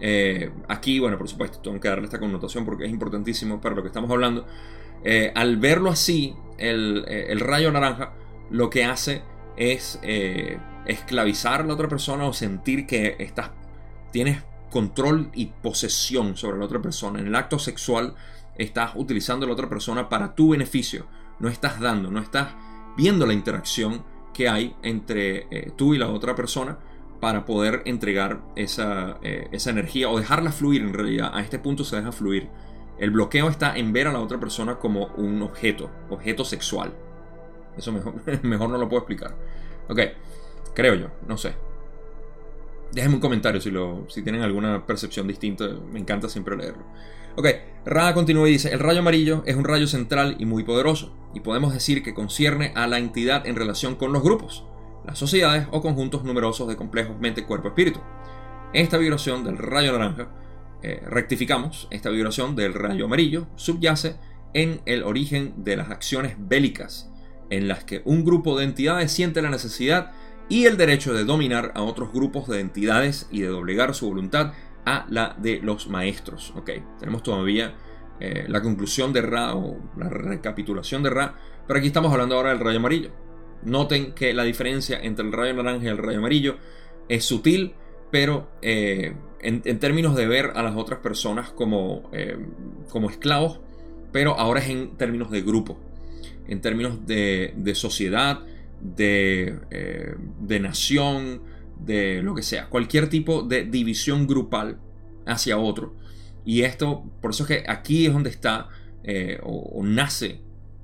eh, 0.00 0.52
aquí, 0.68 1.00
bueno, 1.00 1.18
por 1.18 1.28
supuesto, 1.28 1.58
tengo 1.58 1.80
que 1.80 1.88
darle 1.88 2.04
esta 2.04 2.20
connotación 2.20 2.64
porque 2.64 2.84
es 2.84 2.90
importantísimo 2.90 3.60
para 3.60 3.74
lo 3.74 3.82
que 3.82 3.88
estamos 3.88 4.08
hablando. 4.08 4.46
Eh, 5.02 5.32
al 5.34 5.56
verlo 5.56 5.90
así, 5.90 6.36
el, 6.56 7.04
el, 7.08 7.40
rayo 7.40 7.72
naranja 7.72 8.14
lo 8.50 8.70
que 8.70 8.84
hace 8.84 9.22
es 9.56 9.98
esclavizar 10.86 11.62
a 11.62 11.64
la 11.64 11.74
otra 11.74 11.88
persona 11.88 12.24
o 12.24 12.32
sentir 12.32 12.86
que 12.86 13.16
estás, 13.18 13.50
tienes 14.12 14.44
control 14.70 15.30
y 15.34 15.46
posesión 15.46 16.36
sobre 16.36 16.58
la 16.58 16.66
otra 16.66 16.80
persona. 16.80 17.18
En 17.18 17.26
el 17.26 17.34
acto 17.34 17.58
sexual 17.58 18.14
estás 18.58 18.92
utilizando 18.96 19.44
a 19.44 19.48
la 19.48 19.54
otra 19.54 19.68
persona 19.68 20.08
para 20.08 20.34
tu 20.34 20.50
beneficio. 20.50 21.06
No 21.38 21.48
estás 21.48 21.80
dando, 21.80 22.10
no 22.10 22.20
estás 22.20 22.54
viendo 22.96 23.26
la 23.26 23.32
interacción 23.32 24.04
que 24.34 24.48
hay 24.48 24.76
entre 24.82 25.46
tú 25.76 25.94
y 25.94 25.98
la 25.98 26.08
otra 26.08 26.34
persona 26.34 26.78
para 27.20 27.44
poder 27.44 27.82
entregar 27.84 28.40
esa, 28.56 29.18
eh, 29.22 29.48
esa, 29.52 29.70
energía 29.70 30.08
o 30.08 30.18
dejarla 30.18 30.52
fluir 30.52 30.82
en 30.82 30.94
realidad. 30.94 31.30
A 31.34 31.40
este 31.40 31.58
punto 31.58 31.84
se 31.84 31.96
deja 31.96 32.12
fluir. 32.12 32.48
El 32.98 33.10
bloqueo 33.10 33.48
está 33.48 33.76
en 33.76 33.92
ver 33.92 34.08
a 34.08 34.12
la 34.12 34.20
otra 34.20 34.38
persona 34.38 34.78
como 34.78 35.06
un 35.16 35.42
objeto, 35.42 35.90
objeto 36.10 36.44
sexual. 36.44 36.92
Eso 37.76 37.92
mejor, 37.92 38.14
mejor 38.42 38.70
no 38.70 38.78
lo 38.78 38.88
puedo 38.88 39.00
explicar. 39.00 39.34
Ok, 39.88 40.00
creo 40.74 40.94
yo, 40.94 41.08
no 41.26 41.36
sé. 41.36 41.54
Déjenme 42.92 43.16
un 43.16 43.20
comentario 43.20 43.60
si, 43.60 43.70
lo, 43.70 44.06
si 44.08 44.22
tienen 44.22 44.42
alguna 44.42 44.86
percepción 44.86 45.26
distinta. 45.26 45.68
Me 45.92 45.98
encanta 45.98 46.28
siempre 46.28 46.56
leerlo. 46.56 46.84
Ok, 47.36 47.46
Ra 47.84 48.12
continúa 48.12 48.48
y 48.48 48.52
dice, 48.52 48.72
el 48.72 48.80
rayo 48.80 49.00
amarillo 49.00 49.42
es 49.46 49.56
un 49.56 49.64
rayo 49.64 49.86
central 49.86 50.36
y 50.38 50.44
muy 50.44 50.64
poderoso, 50.64 51.14
y 51.34 51.40
podemos 51.40 51.72
decir 51.72 52.02
que 52.02 52.14
concierne 52.14 52.72
a 52.74 52.86
la 52.86 52.98
entidad 52.98 53.46
en 53.46 53.56
relación 53.56 53.94
con 53.94 54.12
los 54.12 54.22
grupos 54.22 54.64
las 55.08 55.18
sociedades 55.18 55.66
o 55.70 55.80
conjuntos 55.80 56.22
numerosos 56.22 56.68
de 56.68 56.76
complejos 56.76 57.18
mente, 57.18 57.44
cuerpo, 57.44 57.68
espíritu. 57.68 58.00
Esta 58.74 58.98
vibración 58.98 59.42
del 59.42 59.56
rayo 59.56 59.92
naranja, 59.92 60.28
eh, 60.82 61.02
rectificamos, 61.06 61.88
esta 61.90 62.10
vibración 62.10 62.54
del 62.54 62.74
rayo 62.74 63.06
amarillo 63.06 63.46
subyace 63.56 64.16
en 64.52 64.82
el 64.84 65.02
origen 65.02 65.54
de 65.64 65.76
las 65.76 65.90
acciones 65.90 66.36
bélicas, 66.38 67.10
en 67.48 67.68
las 67.68 67.84
que 67.84 68.02
un 68.04 68.22
grupo 68.22 68.58
de 68.58 68.64
entidades 68.64 69.10
siente 69.10 69.40
la 69.40 69.48
necesidad 69.48 70.12
y 70.50 70.66
el 70.66 70.76
derecho 70.76 71.14
de 71.14 71.24
dominar 71.24 71.72
a 71.74 71.82
otros 71.82 72.12
grupos 72.12 72.46
de 72.46 72.60
entidades 72.60 73.28
y 73.30 73.40
de 73.40 73.48
doblegar 73.48 73.94
su 73.94 74.08
voluntad 74.08 74.52
la 75.08 75.36
de 75.38 75.60
los 75.62 75.88
maestros. 75.88 76.52
Ok, 76.56 76.70
tenemos 76.98 77.22
todavía 77.22 77.74
eh, 78.20 78.44
la 78.48 78.60
conclusión 78.62 79.12
de 79.12 79.22
Ra 79.22 79.54
o 79.54 79.76
la 79.96 80.08
recapitulación 80.08 81.02
de 81.02 81.10
Ra, 81.10 81.34
pero 81.66 81.78
aquí 81.78 81.88
estamos 81.88 82.12
hablando 82.12 82.36
ahora 82.36 82.50
del 82.50 82.60
rayo 82.60 82.78
amarillo. 82.78 83.10
Noten 83.62 84.12
que 84.12 84.32
la 84.34 84.44
diferencia 84.44 84.98
entre 85.00 85.24
el 85.24 85.32
rayo 85.32 85.54
naranja 85.54 85.86
y 85.86 85.88
el 85.88 85.98
rayo 85.98 86.18
amarillo 86.18 86.56
es 87.08 87.24
sutil, 87.24 87.74
pero 88.10 88.48
eh, 88.62 89.14
en, 89.40 89.78
términos 89.78 90.16
de 90.16 90.26
ver 90.26 90.52
a 90.54 90.62
las 90.62 90.76
otras 90.76 91.00
personas 91.00 91.50
como, 91.50 92.08
eh, 92.12 92.38
como 92.88 93.10
esclavos, 93.10 93.60
pero 94.12 94.38
ahora 94.38 94.60
es 94.60 94.68
en 94.68 94.96
términos 94.96 95.30
de 95.30 95.42
grupo, 95.42 95.78
en 96.46 96.60
términos 96.60 97.06
de, 97.06 97.72
sociedad, 97.74 98.40
de, 98.80 99.58
de 100.40 100.60
nación, 100.60 101.42
de 101.84 102.22
lo 102.22 102.34
que 102.34 102.42
sea, 102.42 102.68
cualquier 102.68 103.08
tipo 103.08 103.42
de 103.42 103.64
división 103.64 104.26
grupal 104.26 104.78
hacia 105.26 105.58
otro. 105.58 105.94
Y 106.44 106.62
esto, 106.62 107.04
por 107.20 107.32
eso 107.32 107.44
es 107.44 107.48
que 107.48 107.64
aquí 107.70 108.06
es 108.06 108.12
donde 108.12 108.30
está 108.30 108.68
o, 109.42 109.82
nace 109.84 110.40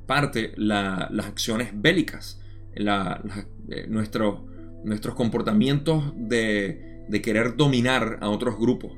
parte 0.07 0.53
las 0.57 1.27
acciones 1.27 1.71
bélicas 1.75 2.41
eh, 2.77 3.87
nuestros 3.89 5.15
comportamientos 5.15 6.13
de, 6.17 7.05
querer 7.23 7.57
dominar 7.57 8.19
a 8.21 8.29
otros 8.29 8.59
grupos, 8.59 8.93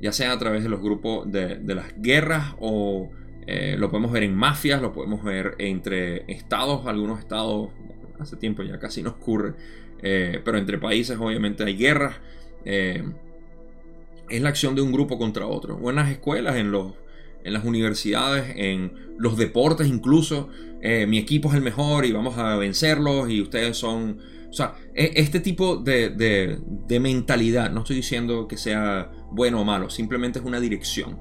ya 0.00 0.12
sea 0.12 0.32
a 0.32 0.38
través 0.38 0.62
de 0.62 0.68
los 0.68 0.80
grupos 0.80 1.30
de, 1.30 1.60
las 1.74 1.94
guerras 2.00 2.54
o 2.60 3.10
eh, 3.46 3.76
lo 3.78 3.90
podemos 3.90 4.12
ver 4.12 4.22
en 4.22 4.34
mafias, 4.34 4.82
lo 4.82 4.92
podemos 4.92 5.24
ver 5.24 5.54
entre 5.58 6.24
estados, 6.32 6.86
algunos 6.86 7.18
estados, 7.18 7.70
hace 8.18 8.36
tiempo 8.36 8.62
ya 8.62 8.78
casi 8.78 9.02
no 9.02 9.10
ocurre, 9.10 9.54
eh, 10.06 10.42
pero 10.44 10.58
entre 10.58 10.76
países 10.76 11.16
obviamente 11.18 11.64
hay 11.64 11.76
guerras. 11.76 12.16
Eh, 12.66 13.02
es 14.28 14.42
la 14.42 14.50
acción 14.50 14.74
de 14.74 14.82
un 14.82 14.92
grupo 14.92 15.18
contra 15.18 15.46
otro. 15.46 15.76
O 15.76 15.88
en 15.88 15.96
las 15.96 16.10
escuelas, 16.10 16.56
en, 16.56 16.70
los, 16.70 16.92
en 17.42 17.54
las 17.54 17.64
universidades, 17.64 18.52
en 18.54 18.92
los 19.18 19.38
deportes 19.38 19.88
incluso. 19.88 20.50
Eh, 20.82 21.06
mi 21.06 21.16
equipo 21.16 21.48
es 21.48 21.54
el 21.54 21.62
mejor 21.62 22.04
y 22.04 22.12
vamos 22.12 22.36
a 22.36 22.56
vencerlos 22.56 23.30
y 23.30 23.40
ustedes 23.40 23.78
son... 23.78 24.20
O 24.50 24.52
sea, 24.52 24.74
e, 24.94 25.12
este 25.16 25.40
tipo 25.40 25.76
de, 25.76 26.10
de, 26.10 27.00
mentalidad, 27.00 27.70
no 27.70 27.80
estoy 27.80 27.96
diciendo 27.96 28.46
que 28.46 28.58
sea 28.58 29.10
bueno 29.32 29.62
o 29.62 29.64
malo, 29.64 29.88
simplemente 29.90 30.38
es 30.38 30.44
una 30.44 30.60
dirección. 30.60 31.18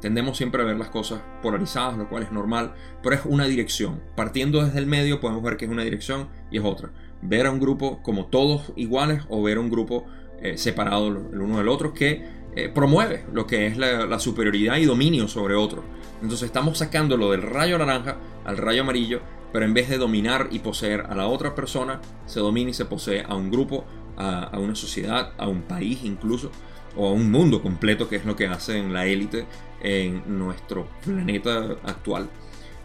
Tendemos 0.00 0.36
siempre 0.36 0.62
a 0.62 0.64
ver 0.64 0.76
las 0.76 0.90
cosas 0.90 1.22
polarizadas, 1.42 1.96
lo 1.96 2.08
cual 2.08 2.24
es 2.24 2.30
normal, 2.30 2.74
pero 3.02 3.16
es 3.16 3.22
una 3.24 3.46
dirección. 3.46 4.02
Partiendo 4.16 4.64
desde 4.64 4.78
el 4.78 4.86
medio 4.86 5.20
podemos 5.20 5.42
ver 5.42 5.56
que 5.56 5.64
es 5.64 5.70
una 5.70 5.82
dirección 5.82 6.28
y 6.50 6.58
es 6.58 6.64
otra. 6.64 6.92
Ver 7.22 7.46
a 7.46 7.50
un 7.50 7.60
grupo 7.60 8.02
como 8.02 8.26
todos 8.26 8.72
iguales 8.76 9.22
o 9.28 9.42
ver 9.42 9.56
a 9.56 9.60
un 9.60 9.70
grupo 9.70 10.06
eh, 10.40 10.56
separado 10.56 11.08
el 11.08 11.40
uno 11.40 11.58
del 11.58 11.68
otro 11.68 11.92
que 11.92 12.24
eh, 12.54 12.68
promueve 12.68 13.24
lo 13.32 13.46
que 13.46 13.66
es 13.66 13.76
la, 13.76 14.18
superioridad 14.18 14.76
y 14.76 14.84
dominio 14.84 15.28
sobre 15.28 15.54
otro. 15.54 15.82
Entonces 16.22 16.46
estamos 16.46 16.78
sacándolo 16.78 17.30
del 17.30 17.42
rayo 17.42 17.78
naranja 17.78 18.16
al 18.44 18.56
rayo 18.56 18.82
amarillo, 18.82 19.20
pero 19.52 19.64
en 19.64 19.74
vez 19.74 19.88
de 19.88 19.98
dominar 19.98 20.48
y 20.50 20.60
poseer 20.60 21.02
a 21.08 21.14
la 21.14 21.26
otra 21.26 21.54
persona, 21.54 22.00
se 22.26 22.40
domina 22.40 22.70
y 22.70 22.74
se 22.74 22.84
posee 22.84 23.24
a 23.26 23.34
un 23.34 23.50
grupo, 23.50 23.84
a 24.16 24.58
una 24.58 24.74
sociedad, 24.74 25.32
a 25.38 25.46
un 25.46 25.62
país 25.62 26.00
incluso 26.02 26.50
o 26.96 27.08
a 27.08 27.12
un 27.12 27.30
mundo 27.30 27.62
completo, 27.62 28.08
que 28.08 28.16
es 28.16 28.24
lo 28.24 28.36
que 28.36 28.46
hacen 28.46 28.92
la 28.92 29.06
élite 29.06 29.46
en 29.80 30.38
nuestro 30.38 30.88
planeta 31.04 31.76
actual. 31.84 32.28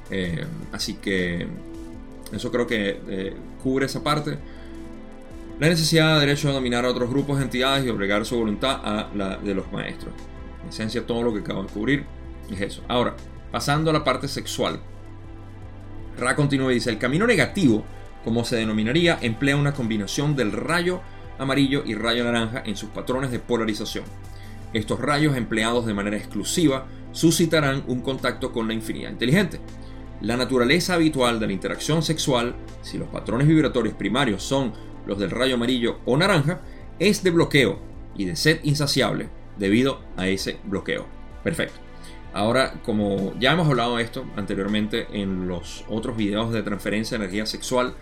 Eh, 0.10 0.46
así 0.72 0.96
que 0.96 1.48
eso 2.32 2.52
creo 2.52 2.68
que 2.68 3.02
eh, 3.08 3.36
cubre 3.62 3.86
esa 3.86 4.04
parte. 4.04 4.38
La 5.60 5.70
necesidad 5.70 6.16
de 6.16 6.26
derecho 6.26 6.50
a 6.50 6.54
dominar 6.54 6.86
a 6.86 6.90
otros 6.90 7.10
grupos, 7.10 7.42
entidades 7.42 7.86
y 7.86 7.90
obligar 7.90 8.26
su 8.26 8.38
voluntad 8.38 8.80
a 8.84 9.10
la 9.16 9.38
de 9.38 9.54
los 9.54 9.72
maestros. 9.72 10.14
En 10.64 10.70
esencia, 10.70 11.06
todo 11.06 11.24
lo 11.24 11.34
que 11.34 11.42
acabo 11.42 11.64
de 11.64 11.70
cubrir 11.70 12.06
es 12.52 12.62
eso. 12.62 12.84
Ahora, 12.88 13.16
pasando 13.52 13.90
a 13.90 13.94
la 13.94 14.04
parte 14.04 14.28
sexual. 14.28 14.80
Ra 16.18 16.36
continúa 16.36 16.72
y 16.72 16.76
dice: 16.76 16.90
El 16.90 16.98
camino 16.98 17.28
negativo, 17.28 17.84
como 18.24 18.44
se 18.46 18.56
denominaría, 18.56 19.18
emplea 19.22 19.56
una 19.56 19.74
combinación 19.74 20.36
del 20.36 20.52
rayo 20.52 21.02
amarillo 21.38 21.84
y 21.86 21.96
rayo 21.96 22.24
naranja 22.24 22.64
en 22.66 22.76
sus 22.76 22.90
patrones 22.90 23.32
de 23.32 23.40
polarización. 23.40 24.06
Estos 24.74 25.00
rayos 25.00 25.38
empleados 25.38 25.86
de 25.86 25.94
manera 25.94 26.18
exclusiva 26.18 26.88
suscitarán 27.12 27.84
un 27.88 28.02
contacto 28.02 28.52
con 28.52 28.68
la 28.68 28.74
infinidad 28.74 29.12
inteligente. 29.12 29.60
La 30.24 30.38
naturaleza 30.38 30.94
habitual 30.94 31.42
de 31.42 31.48
la 31.48 31.54
interacción 31.54 32.02
sexual, 32.02 32.56
si 32.82 32.98
los 32.98 33.10
patrones 33.10 33.46
vibratorios 33.46 33.94
primarios 33.94 34.42
son 34.42 34.72
los 35.06 35.20
del 35.20 35.30
rayo 35.30 35.56
amarillo 35.56 35.98
o 36.06 36.16
naranja, 36.16 36.62
es 36.98 37.24
de 37.24 37.32
bloqueo 37.32 37.78
y 38.16 38.24
de 38.24 38.38
sed 38.38 38.62
insaciable 38.64 39.28
debido 39.58 40.00
a 40.16 40.30
ese 40.30 40.60
bloqueo. 40.64 41.06
Perfecto. 41.44 41.76
Ahora, 42.34 42.82
como 42.84 43.38
ya 43.38 43.52
hemos 43.52 43.68
hablado 43.68 43.98
de 43.98 44.04
esto 44.04 44.26
anteriormente 44.38 45.08
en 45.12 45.50
los 45.50 45.84
otros 45.90 46.16
videos 46.16 46.54
de 46.54 46.64
transferencia 46.64 47.18
de 47.18 47.26
energía 47.26 47.46
sexual, 47.46 47.94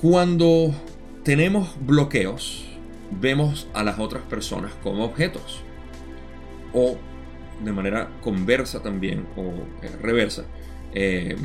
cuando 0.00 0.74
tenemos 1.22 1.76
bloqueos, 1.86 2.66
vemos 3.12 3.68
a 3.74 3.84
las 3.84 4.00
otras 4.00 4.24
personas 4.24 4.72
como 4.82 5.04
objetos. 5.04 5.60
O 6.74 6.98
de 7.64 7.72
manera 7.72 8.08
conversa 8.20 8.82
también, 8.82 9.26
o 9.36 9.42
eh, 9.84 9.90
reversa. 10.00 10.44
Eh, 10.94 11.36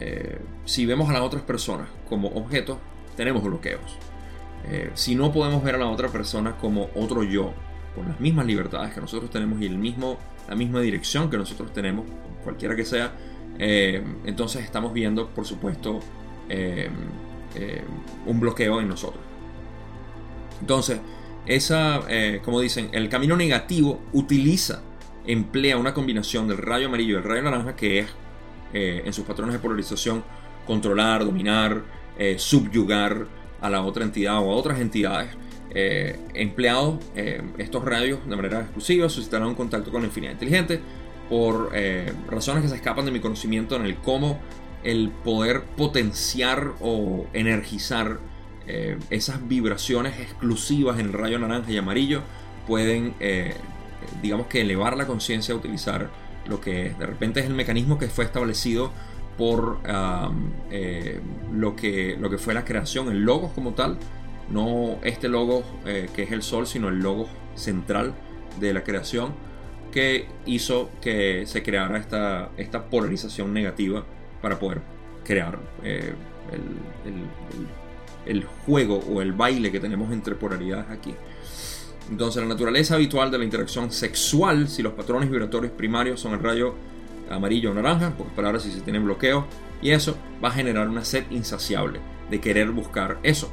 eh, 0.00 0.38
si 0.64 0.86
vemos 0.86 1.08
a 1.08 1.12
las 1.12 1.22
otras 1.22 1.42
personas 1.42 1.88
como 2.08 2.28
objetos, 2.28 2.78
tenemos 3.16 3.42
bloqueos. 3.42 3.98
si 4.94 5.14
no 5.14 5.32
podemos 5.32 5.62
ver 5.62 5.76
a 5.76 5.78
la 5.78 5.86
otra 5.86 6.08
persona 6.08 6.56
como 6.56 6.90
otro 6.94 7.22
yo, 7.22 7.52
con 7.94 8.08
las 8.08 8.20
mismas 8.20 8.46
libertades 8.46 8.92
que 8.92 9.00
nosotros 9.00 9.30
tenemos 9.30 9.60
y 9.60 9.66
el 9.66 9.78
mismo, 9.78 10.18
la 10.48 10.54
misma 10.54 10.80
dirección 10.80 11.30
que 11.30 11.38
nosotros 11.38 11.72
tenemos, 11.72 12.04
cualquiera 12.42 12.74
que 12.74 12.84
sea, 12.84 13.12
entonces 13.58 14.64
estamos 14.64 14.92
viendo, 14.92 15.28
por 15.28 15.46
supuesto, 15.46 16.00
un 18.26 18.40
bloqueo 18.40 18.80
en 18.80 18.88
nosotros. 18.88 19.22
Entonces, 20.60 20.98
esa, 21.46 22.00
como 22.44 22.60
dicen, 22.60 22.90
el 22.92 23.08
camino 23.08 23.36
negativo 23.36 24.00
utiliza, 24.12 24.82
emplea 25.26 25.76
una 25.76 25.94
combinación 25.94 26.48
del 26.48 26.58
rayo 26.58 26.86
amarillo 26.86 27.12
y 27.12 27.14
del 27.14 27.24
rayo 27.24 27.42
naranja 27.42 27.76
que 27.76 28.00
es, 28.00 28.08
eh, 28.72 29.02
en 29.04 29.12
sus 29.12 29.24
patrones 29.24 29.54
de 29.54 29.58
polarización, 29.58 30.24
controlar, 30.66 31.24
dominar, 31.24 31.82
eh, 32.18 32.36
subyugar 32.38 33.26
a 33.60 33.70
la 33.70 33.82
otra 33.82 34.04
entidad 34.04 34.38
o 34.38 34.52
a 34.52 34.56
otras 34.56 34.80
entidades. 34.80 35.30
empleados 35.78 37.00
estos 37.58 37.84
rayos 37.84 38.20
de 38.26 38.34
manera 38.34 38.60
exclusiva 38.60 39.10
suscitarán 39.10 39.48
un 39.48 39.54
contacto 39.54 39.90
con 39.90 40.00
la 40.00 40.06
infinidad 40.06 40.32
inteligente 40.32 40.80
por 41.28 41.70
razones 42.30 42.62
que 42.62 42.70
se 42.70 42.76
escapan 42.76 43.04
de 43.04 43.10
mi 43.10 43.20
conocimiento 43.20 43.76
en 43.76 43.84
el 43.84 43.96
cómo 43.96 44.40
el 44.86 45.10
poder 45.10 45.64
potenciar 45.76 46.72
o 46.80 47.26
energizar 47.34 48.20
eh, 48.68 48.98
esas 49.10 49.46
vibraciones 49.46 50.18
exclusivas 50.20 50.98
en 50.98 51.06
el 51.06 51.12
rayo 51.12 51.38
naranja 51.38 51.70
y 51.70 51.76
amarillo 51.76 52.22
pueden, 52.66 53.14
eh, 53.20 53.54
digamos 54.22 54.46
que 54.46 54.60
elevar 54.60 54.96
la 54.96 55.06
conciencia 55.06 55.54
a 55.54 55.58
utilizar 55.58 56.10
lo 56.46 56.60
que 56.60 56.94
de 56.98 57.06
repente 57.06 57.40
es 57.40 57.46
el 57.46 57.54
mecanismo 57.54 57.98
que 57.98 58.08
fue 58.08 58.24
establecido 58.24 58.92
por 59.36 59.80
eh, 60.70 61.20
lo, 61.52 61.76
que, 61.76 62.16
lo 62.18 62.30
que 62.30 62.38
fue 62.38 62.54
la 62.54 62.64
creación, 62.64 63.10
el 63.10 63.22
logo 63.22 63.52
como 63.54 63.74
tal, 63.74 63.98
no 64.50 64.98
este 65.02 65.28
logo 65.28 65.64
que 65.84 66.22
es 66.22 66.32
el 66.32 66.42
sol, 66.42 66.66
sino 66.66 66.88
el 66.88 67.00
logo 67.00 67.28
central 67.56 68.14
de 68.60 68.72
la 68.72 68.84
creación 68.84 69.34
que 69.90 70.28
hizo 70.46 70.90
que 71.02 71.46
se 71.46 71.62
creara 71.62 71.98
esta, 71.98 72.50
esta 72.56 72.84
polarización 72.84 73.52
negativa 73.52 74.04
para 74.40 74.58
poder 74.58 74.80
crear 75.24 75.58
el 75.82 76.14
el 78.26 78.44
juego 78.44 78.98
o 78.98 79.22
el 79.22 79.32
baile 79.32 79.72
que 79.72 79.80
tenemos 79.80 80.12
entre 80.12 80.34
polaridades 80.34 80.90
aquí. 80.90 81.14
Entonces, 82.10 82.42
la 82.42 82.48
naturaleza 82.48 82.94
habitual 82.94 83.30
de 83.30 83.38
la 83.38 83.44
interacción 83.44 83.90
sexual, 83.90 84.68
si 84.68 84.82
los 84.82 84.92
patrones 84.92 85.28
vibratorios 85.28 85.72
primarios 85.72 86.20
son 86.20 86.34
el 86.34 86.40
rayo 86.40 86.74
amarillo 87.30 87.72
o 87.72 87.74
naranja, 87.74 88.16
por 88.16 88.28
palabras 88.28 88.62
si 88.62 88.70
se 88.70 88.80
tienen 88.80 89.04
bloqueo, 89.04 89.46
y 89.82 89.90
eso 89.90 90.16
va 90.42 90.48
a 90.48 90.52
generar 90.52 90.88
una 90.88 91.04
sed 91.04 91.24
insaciable 91.30 92.00
de 92.30 92.40
querer 92.40 92.70
buscar 92.70 93.18
eso. 93.22 93.50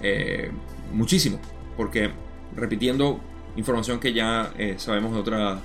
Eh, 0.00 0.50
muchísimo, 0.92 1.38
porque 1.76 2.10
repitiendo 2.54 3.20
información 3.56 3.98
que 3.98 4.12
ya 4.12 4.52
eh, 4.56 4.74
sabemos 4.78 5.12
de, 5.12 5.20
otra, 5.20 5.58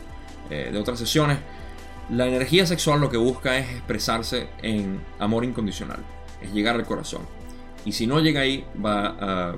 eh, 0.49 0.69
de 0.71 0.79
otras 0.79 0.99
sesiones, 0.99 1.37
la 2.09 2.27
energía 2.27 2.65
sexual 2.65 2.99
lo 2.99 3.09
que 3.09 3.17
busca 3.17 3.57
es 3.57 3.69
expresarse 3.69 4.47
en 4.61 4.99
amor 5.19 5.45
incondicional, 5.45 5.99
es 6.41 6.51
llegar 6.51 6.75
al 6.75 6.85
corazón. 6.85 7.21
Y 7.85 7.93
si 7.93 8.07
no 8.07 8.19
llega 8.19 8.41
ahí, 8.41 8.65
va 8.83 9.15
a, 9.19 9.55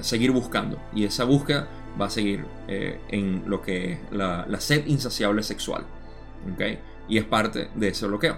seguir 0.00 0.30
buscando. 0.30 0.78
Y 0.94 1.04
esa 1.04 1.24
búsqueda 1.24 1.68
va 2.00 2.06
a 2.06 2.10
seguir 2.10 2.44
eh, 2.68 3.00
en 3.08 3.44
lo 3.46 3.62
que 3.62 3.92
es 3.92 3.98
la, 4.10 4.46
sed 4.60 4.86
insaciable 4.86 5.42
sexual. 5.42 5.84
Y 7.08 7.18
es 7.18 7.24
parte 7.24 7.68
de 7.74 7.88
ese 7.88 8.06
bloqueo. 8.06 8.36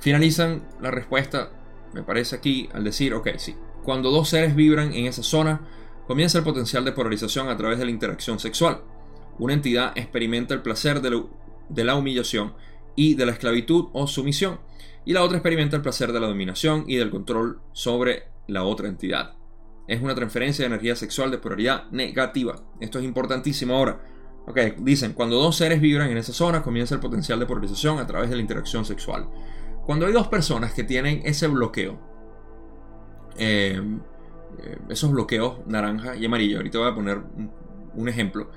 Finalizan 0.00 0.62
la 0.80 0.90
respuesta, 0.90 1.50
me 1.92 2.02
parece 2.02 2.36
aquí, 2.36 2.68
al 2.72 2.84
decir, 2.84 3.14
ok, 3.14 3.28
sí. 3.36 3.54
Cuando 3.82 4.10
dos 4.10 4.28
seres 4.28 4.54
vibran 4.54 4.92
en 4.92 5.06
esa 5.06 5.22
zona, 5.22 5.60
comienza 6.06 6.38
el 6.38 6.44
potencial 6.44 6.84
de 6.84 6.92
polarización 6.92 7.48
a 7.48 7.56
través 7.56 7.78
de 7.78 7.84
la 7.84 7.90
interacción 7.90 8.38
sexual. 8.38 8.82
Una 9.38 9.54
entidad 9.54 9.92
experimenta 9.96 10.54
el 10.54 10.62
placer 10.62 11.00
de 11.00 11.84
la 11.84 11.94
humillación 11.94 12.54
y 12.96 13.14
de 13.14 13.26
la 13.26 13.32
esclavitud 13.32 13.86
o 13.92 14.06
sumisión 14.06 14.58
y 15.04 15.12
la 15.12 15.22
otra 15.22 15.38
experimenta 15.38 15.76
el 15.76 15.82
placer 15.82 16.12
de 16.12 16.20
la 16.20 16.26
dominación 16.26 16.84
y 16.86 16.96
del 16.96 17.10
control 17.10 17.60
sobre 17.72 18.24
la 18.46 18.64
otra 18.64 18.88
entidad. 18.88 19.34
Es 19.90 20.00
una 20.00 20.14
transferencia 20.14 20.62
de 20.62 20.66
energía 20.68 20.94
sexual 20.94 21.32
de 21.32 21.38
polaridad 21.38 21.90
negativa. 21.90 22.62
Esto 22.78 23.00
es 23.00 23.04
importantísimo 23.04 23.74
ahora. 23.74 24.00
Dicen, 24.78 25.14
cuando 25.14 25.36
dos 25.42 25.56
seres 25.56 25.80
vibran 25.80 26.10
en 26.10 26.16
esa 26.16 26.32
zona 26.32 26.62
comienza 26.62 26.94
el 26.94 27.00
potencial 27.00 27.40
de 27.40 27.46
polarización 27.46 27.98
a 27.98 28.06
través 28.06 28.30
de 28.30 28.36
la 28.36 28.42
interacción 28.42 28.84
sexual. 28.84 29.28
Cuando 29.84 30.06
hay 30.06 30.12
dos 30.12 30.28
personas 30.28 30.74
que 30.74 30.84
tienen 30.84 31.22
ese 31.24 31.48
bloqueo, 31.48 31.98
eh, 33.36 33.82
eh, 34.62 34.78
esos 34.88 35.10
bloqueos 35.10 35.66
naranja 35.66 36.14
y 36.14 36.24
amarillo, 36.24 36.58
ahorita 36.58 36.78
voy 36.78 36.88
a 36.88 36.94
poner 36.94 37.18
un, 37.94 38.08
ejemplo, 38.08 38.48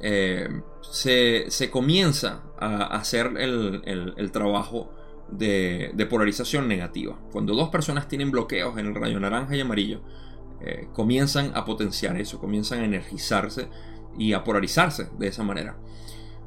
eh, 0.00 0.48
se, 0.80 1.70
comienza 1.72 2.42
a 2.56 2.96
hacer 2.96 3.32
el 3.36 4.30
trabajo 4.30 4.92
de, 5.30 6.06
polarización 6.08 6.68
negativa. 6.68 7.18
Cuando 7.32 7.54
dos 7.54 7.68
personas 7.68 8.08
tienen 8.08 8.30
bloqueos 8.30 8.78
en 8.78 8.86
el 8.86 8.94
rayo 8.94 9.20
naranja 9.20 9.56
y 9.56 9.60
amarillo, 9.60 10.00
eh, 10.60 10.88
comienzan 10.92 11.52
a 11.54 11.64
potenciar 11.64 12.20
eso, 12.20 12.38
comienzan 12.38 12.80
a 12.80 12.84
energizarse 12.84 13.68
y 14.18 14.32
a 14.32 14.44
polarizarse 14.44 15.08
de 15.18 15.28
esa 15.28 15.44
manera. 15.44 15.76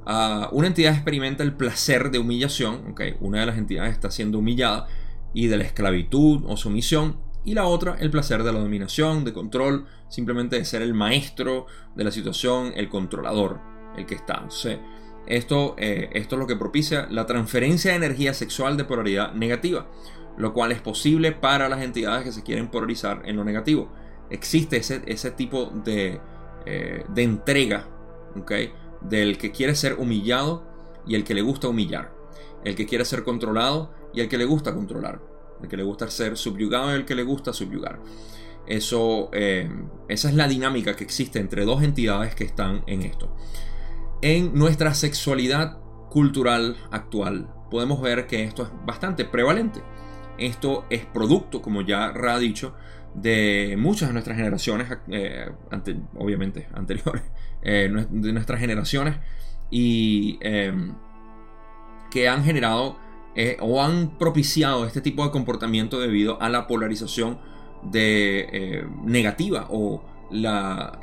Ah, 0.05 0.49
una 0.51 0.67
entidad 0.67 0.93
experimenta 0.93 1.43
el 1.43 1.53
placer 1.53 2.11
de 2.11 2.19
humillación, 2.19 2.91
okay, 2.91 3.15
una 3.19 3.41
de 3.41 3.45
las 3.45 3.57
entidades 3.57 3.93
está 3.93 4.09
siendo 4.09 4.39
humillada, 4.39 4.87
y 5.33 5.47
de 5.47 5.57
la 5.57 5.63
esclavitud 5.63 6.43
o 6.47 6.57
sumisión, 6.57 7.17
Y 7.43 7.55
la 7.55 7.65
otra, 7.65 7.95
el 7.99 8.11
placer 8.11 8.43
de 8.43 8.53
la 8.53 8.59
dominación, 8.59 9.25
de 9.25 9.33
control, 9.33 9.87
simplemente 10.09 10.57
de 10.57 10.65
ser 10.65 10.83
el 10.83 10.93
maestro 10.93 11.65
de 11.95 12.03
la 12.03 12.11
situación, 12.11 12.71
el 12.75 12.87
controlador, 12.87 13.59
el 13.97 14.05
que 14.05 14.13
está. 14.13 14.47
esto, 15.25 15.75
eh, 15.79 16.09
esto 16.13 16.35
es 16.35 16.39
lo 16.39 16.45
que 16.45 16.55
propicia 16.55 17.07
la 17.09 17.25
transferencia 17.25 17.89
de 17.89 17.97
energía 17.97 18.35
sexual 18.35 18.77
de 18.77 18.83
polaridad 18.83 19.33
negativa, 19.33 19.89
lo 20.37 20.53
cual 20.53 20.71
es 20.71 20.81
posible 20.81 21.31
para 21.31 21.67
las 21.67 21.81
entidades 21.81 22.25
que 22.25 22.31
se 22.31 22.43
quieren 22.43 22.69
polarizar 22.69 23.23
en 23.25 23.37
lo 23.37 23.43
negativo. 23.43 23.91
Existe 24.31 24.77
ese, 24.77 25.01
ese 25.05 25.31
tipo 25.31 25.71
de, 25.83 26.19
eh, 26.65 27.03
de 27.09 27.23
entrega, 27.23 27.87
¿ok? 28.35 28.51
Del 29.01 29.37
que 29.37 29.51
quiere 29.51 29.75
ser 29.75 29.95
humillado 29.99 30.65
y 31.05 31.15
el 31.15 31.23
que 31.23 31.33
le 31.33 31.41
gusta 31.41 31.67
humillar. 31.67 32.13
El 32.63 32.75
que 32.75 32.85
quiere 32.85 33.05
ser 33.05 33.23
controlado 33.23 33.93
y 34.13 34.21
el 34.21 34.29
que 34.29 34.37
le 34.37 34.45
gusta 34.45 34.73
controlar. 34.73 35.21
El 35.61 35.67
que 35.67 35.77
le 35.77 35.83
gusta 35.83 36.09
ser 36.09 36.37
subyugado 36.37 36.91
y 36.91 36.95
el 36.95 37.05
que 37.05 37.15
le 37.15 37.23
gusta 37.23 37.53
subyugar. 37.53 37.99
Eso, 38.67 39.29
eh, 39.33 39.69
esa 40.07 40.29
es 40.29 40.35
la 40.35 40.47
dinámica 40.47 40.95
que 40.95 41.03
existe 41.03 41.39
entre 41.39 41.65
dos 41.65 41.83
entidades 41.83 42.35
que 42.35 42.43
están 42.43 42.83
en 42.87 43.01
esto. 43.01 43.35
En 44.21 44.53
nuestra 44.53 44.93
sexualidad 44.93 45.79
cultural 46.09 46.77
actual 46.91 47.49
podemos 47.71 48.01
ver 48.01 48.27
que 48.27 48.43
esto 48.43 48.63
es 48.63 48.69
bastante 48.85 49.25
prevalente. 49.25 49.81
Esto 50.37 50.85
es 50.89 51.05
producto, 51.05 51.61
como 51.61 51.81
ya 51.81 52.11
Ra 52.11 52.35
ha 52.35 52.39
dicho, 52.39 52.75
de 53.13 53.75
muchas 53.77 54.09
de 54.09 54.13
nuestras 54.13 54.37
generaciones, 54.37 54.87
eh, 55.09 55.49
obviamente 56.17 56.67
anteriores, 56.73 57.23
eh, 57.61 57.89
de 58.09 58.33
nuestras 58.33 58.59
generaciones, 58.59 59.15
y 59.69 60.37
em, 60.41 60.93
que 62.09 62.27
han 62.27 62.43
generado 62.43 62.97
eh, 63.35 63.57
o 63.61 63.81
han 63.81 64.17
propiciado 64.17 64.85
este 64.85 65.01
tipo 65.01 65.23
de 65.23 65.31
comportamiento 65.31 65.99
debido 65.99 66.41
a 66.41 66.49
la 66.49 66.67
polarización 66.67 67.39
de, 67.83 68.85
negativa 69.03 69.67
o 69.69 70.03
la, 70.29 70.99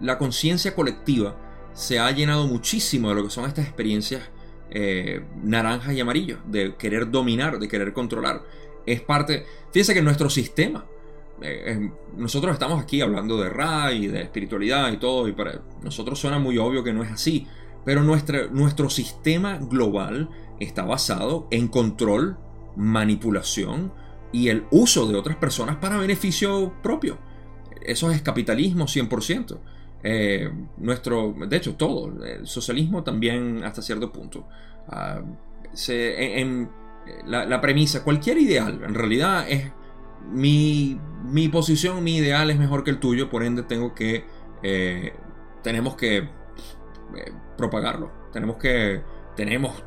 la 0.00 0.18
conciencia 0.18 0.74
colectiva 0.74 1.36
se 1.74 1.98
ha 1.98 2.10
llenado 2.12 2.46
muchísimo 2.46 3.08
de 3.08 3.16
lo 3.16 3.24
que 3.24 3.30
son 3.30 3.46
estas 3.46 3.66
experiencias 3.66 4.30
naranjas 5.42 5.94
y 5.94 6.00
amarillas, 6.00 6.38
de 6.46 6.74
querer 6.76 7.10
dominar, 7.10 7.58
de 7.58 7.68
querer 7.68 7.92
controlar 7.92 8.42
es 8.92 9.00
parte. 9.00 9.44
Fíjense 9.70 9.94
que 9.94 10.02
nuestro 10.02 10.30
sistema. 10.30 10.84
Eh, 11.40 11.90
nosotros 12.16 12.52
estamos 12.52 12.82
aquí 12.82 13.00
hablando 13.00 13.40
de 13.40 13.48
Ra 13.48 13.92
y 13.92 14.08
de 14.08 14.22
espiritualidad 14.22 14.90
y 14.90 14.96
todo, 14.96 15.28
y 15.28 15.32
para 15.32 15.62
nosotros 15.82 16.18
suena 16.18 16.38
muy 16.38 16.58
obvio 16.58 16.82
que 16.82 16.92
no 16.92 17.02
es 17.02 17.12
así. 17.12 17.46
Pero 17.84 18.02
nuestro, 18.02 18.50
nuestro 18.50 18.90
sistema 18.90 19.58
global 19.58 20.28
está 20.58 20.84
basado 20.84 21.46
en 21.50 21.68
control, 21.68 22.38
manipulación 22.76 23.92
y 24.32 24.48
el 24.48 24.66
uso 24.70 25.06
de 25.06 25.16
otras 25.16 25.36
personas 25.36 25.76
para 25.76 25.96
beneficio 25.96 26.72
propio. 26.82 27.18
Eso 27.80 28.10
es 28.10 28.20
capitalismo 28.22 28.86
100%. 28.86 29.58
Eh, 30.02 30.50
nuestro, 30.76 31.34
de 31.46 31.56
hecho, 31.56 31.74
todo, 31.74 32.12
el 32.24 32.46
socialismo 32.46 33.02
también 33.02 33.64
hasta 33.64 33.82
cierto 33.82 34.12
punto. 34.12 34.46
Ah, 34.88 35.20
se, 35.72 36.40
en, 36.40 36.70
la, 37.26 37.60
premisa, 37.60 38.04
cualquier 38.04 38.38
ideal, 38.38 38.82
en 38.84 38.94
realidad 38.94 39.48
es 39.48 39.72
mi, 40.30 40.98
mi, 41.24 41.48
posición, 41.48 42.02
mi 42.04 42.16
ideal 42.16 42.50
es 42.50 42.58
mejor 42.58 42.84
que 42.84 42.90
el 42.90 42.98
tuyo, 42.98 43.30
por 43.30 43.42
ende 43.42 43.62
tengo 43.62 43.94
que, 43.94 44.24
eh, 44.62 45.12
tenemos 45.62 45.96
que 45.96 46.18
eh, 46.18 47.32
propagarlo, 47.56 48.10
tenemos 48.32 48.56
que, 48.56 49.02
tenemos, 49.36 49.82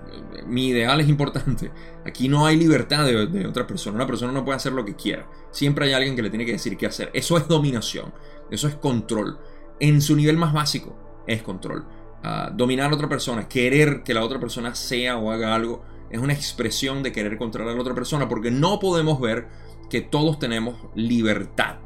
mi 0.47 0.69
ideal 0.69 1.00
es 1.02 1.10
importante, 1.10 1.71
aquí 2.06 2.28
no 2.28 2.45
hay 2.45 2.58
libertad 2.58 3.06
de, 3.06 3.28
de, 3.28 3.45
otra 3.45 3.67
persona, 3.67 3.95
una 3.95 4.08
persona 4.08 4.32
no 4.32 4.43
puede 4.43 4.58
hacer 4.58 4.74
lo 4.74 4.86
que 4.86 4.95
quiera, 4.95 5.28
siempre 5.52 5.86
hay 5.86 5.93
alguien 5.93 6.15
que 6.15 6.21
le 6.21 6.30
tiene 6.30 6.45
que 6.45 6.54
decir 6.54 6.78
qué 6.78 6.88
hacer, 6.88 7.12
eso 7.13 7.38
es 7.38 7.47
dominación, 7.47 8.13
eso 8.50 8.67
es 8.67 8.76
control, 8.76 9.38
en 9.81 9.99
su 9.99 10.15
nivel 10.15 10.37
más 10.37 10.53
básico 10.53 10.95
es 11.27 11.41
control. 11.41 11.85
Ah, 12.23 12.51
dominar 12.53 12.91
a 12.91 12.95
otra 12.95 13.09
persona, 13.09 13.49
querer 13.49 14.03
que 14.03 14.13
la 14.13 14.23
otra 14.23 14.39
persona 14.39 14.75
sea 14.75 15.17
o 15.17 15.31
haga 15.31 15.55
algo, 15.55 15.83
es 16.11 16.19
una 16.19 16.33
expresión 16.33 17.01
de 17.01 17.11
querer 17.11 17.37
controlar 17.37 17.71
a 17.71 17.75
la 17.75 17.81
otra 17.81 17.95
persona, 17.95 18.29
porque 18.29 18.51
no 18.51 18.79
podemos 18.79 19.19
ver 19.19 19.47
que 19.89 20.01
todos 20.01 20.37
tenemos 20.37 20.75
libertad 20.93 21.77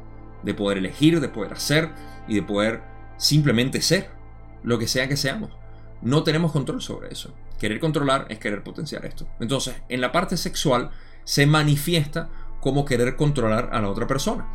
de 0.42 0.52
poder 0.52 0.78
elegir, 0.78 1.20
de 1.20 1.28
poder 1.28 1.54
hacer 1.54 1.90
y 2.28 2.34
de 2.34 2.42
poder 2.42 2.82
simplemente 3.16 3.80
ser 3.80 4.10
lo 4.62 4.78
que 4.78 4.88
sea 4.88 5.08
que 5.08 5.16
seamos. 5.16 5.50
No 6.02 6.22
tenemos 6.22 6.52
control 6.52 6.82
sobre 6.82 7.10
eso. 7.10 7.32
Querer 7.58 7.80
controlar 7.80 8.26
es 8.28 8.38
querer 8.38 8.62
potenciar 8.62 9.06
esto. 9.06 9.26
Entonces, 9.40 9.74
en 9.88 10.02
la 10.02 10.12
parte 10.12 10.36
sexual 10.36 10.90
se 11.24 11.46
manifiesta 11.46 12.28
como 12.60 12.84
querer 12.84 13.16
controlar 13.16 13.70
a 13.72 13.80
la 13.80 13.88
otra 13.88 14.06
persona. 14.06 14.46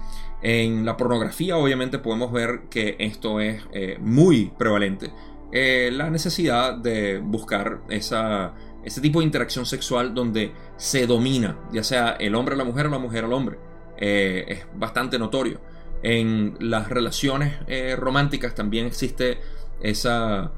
En 0.41 0.85
la 0.85 0.97
pornografía 0.97 1.57
obviamente 1.57 1.99
podemos 1.99 2.31
ver 2.31 2.63
que 2.69 2.95
esto 2.99 3.39
es 3.39 3.63
eh, 3.73 3.97
muy 3.99 4.51
prevalente. 4.57 5.11
Eh, 5.51 5.89
la 5.91 6.09
necesidad 6.09 6.75
de 6.75 7.19
buscar 7.19 7.81
ese 7.89 9.01
tipo 9.01 9.19
de 9.19 9.25
interacción 9.25 9.65
sexual 9.65 10.13
donde 10.13 10.51
se 10.77 11.05
domina, 11.05 11.57
ya 11.71 11.83
sea 11.83 12.11
el 12.11 12.33
hombre 12.35 12.55
a 12.55 12.57
la 12.57 12.63
mujer 12.63 12.87
o 12.87 12.89
la 12.89 12.97
mujer 12.97 13.25
al 13.25 13.33
hombre, 13.33 13.59
eh, 13.97 14.45
es 14.47 14.65
bastante 14.73 15.19
notorio. 15.19 15.59
En 16.03 16.55
las 16.59 16.89
relaciones 16.89 17.53
románticas 17.99 18.55
también 18.55 18.87
existe 18.87 19.37
esa 19.81 20.51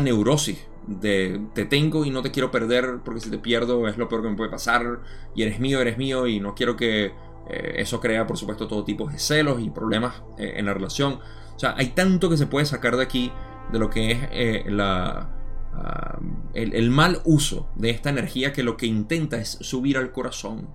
neurosis 0.00 0.64
de 0.86 1.40
te 1.52 1.64
tengo 1.64 2.04
y 2.04 2.10
no 2.10 2.22
te 2.22 2.30
quiero 2.30 2.52
perder 2.52 3.00
porque 3.04 3.20
si 3.20 3.30
te 3.30 3.38
pierdo 3.38 3.88
es 3.88 3.98
lo 3.98 4.08
peor 4.08 4.22
que 4.22 4.28
me 4.28 4.36
puede 4.36 4.50
pasar 4.50 5.00
y 5.34 5.42
eres 5.42 5.58
mío, 5.58 5.80
eres 5.80 5.98
mío 5.98 6.28
y 6.28 6.38
no 6.38 6.54
quiero 6.54 6.76
que 6.76 7.10
eso 7.48 8.00
crea 8.00 8.26
por 8.26 8.36
supuesto 8.36 8.66
todo 8.66 8.84
tipo 8.84 9.08
de 9.08 9.18
celos 9.18 9.60
y 9.60 9.70
problemas 9.70 10.22
en 10.38 10.66
la 10.66 10.74
relación. 10.74 11.20
O 11.54 11.58
sea, 11.58 11.74
hay 11.76 11.88
tanto 11.88 12.28
que 12.28 12.36
se 12.36 12.46
puede 12.46 12.66
sacar 12.66 12.96
de 12.96 13.02
aquí 13.02 13.32
de 13.72 13.78
lo 13.78 13.90
que 13.90 14.12
es 14.32 14.72
la, 14.72 15.30
el, 16.54 16.90
mal 16.90 17.20
uso 17.24 17.68
de 17.74 17.90
esta 17.90 18.10
energía 18.10 18.52
que 18.52 18.62
lo 18.62 18.76
que 18.76 18.86
intenta 18.86 19.38
es 19.38 19.58
subir 19.60 19.98
al 19.98 20.12
corazón. 20.12 20.68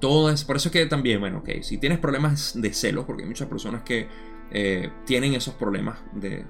Todo 0.00 0.30
es, 0.30 0.44
por 0.44 0.56
eso 0.56 0.68
es 0.68 0.72
que 0.72 0.86
también, 0.86 1.20
bueno, 1.20 1.38
ok, 1.38 1.62
si 1.62 1.78
tienes 1.78 1.98
problemas 1.98 2.60
de 2.60 2.72
celos, 2.72 3.04
porque 3.06 3.22
hay 3.22 3.28
muchas 3.28 3.48
personas 3.48 3.82
que 3.82 4.08
eh, 4.50 4.90
tienen 5.06 5.34
esos 5.34 5.54
problemas 5.54 5.98
de, 6.12 6.44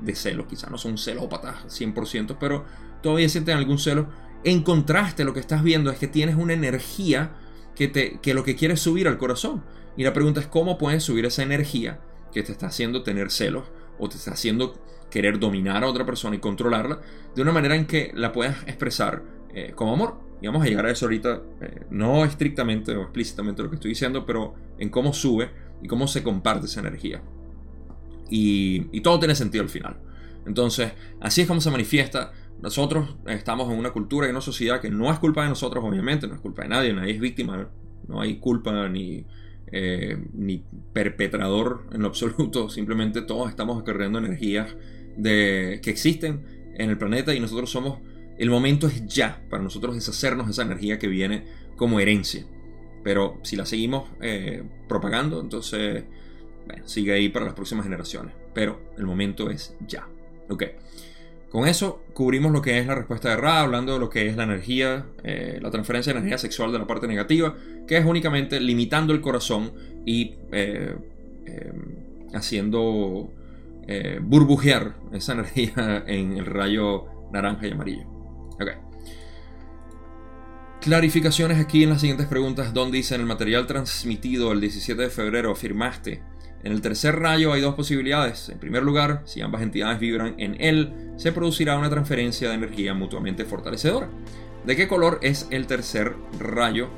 de, 0.00 0.14
celos, 0.14 0.46
quizás 0.46 0.70
no 0.70 0.78
son 0.78 0.98
celópatas 0.98 1.64
100%, 1.66 2.36
pero 2.38 2.64
todavía 3.02 3.28
sienten 3.28 3.56
algún 3.56 3.78
celo. 3.78 4.08
En 4.44 4.62
contraste, 4.62 5.24
lo 5.24 5.34
que 5.34 5.40
estás 5.40 5.62
viendo 5.62 5.90
es 5.90 5.98
que 5.98 6.08
tienes 6.08 6.36
una 6.36 6.52
energía 6.52 7.32
que, 7.88 8.18
que 8.20 8.34
lo 8.34 8.44
que 8.44 8.56
quiere 8.56 8.74
es 8.74 8.80
subir 8.80 9.08
al 9.08 9.16
corazón. 9.16 9.64
Y 9.96 10.04
la 10.04 10.12
pregunta 10.12 10.40
es 10.40 10.46
cómo 10.46 10.78
puedes 10.78 11.02
subir 11.02 11.24
esa 11.24 11.42
energía 11.42 12.00
que 12.32 12.42
te 12.42 12.52
está 12.52 12.66
haciendo 12.66 13.02
tener 13.02 13.30
celos 13.30 13.64
o 13.98 14.08
te 14.08 14.16
está 14.16 14.32
haciendo 14.32 14.74
querer 15.10 15.38
dominar 15.38 15.82
a 15.82 15.88
otra 15.88 16.06
persona 16.06 16.36
y 16.36 16.38
controlarla 16.38 17.00
de 17.34 17.42
una 17.42 17.52
manera 17.52 17.74
en 17.74 17.86
que 17.86 18.12
la 18.14 18.32
puedas 18.32 18.62
expresar 18.66 19.22
eh, 19.54 19.72
como 19.74 19.94
amor. 19.94 20.20
Y 20.40 20.46
vamos 20.46 20.62
a 20.62 20.66
llegar 20.66 20.86
a 20.86 20.90
eso 20.90 21.06
ahorita, 21.06 21.42
eh, 21.60 21.80
no 21.90 22.24
estrictamente 22.24 22.94
o 22.96 23.02
explícitamente 23.02 23.62
lo 23.62 23.68
que 23.68 23.76
estoy 23.76 23.90
diciendo, 23.90 24.24
pero 24.24 24.54
en 24.78 24.88
cómo 24.88 25.12
sube 25.12 25.50
y 25.82 25.88
cómo 25.88 26.06
se 26.06 26.22
comparte 26.22 26.66
esa 26.66 26.80
energía. 26.80 27.22
Y, 28.30 28.86
y 28.92 29.00
todo 29.00 29.18
tiene 29.18 29.34
sentido 29.34 29.62
al 29.64 29.70
final. 29.70 29.96
Entonces, 30.46 30.92
así 31.20 31.42
es 31.42 31.48
como 31.48 31.60
se 31.60 31.70
manifiesta. 31.70 32.32
Nosotros 32.62 33.16
estamos 33.26 33.72
en 33.72 33.78
una 33.78 33.90
cultura 33.90 34.26
y 34.26 34.30
una 34.30 34.40
sociedad 34.40 34.80
que 34.80 34.90
no 34.90 35.10
es 35.10 35.18
culpa 35.18 35.42
de 35.42 35.48
nosotros, 35.48 35.82
obviamente, 35.84 36.28
no 36.28 36.34
es 36.34 36.40
culpa 36.40 36.62
de 36.62 36.68
nadie, 36.68 36.92
nadie 36.92 37.14
es 37.14 37.20
víctima, 37.20 37.70
no 38.06 38.20
hay 38.20 38.38
culpa 38.38 38.88
ni, 38.88 39.24
eh, 39.72 40.18
ni 40.34 40.62
perpetrador 40.92 41.86
en 41.92 42.02
lo 42.02 42.08
absoluto, 42.08 42.68
simplemente 42.70 43.22
todos 43.22 43.48
estamos 43.48 43.80
acarreando 43.80 44.18
energías 44.18 44.76
de, 45.16 45.80
que 45.82 45.90
existen 45.90 46.72
en 46.74 46.90
el 46.90 46.98
planeta 46.98 47.34
y 47.34 47.40
nosotros 47.40 47.70
somos, 47.70 47.98
el 48.38 48.50
momento 48.50 48.86
es 48.86 49.06
ya 49.06 49.42
para 49.48 49.62
nosotros 49.62 49.94
deshacernos 49.94 50.46
de 50.46 50.52
esa 50.52 50.62
energía 50.62 50.98
que 50.98 51.08
viene 51.08 51.46
como 51.76 52.00
herencia. 52.00 52.44
Pero 53.02 53.38
si 53.42 53.56
la 53.56 53.64
seguimos 53.64 54.10
eh, 54.20 54.62
propagando, 54.88 55.40
entonces 55.40 56.04
sigue 56.84 57.12
ahí 57.12 57.28
para 57.28 57.46
las 57.46 57.54
próximas 57.54 57.84
generaciones. 57.84 58.34
Pero 58.54 58.92
el 58.98 59.06
momento 59.06 59.50
es 59.50 59.74
ya. 59.86 60.06
Ok. 60.48 60.64
Con 61.50 61.66
eso 61.66 62.04
cubrimos 62.14 62.52
lo 62.52 62.62
que 62.62 62.78
es 62.78 62.86
la 62.86 62.94
respuesta 62.94 63.30
de 63.30 63.36
Ra, 63.36 63.60
hablando 63.60 63.94
de 63.94 63.98
lo 63.98 64.08
que 64.08 64.28
es 64.28 64.36
la 64.36 64.44
energía, 64.44 65.06
eh, 65.24 65.58
la 65.60 65.70
transferencia 65.70 66.12
de 66.12 66.20
energía 66.20 66.38
sexual 66.38 66.70
de 66.70 66.78
la 66.78 66.86
parte 66.86 67.08
negativa, 67.08 67.56
que 67.88 67.96
es 67.96 68.04
únicamente 68.04 68.60
limitando 68.60 69.12
el 69.12 69.20
corazón 69.20 69.72
y 70.06 70.36
eh, 70.52 70.94
haciendo 72.32 73.32
eh, 73.88 74.20
burbujear 74.22 74.94
esa 75.12 75.32
energía 75.34 76.04
en 76.06 76.36
el 76.36 76.46
rayo 76.46 77.06
naranja 77.32 77.66
y 77.66 77.72
amarillo. 77.72 78.06
Ok. 78.52 78.70
Clarificaciones 80.80 81.58
aquí 81.58 81.82
en 81.82 81.90
las 81.90 82.00
siguientes 82.00 82.26
preguntas. 82.26 82.72
Donde 82.72 82.98
dice 82.98 83.16
en 83.16 83.22
el 83.22 83.26
material 83.26 83.66
transmitido 83.66 84.52
el 84.52 84.60
17 84.60 85.02
de 85.02 85.10
febrero 85.10 85.50
afirmaste. 85.50 86.22
En 86.62 86.72
el 86.72 86.82
tercer 86.82 87.18
rayo 87.18 87.52
hay 87.52 87.60
dos 87.60 87.74
posibilidades. 87.74 88.48
En 88.50 88.58
primer 88.58 88.82
lugar, 88.82 89.22
si 89.24 89.40
ambas 89.40 89.62
entidades 89.62 89.98
vibran 89.98 90.34
en 90.38 90.56
él, 90.60 91.12
se 91.16 91.32
producirá 91.32 91.78
una 91.78 91.90
transferencia 91.90 92.48
de 92.48 92.54
energía 92.54 92.94
mutuamente 92.94 93.44
fortalecedora. 93.44 94.08
¿De 94.66 94.76
qué 94.76 94.88
color 94.88 95.18
es 95.22 95.46
el 95.50 95.66
tercer 95.66 96.14
rayo 96.38 96.90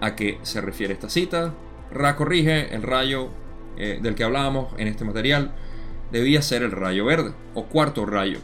a 0.00 0.14
qué 0.14 0.38
se 0.42 0.60
refiere 0.60 0.94
esta 0.94 1.08
cita. 1.08 1.54
Ra 1.90 2.16
corrige, 2.16 2.74
el 2.74 2.82
rayo 2.82 3.30
eh, 3.76 3.98
del 4.02 4.14
que 4.14 4.24
hablábamos 4.24 4.72
en 4.78 4.88
este 4.88 5.04
material 5.04 5.52
debía 6.12 6.42
ser 6.42 6.62
el 6.62 6.72
rayo 6.72 7.04
verde 7.04 7.32
o 7.54 7.64
cuarto 7.64 8.06
rayo. 8.06 8.38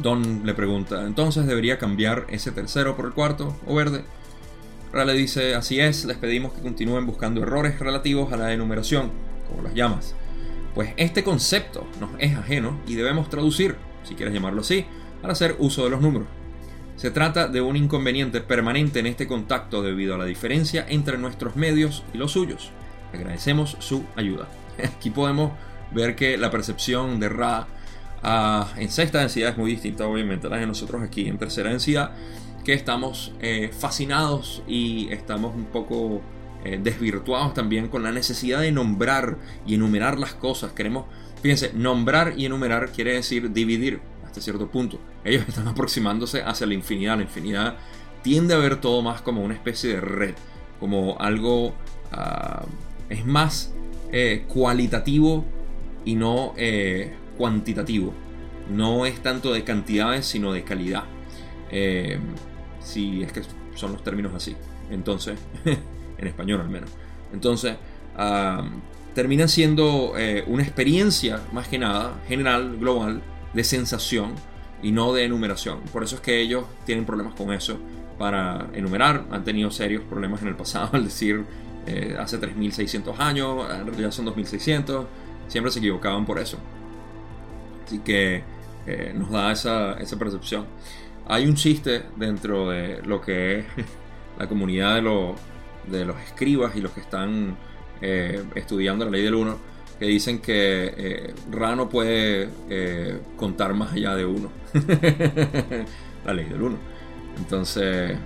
Don 0.00 0.42
le 0.44 0.54
pregunta, 0.54 1.06
entonces 1.06 1.46
debería 1.46 1.78
cambiar 1.78 2.26
ese 2.28 2.52
tercero 2.52 2.94
por 2.96 3.06
el 3.06 3.12
cuarto 3.12 3.56
o 3.66 3.74
verde. 3.74 4.04
Le 4.92 5.14
dice, 5.14 5.54
así 5.54 5.80
es, 5.80 6.04
les 6.04 6.16
pedimos 6.16 6.52
que 6.52 6.62
continúen 6.62 7.06
buscando 7.06 7.42
errores 7.42 7.78
relativos 7.78 8.32
a 8.32 8.36
la 8.36 8.52
enumeración, 8.52 9.10
como 9.48 9.62
las 9.62 9.74
llamas. 9.74 10.14
Pues 10.74 10.92
este 10.96 11.24
concepto 11.24 11.86
nos 12.00 12.10
es 12.18 12.36
ajeno 12.36 12.78
y 12.86 12.96
debemos 12.96 13.30
traducir, 13.30 13.76
si 14.04 14.14
quieres 14.14 14.34
llamarlo 14.34 14.60
así, 14.62 14.84
al 15.22 15.30
hacer 15.30 15.56
uso 15.58 15.84
de 15.84 15.90
los 15.90 16.00
números. 16.00 16.28
Se 16.96 17.10
trata 17.10 17.48
de 17.48 17.60
un 17.60 17.76
inconveniente 17.76 18.40
permanente 18.40 18.98
en 18.98 19.06
este 19.06 19.26
contacto 19.26 19.82
debido 19.82 20.16
a 20.16 20.18
la 20.18 20.26
diferencia 20.26 20.84
entre 20.88 21.18
nuestros 21.18 21.56
medios 21.56 22.04
y 22.12 22.18
los 22.18 22.32
suyos. 22.32 22.72
Agradecemos 23.14 23.76
su 23.78 24.04
ayuda. 24.16 24.48
Aquí 24.84 25.10
podemos 25.10 25.52
ver 25.92 26.14
que 26.14 26.36
la 26.36 26.50
percepción 26.50 27.18
de 27.18 27.28
Ra 27.28 27.66
ah, 28.22 28.68
en 28.76 28.90
sexta 28.90 29.20
densidad 29.20 29.50
es 29.50 29.56
muy 29.56 29.70
distinta 29.70 30.06
obviamente 30.06 30.46
a 30.46 30.50
la 30.50 30.58
de 30.58 30.66
nosotros 30.66 31.02
aquí 31.02 31.26
en 31.26 31.38
tercera 31.38 31.70
densidad, 31.70 32.12
que 32.64 32.74
estamos 32.74 33.32
eh, 33.40 33.70
fascinados 33.76 34.62
y 34.66 35.08
estamos 35.12 35.54
un 35.54 35.64
poco 35.64 36.20
eh, 36.64 36.78
desvirtuados 36.82 37.54
también 37.54 37.88
con 37.88 38.02
la 38.02 38.12
necesidad 38.12 38.60
de 38.60 38.72
nombrar 38.72 39.38
y 39.66 39.74
enumerar 39.74 40.18
las 40.18 40.34
cosas. 40.34 40.72
Queremos, 40.72 41.06
fíjense, 41.42 41.72
nombrar 41.74 42.34
y 42.36 42.46
enumerar 42.46 42.90
quiere 42.92 43.14
decir 43.14 43.52
dividir 43.52 44.00
hasta 44.24 44.40
cierto 44.40 44.70
punto. 44.70 44.98
Ellos 45.24 45.44
están 45.48 45.68
aproximándose 45.68 46.42
hacia 46.42 46.66
la 46.66 46.74
infinidad. 46.74 47.16
La 47.16 47.22
infinidad 47.22 47.76
tiende 48.22 48.54
a 48.54 48.58
ver 48.58 48.80
todo 48.80 49.00
más 49.02 49.22
como 49.22 49.42
una 49.42 49.54
especie 49.54 49.94
de 49.94 50.00
red, 50.00 50.34
como 50.78 51.18
algo... 51.18 51.74
Ah, 52.12 52.64
es 53.08 53.26
más 53.26 53.72
eh, 54.12 54.44
cualitativo 54.46 55.44
y 56.04 56.14
no 56.14 56.54
cuantitativo. 57.36 58.12
No 58.70 59.04
es 59.04 59.20
tanto 59.20 59.52
de 59.52 59.64
cantidades, 59.64 60.26
sino 60.26 60.52
de 60.52 60.62
calidad. 60.62 61.04
Si 62.80 63.22
es 63.22 63.32
que 63.32 63.42
son 63.74 63.92
los 63.92 64.02
términos 64.02 64.34
así. 64.34 64.56
Entonces, 64.90 65.38
en 66.18 66.26
español 66.26 66.60
al 66.60 66.68
menos. 66.68 66.90
Entonces, 67.32 67.76
termina 69.14 69.48
siendo 69.48 70.14
eh, 70.16 70.44
una 70.46 70.62
experiencia 70.62 71.40
más 71.52 71.68
que 71.68 71.78
nada, 71.78 72.20
general, 72.28 72.76
global, 72.78 73.22
de 73.52 73.64
sensación 73.64 74.34
y 74.82 74.92
no 74.92 75.12
de 75.12 75.24
enumeración. 75.24 75.80
Por 75.92 76.02
eso 76.02 76.16
es 76.16 76.20
que 76.20 76.40
ellos 76.40 76.64
tienen 76.84 77.04
problemas 77.04 77.34
con 77.34 77.52
eso 77.52 77.78
para 78.18 78.68
enumerar. 78.72 79.24
Han 79.30 79.44
tenido 79.44 79.70
serios 79.70 80.02
problemas 80.04 80.42
en 80.42 80.48
el 80.48 80.56
pasado 80.56 80.90
al 80.92 81.04
decir 81.04 81.44
eh, 81.86 82.16
hace 82.18 82.38
3600 82.38 83.18
años, 83.18 83.66
en 83.70 83.86
realidad 83.86 84.10
son 84.10 84.26
2600. 84.26 85.06
Siempre 85.48 85.72
se 85.72 85.80
equivocaban 85.80 86.24
por 86.24 86.38
eso. 86.38 86.58
Así 87.86 87.98
que 87.98 88.44
eh, 88.86 89.12
nos 89.16 89.30
da 89.30 89.50
esa 89.50 89.96
percepción. 90.18 90.66
Hay 91.30 91.46
un 91.46 91.54
chiste 91.54 92.02
dentro 92.16 92.70
de 92.70 93.02
lo 93.04 93.20
que 93.20 93.60
es 93.60 93.64
la 94.36 94.48
comunidad 94.48 94.96
de 94.96 95.02
los 95.02 95.36
de 95.86 96.04
los 96.04 96.20
escribas 96.20 96.74
y 96.74 96.80
los 96.80 96.90
que 96.90 97.00
están 97.00 97.56
eh, 98.00 98.42
estudiando 98.56 99.04
la 99.04 99.12
ley 99.12 99.22
del 99.22 99.36
uno, 99.36 99.56
que 99.98 100.06
dicen 100.06 100.40
que 100.40 100.92
eh, 100.96 101.34
Ra 101.52 101.76
no 101.76 101.88
puede 101.88 102.48
eh, 102.68 103.20
contar 103.36 103.74
más 103.74 103.92
allá 103.92 104.16
de 104.16 104.24
uno. 104.24 104.50
la 106.26 106.34
ley 106.34 106.46
del 106.46 106.62
uno. 106.62 106.76
Entonces, 107.38 108.18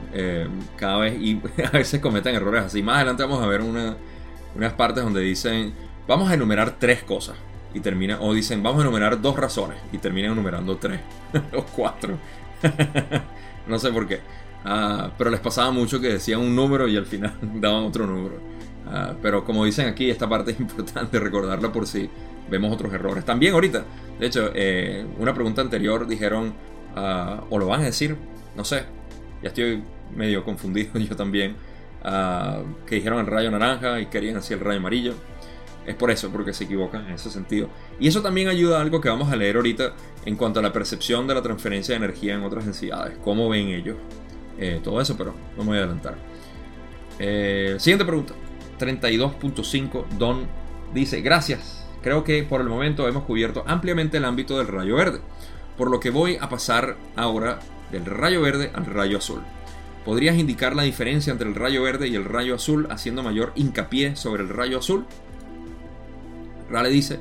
cada 0.77 0.97
vez, 0.97 1.21
y 1.21 1.43
a 1.63 1.71
veces 1.71 2.01
cometen 2.01 2.35
errores 2.35 2.65
así. 2.65 2.83
Más 2.83 2.97
adelante 2.97 3.23
vamos 3.23 3.43
a 3.43 3.47
ver 3.47 3.61
unas 3.61 4.73
partes 4.79 5.05
donde 5.05 5.21
dicen, 5.21 5.75
vamos 6.09 6.31
a 6.31 6.35
enumerar 6.35 6.79
tres 6.79 7.03
cosas. 7.03 7.37
Y 7.75 7.81
termina, 7.81 8.19
o 8.21 8.33
dicen, 8.33 8.63
vamos 8.63 8.81
a 8.81 8.83
enumerar 8.83 9.21
dos 9.21 9.37
razones. 9.37 9.77
Y 9.93 9.99
terminan 9.99 10.33
enumerando 10.33 10.79
tres 10.79 11.01
o 11.55 11.63
cuatro. 11.65 12.17
no 13.67 13.79
sé 13.79 13.91
por 13.91 14.07
qué. 14.07 14.21
Ah, 14.65 15.11
pero 15.19 15.31
les 15.31 15.41
pasaba 15.41 15.71
mucho 15.71 16.01
que 16.01 16.09
decían 16.09 16.41
un 16.41 16.57
número 16.57 16.89
y 16.89 16.97
al 16.97 17.07
final 17.07 17.35
daban 17.61 17.85
otro 17.85 18.07
número. 18.07 18.41
Ah, 18.87 19.15
pero 19.21 19.45
como 19.45 19.65
dicen 19.65 19.89
aquí, 19.89 20.11
esta 20.11 20.29
parte 20.29 20.53
es 20.53 20.61
importante 20.61 21.21
recordarla 21.21 21.73
por 21.73 21.87
si 21.87 22.09
vemos 22.51 22.73
otros 22.73 22.93
errores. 22.93 23.25
También 23.25 23.55
ahorita, 23.55 23.85
de 24.19 24.27
hecho, 24.27 24.51
eh, 24.55 25.07
una 25.19 25.35
pregunta 25.35 25.61
anterior 25.61 26.07
dijeron, 26.07 26.55
ah, 26.97 27.45
o 27.51 27.59
lo 27.59 27.67
van 27.67 27.83
a 27.83 27.85
decir, 27.85 28.17
no 28.57 28.65
sé, 28.65 28.85
ya 29.43 29.49
estoy 29.49 29.83
medio 30.15 30.45
confundido 30.45 30.99
yo 30.99 31.17
también, 31.17 31.57
que 32.87 32.97
dijeron 32.97 33.21
el 33.21 33.27
rayo 33.27 33.51
naranja 33.51 33.99
y 33.99 34.07
querían 34.07 34.35
decir 34.35 34.59
el 34.59 34.65
rayo 34.65 34.79
amarillo. 34.79 35.15
Es 35.87 35.95
por 35.95 36.11
eso, 36.11 36.31
porque 36.31 36.53
se 36.53 36.65
equivocan 36.65 37.07
en 37.07 37.15
ese 37.15 37.31
sentido. 37.31 37.69
Y 38.01 38.09
eso 38.09 38.23
también 38.23 38.49
ayuda 38.49 38.79
a 38.79 38.81
algo 38.81 39.01
que 39.01 39.09
vamos 39.09 39.31
a 39.31 39.37
leer 39.37 39.57
ahorita 39.57 39.93
en 40.25 40.37
cuanto 40.37 40.61
a 40.61 40.63
la 40.63 40.73
percepción 40.73 41.27
de 41.27 41.35
la 41.35 41.43
transferencia 41.43 41.93
de 41.93 42.05
energía 42.05 42.35
en 42.35 42.43
otras 42.43 42.65
densidades. 42.65 43.19
¿Cómo 43.23 43.49
ven 43.49 43.69
ellos? 43.69 43.97
Eh, 44.59 44.81
todo 44.83 45.01
eso, 45.01 45.17
pero 45.17 45.35
no 45.57 45.65
me 45.65 45.71
voy 45.71 45.79
a 45.79 45.81
adelantar. 45.81 46.17
Eh, 47.19 47.77
siguiente 47.79 48.05
pregunta. 48.05 48.35
32.5 48.79 50.07
Don 50.19 50.47
dice, 50.93 51.21
gracias. 51.21 51.87
Creo 52.03 52.25
que 52.25 52.43
por 52.43 52.61
el 52.61 52.69
momento 52.69 53.09
hemos 53.09 53.25
cubierto 53.25 53.65
ampliamente 53.67 54.19
el 54.19 54.25
ámbito 54.25 54.59
del 54.59 54.69
rayo 54.69 54.97
verde, 54.97 55.21
por 55.77 55.91
lo 55.91 56.01
que 56.01 56.11
voy 56.11 56.37
a 56.41 56.49
pasar 56.49 56.97
ahora 57.17 57.61
del 57.91 58.05
rayo 58.05 58.43
verde 58.43 58.71
al 58.75 58.87
rayo 58.87 59.19
azul. 59.19 59.41
¿Podrías 60.05 60.37
indicar 60.37 60.77
la 60.77 60.83
diferencia 60.83 61.31
entre 61.31 61.49
el 61.49 61.55
rayo 61.55 61.83
verde 61.83 62.09
y 62.09 62.15
el 62.15 62.27
rayo 62.27 62.57
azul 62.57 62.87
haciendo 62.91 63.23
mayor 63.23 63.53
hincapié 63.55 64.17
sobre 64.17 64.43
el 64.43 64.51
rayo 64.51 64.79
azul? 64.79 65.07
Rale 66.71 66.91
dice, 66.91 67.19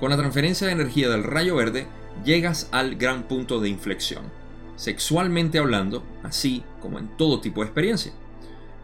con 0.00 0.10
la 0.10 0.16
transferencia 0.16 0.66
de 0.66 0.72
energía 0.72 1.08
del 1.08 1.24
rayo 1.24 1.56
verde 1.56 1.86
llegas 2.24 2.68
al 2.72 2.96
gran 2.96 3.24
punto 3.24 3.60
de 3.60 3.68
inflexión 3.68 4.42
sexualmente 4.82 5.58
hablando, 5.58 6.02
así 6.24 6.64
como 6.80 6.98
en 6.98 7.08
todo 7.16 7.40
tipo 7.40 7.60
de 7.60 7.66
experiencia. 7.66 8.12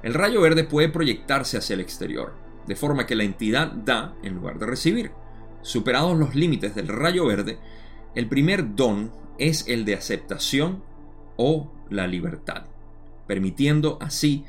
El 0.03 0.15
rayo 0.15 0.41
verde 0.41 0.63
puede 0.63 0.89
proyectarse 0.89 1.59
hacia 1.59 1.75
el 1.75 1.81
exterior, 1.81 2.35
de 2.67 2.77
forma 2.77 3.05
que 3.05 3.17
la 3.17 3.25
entidad 3.25 3.73
da 3.73 4.15
en 4.23 4.35
lugar 4.35 4.59
de 4.59 4.67
recibir. 4.67 5.11
Superados 5.63 6.17
los 6.17 6.37
límites 6.37 6.75
del 6.75 6.87
rayo 6.87 7.27
verde, 7.27 7.59
el 8.15 8.29
primer 8.29 8.77
don 8.77 9.13
es 9.39 9.67
el 9.67 9.85
de 9.85 9.95
aceptación 9.95 10.85
o 11.37 11.73
la 11.91 12.07
libertad, 12.07 12.67
permitiendo 13.27 13.99
así 14.01 14.45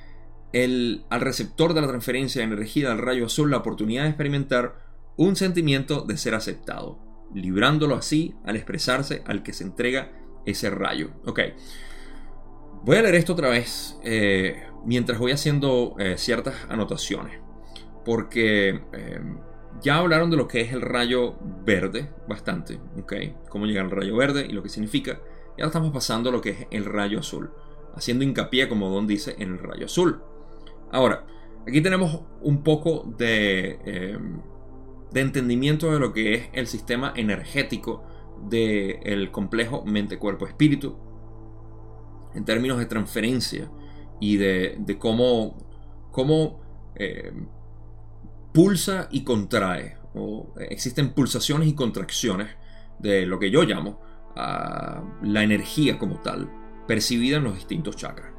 el, 0.53 1.03
al 1.09 1.21
receptor 1.21 1.73
de 1.73 1.81
la 1.81 1.87
transferencia 1.87 2.41
de 2.41 2.53
energía 2.53 2.89
del 2.89 2.99
rayo 2.99 3.25
azul 3.25 3.49
la 3.49 3.57
oportunidad 3.57 4.03
de 4.03 4.09
experimentar 4.09 4.88
un 5.17 5.35
sentimiento 5.35 6.01
de 6.01 6.17
ser 6.17 6.35
aceptado, 6.35 6.99
librándolo 7.33 7.95
así 7.95 8.35
al 8.45 8.55
expresarse 8.55 9.23
al 9.25 9.43
que 9.43 9.53
se 9.53 9.63
entrega 9.63 10.11
ese 10.45 10.69
rayo. 10.69 11.11
Ok. 11.25 11.39
Voy 12.83 12.97
a 12.97 13.01
leer 13.01 13.15
esto 13.15 13.33
otra 13.33 13.49
vez 13.49 13.99
eh, 14.03 14.63
mientras 14.85 15.19
voy 15.19 15.31
haciendo 15.31 15.95
eh, 15.99 16.17
ciertas 16.17 16.55
anotaciones. 16.69 17.39
Porque 18.05 18.81
eh, 18.93 19.21
ya 19.81 19.97
hablaron 19.97 20.29
de 20.31 20.37
lo 20.37 20.47
que 20.47 20.61
es 20.61 20.71
el 20.73 20.81
rayo 20.81 21.35
verde 21.65 22.09
bastante. 22.27 22.79
Ok. 22.97 23.13
Cómo 23.49 23.65
llega 23.65 23.81
el 23.81 23.91
rayo 23.91 24.15
verde 24.15 24.45
y 24.49 24.53
lo 24.53 24.63
que 24.63 24.69
significa. 24.69 25.19
Y 25.57 25.61
ahora 25.61 25.67
estamos 25.67 25.91
pasando 25.91 26.29
a 26.29 26.31
lo 26.31 26.41
que 26.41 26.51
es 26.51 26.67
el 26.71 26.85
rayo 26.85 27.19
azul. 27.19 27.51
Haciendo 27.95 28.23
hincapié, 28.23 28.69
como 28.69 28.89
Don 28.89 29.07
dice, 29.07 29.35
en 29.39 29.53
el 29.53 29.59
rayo 29.59 29.85
azul. 29.85 30.21
Ahora, 30.91 31.25
aquí 31.67 31.81
tenemos 31.81 32.21
un 32.41 32.63
poco 32.63 33.13
de, 33.17 34.17
de 35.11 35.21
entendimiento 35.21 35.91
de 35.91 35.99
lo 35.99 36.13
que 36.13 36.33
es 36.35 36.49
el 36.53 36.67
sistema 36.67 37.13
energético 37.15 38.03
del 38.47 39.31
complejo 39.31 39.83
mente-cuerpo-espíritu 39.85 40.97
en 42.33 42.45
términos 42.45 42.77
de 42.77 42.85
transferencia 42.85 43.69
y 44.19 44.37
de, 44.37 44.97
cómo, 44.99 45.57
cómo 46.11 46.61
eh, 46.95 47.33
pulsa 48.53 49.07
y 49.11 49.23
contrae. 49.23 49.97
O 50.15 50.53
existen 50.69 51.13
pulsaciones 51.13 51.67
y 51.67 51.73
contracciones 51.73 52.49
de 52.97 53.25
lo 53.25 53.39
que 53.39 53.51
yo 53.51 53.63
llamo 53.63 54.01
ah, 54.35 55.03
la 55.21 55.43
energía 55.43 55.99
como 55.99 56.19
tal, 56.21 56.49
percibida 56.87 57.37
en 57.37 57.43
los 57.43 57.55
distintos 57.55 57.95
chakras. 57.95 58.33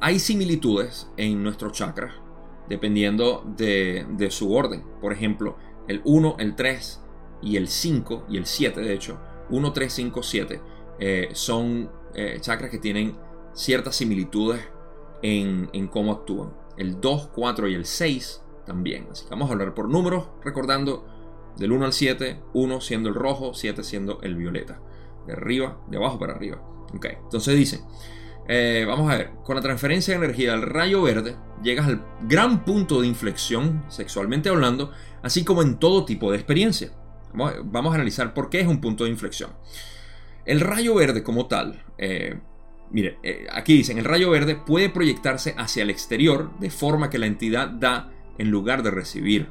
Hay 0.00 0.20
similitudes 0.20 1.10
en 1.16 1.42
nuestros 1.42 1.72
chakras 1.72 2.14
dependiendo 2.68 3.44
de, 3.56 4.06
de 4.10 4.30
su 4.30 4.52
orden. 4.52 4.84
Por 5.00 5.12
ejemplo, 5.12 5.56
el 5.88 6.02
1, 6.04 6.36
el 6.38 6.54
3 6.54 7.02
y 7.42 7.56
el 7.56 7.68
5 7.68 8.26
y 8.28 8.36
el 8.36 8.46
7, 8.46 8.80
de 8.80 8.92
hecho, 8.92 9.18
1, 9.50 9.72
3, 9.72 9.92
5, 9.92 10.22
7 10.22 10.60
son 11.32 11.90
eh, 12.14 12.38
chakras 12.40 12.70
que 12.70 12.78
tienen 12.78 13.16
ciertas 13.52 13.96
similitudes 13.96 14.60
en, 15.22 15.88
cómo 15.88 16.12
actúan. 16.12 16.52
El 16.76 17.00
2, 17.00 17.30
4 17.34 17.68
y 17.68 17.74
el 17.74 17.84
6 17.84 18.42
también. 18.66 19.08
Así 19.10 19.24
que 19.24 19.30
vamos 19.30 19.50
a 19.50 19.52
hablar 19.52 19.74
por 19.74 19.88
números, 19.88 20.28
recordando 20.42 21.06
del 21.56 21.72
1 21.72 21.84
al 21.84 21.92
7, 21.92 22.40
1 22.54 22.80
siendo 22.80 23.08
el 23.08 23.14
rojo, 23.14 23.54
7 23.54 23.82
siendo 23.82 24.20
el 24.22 24.36
violeta. 24.36 24.80
De 25.26 25.34
arriba, 25.34 25.80
de 25.88 25.96
abajo 25.96 26.18
para 26.18 26.34
arriba. 26.34 26.60
Ok, 26.94 27.06
entonces 27.22 27.56
dice, 27.56 27.80
Eh, 28.50 28.86
vamos 28.88 29.12
a 29.12 29.16
ver, 29.16 29.32
con 29.44 29.56
la 29.56 29.62
transferencia 29.62 30.14
de 30.18 30.24
energía 30.24 30.52
del 30.52 30.62
rayo 30.62 31.02
verde, 31.02 31.36
llegas 31.62 31.86
al 31.86 32.02
gran 32.22 32.64
punto 32.64 33.02
de 33.02 33.06
inflexión, 33.06 33.84
sexualmente 33.88 34.48
hablando, 34.48 34.90
así 35.22 35.44
como 35.44 35.62
en 35.62 35.78
todo 35.78 36.04
tipo 36.04 36.30
de 36.30 36.36
experiencia. 36.36 36.90
Vamos, 37.32 37.92
a 37.92 37.94
analizar 37.94 38.34
por 38.34 38.50
qué 38.50 38.60
es 38.60 38.66
un 38.66 38.80
punto 38.80 39.04
de 39.04 39.10
inflexión. 39.10 39.50
El 40.44 40.60
rayo 40.60 40.94
verde 40.94 41.22
como 41.22 41.46
tal, 41.46 41.84
eh, 41.98 42.38
mire, 42.90 43.18
eh, 43.22 43.46
aquí 43.52 43.74
dicen, 43.74 43.98
el 43.98 44.04
rayo 44.04 44.30
verde 44.30 44.56
puede 44.56 44.88
proyectarse 44.88 45.54
hacia 45.58 45.82
el 45.82 45.90
exterior 45.90 46.50
de 46.58 46.70
forma 46.70 47.10
que 47.10 47.18
la 47.18 47.26
entidad 47.26 47.68
da 47.68 48.10
en 48.38 48.50
lugar 48.50 48.82
de 48.82 48.90
recibir. 48.90 49.48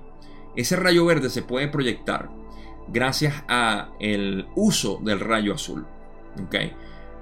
Ese 0.55 0.76
rayo 0.76 1.05
verde 1.05 1.30
se 1.30 1.43
puede 1.43 1.68
proyectar 1.68 2.30
gracias 2.88 3.43
a 3.47 3.91
el 3.99 4.47
uso 4.55 4.99
del 5.03 5.20
rayo 5.20 5.53
azul. 5.53 5.86
¿okay? 6.45 6.74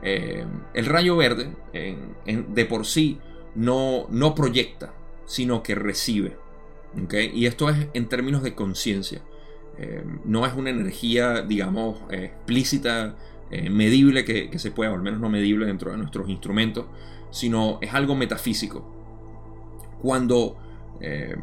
Eh, 0.01 0.45
el 0.73 0.85
rayo 0.85 1.17
verde 1.17 1.53
de 1.73 2.65
por 2.65 2.85
sí 2.85 3.19
no, 3.55 4.07
no 4.09 4.35
proyecta, 4.35 4.93
sino 5.25 5.63
que 5.63 5.75
recibe. 5.75 6.37
¿Okay? 7.03 7.31
Y 7.33 7.45
esto 7.45 7.69
es 7.69 7.87
en 7.93 8.07
términos 8.07 8.43
de 8.43 8.55
conciencia. 8.55 9.21
Eh, 9.77 10.03
no 10.23 10.45
es 10.45 10.53
una 10.53 10.69
energía, 10.69 11.41
digamos, 11.41 11.99
eh, 12.09 12.25
explícita, 12.25 13.15
medible, 13.69 14.25
que, 14.25 14.59
se 14.59 14.71
pueda, 14.71 14.91
o 14.91 14.95
al 14.95 15.01
menos 15.01 15.21
no 15.21 15.29
medible 15.29 15.65
dentro 15.65 15.89
de 15.91 15.97
nuestros 15.97 16.27
instrumentos, 16.27 16.87
sino 17.31 17.77
es 17.81 17.93
algo 17.93 18.13
metafísico. 18.13 18.83
Cuando 20.01 20.57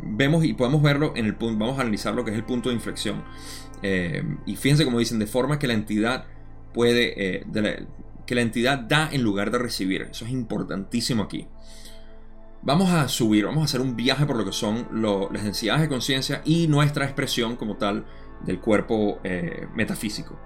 vemos 0.02 0.44
y 0.44 0.52
podemos 0.52 0.82
verlo 0.82 1.14
en 1.16 1.24
el 1.24 1.36
punto, 1.36 1.58
vamos 1.58 1.78
a 1.78 1.82
analizar 1.82 2.12
lo 2.12 2.22
que 2.24 2.32
es 2.32 2.36
el 2.36 2.44
punto 2.44 2.68
de 2.68 2.74
inflexión. 2.74 3.24
y 4.44 4.56
fíjense 4.56 4.84
como 4.84 4.98
dicen, 4.98 5.20
de 5.20 5.26
forma 5.26 5.58
que 5.58 5.66
la 5.66 5.72
entidad 5.72 6.26
puede, 6.74 7.44
que 8.26 8.34
la 8.34 8.42
entidad 8.42 8.78
da 8.80 9.08
en 9.10 9.22
lugar 9.22 9.50
de 9.50 9.58
recibir. 9.58 10.02
Eso 10.02 10.26
es 10.26 10.32
importantísimo 10.32 11.22
aquí. 11.22 11.46
Vamos 12.64 12.90
a 12.90 13.08
subir, 13.08 13.44
vamos 13.44 13.62
a 13.62 13.64
hacer 13.64 13.80
un 13.80 13.96
viaje 13.96 14.24
por 14.24 14.36
lo 14.36 14.44
que 14.44 14.52
son 14.52 14.86
las 15.32 15.42
densidades 15.42 15.82
de 15.82 15.88
conciencia 15.88 16.42
y 16.44 16.68
nuestra 16.68 17.04
expresión 17.04 17.56
como 17.56 17.76
tal 17.76 18.06
del 18.44 18.60
cuerpo 18.60 19.18
eh, 19.24 19.66
metafísico, 19.74 20.38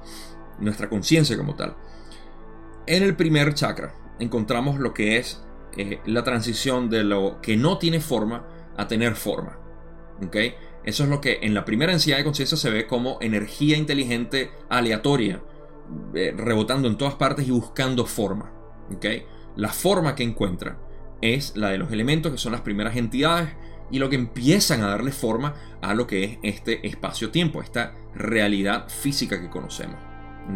nuestra 0.58 0.88
conciencia 0.88 1.36
como 1.36 1.54
tal. 1.56 1.76
En 2.86 3.02
el 3.02 3.16
primer 3.16 3.52
chakra 3.52 3.94
encontramos 4.18 4.78
lo 4.78 4.94
que 4.94 5.18
es 5.18 5.44
eh, 5.76 6.00
la 6.06 6.24
transición 6.24 6.88
de 6.88 7.04
lo 7.04 7.42
que 7.42 7.58
no 7.58 7.76
tiene 7.76 8.00
forma 8.00 8.48
a 8.78 8.88
tener 8.88 9.14
forma. 9.14 9.58
Eso 10.84 11.02
es 11.04 11.10
lo 11.10 11.20
que 11.20 11.40
en 11.42 11.52
la 11.52 11.66
primera 11.66 11.92
densidad 11.92 12.16
de 12.16 12.24
conciencia 12.24 12.56
se 12.56 12.70
ve 12.70 12.86
como 12.86 13.18
energía 13.20 13.76
inteligente 13.76 14.52
aleatoria 14.70 15.42
eh, 16.14 16.32
rebotando 16.34 16.88
en 16.88 16.96
todas 16.96 17.16
partes 17.16 17.46
y 17.46 17.50
buscando 17.50 18.06
forma. 18.06 18.52
¿okay? 18.94 19.26
La 19.56 19.68
forma 19.68 20.14
que 20.14 20.22
encuentra 20.22 20.78
es 21.20 21.56
la 21.56 21.70
de 21.70 21.78
los 21.78 21.92
elementos 21.92 22.32
que 22.32 22.38
son 22.38 22.52
las 22.52 22.60
primeras 22.60 22.96
entidades 22.96 23.50
y 23.90 23.98
lo 23.98 24.10
que 24.10 24.16
empiezan 24.16 24.82
a 24.82 24.88
darle 24.88 25.12
forma 25.12 25.54
a 25.80 25.94
lo 25.94 26.06
que 26.06 26.24
es 26.24 26.38
este 26.42 26.86
espacio-tiempo, 26.86 27.62
esta 27.62 27.94
realidad 28.14 28.88
física 28.88 29.40
que 29.40 29.48
conocemos. 29.48 29.96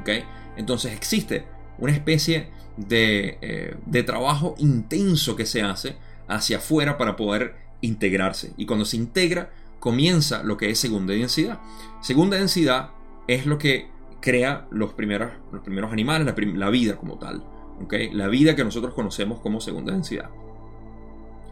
¿okay? 0.00 0.24
Entonces 0.56 0.92
existe 0.92 1.46
una 1.78 1.92
especie 1.92 2.50
de, 2.76 3.38
eh, 3.40 3.76
de 3.86 4.02
trabajo 4.02 4.54
intenso 4.58 5.36
que 5.36 5.46
se 5.46 5.62
hace 5.62 5.96
hacia 6.28 6.58
afuera 6.58 6.98
para 6.98 7.16
poder 7.16 7.56
integrarse. 7.80 8.52
Y 8.56 8.66
cuando 8.66 8.84
se 8.84 8.96
integra, 8.96 9.50
comienza 9.78 10.42
lo 10.42 10.56
que 10.56 10.70
es 10.70 10.78
segunda 10.78 11.14
densidad. 11.14 11.60
Segunda 12.00 12.36
densidad 12.36 12.90
es 13.26 13.46
lo 13.46 13.58
que 13.58 13.88
crea 14.20 14.66
los 14.70 14.92
primeros, 14.92 15.32
los 15.52 15.62
primeros 15.62 15.92
animales, 15.92 16.32
la, 16.54 16.70
vida 16.70 16.96
como 16.96 17.18
tal. 17.18 17.44
¿okay? 17.82 18.12
La 18.12 18.28
vida 18.28 18.54
que 18.54 18.64
nosotros 18.64 18.94
conocemos 18.94 19.40
como 19.40 19.60
segunda 19.60 19.92
densidad. 19.92 20.30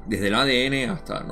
Desde 0.08 0.28
el 0.28 0.34
ADN 0.34 0.90
hasta 0.90 1.24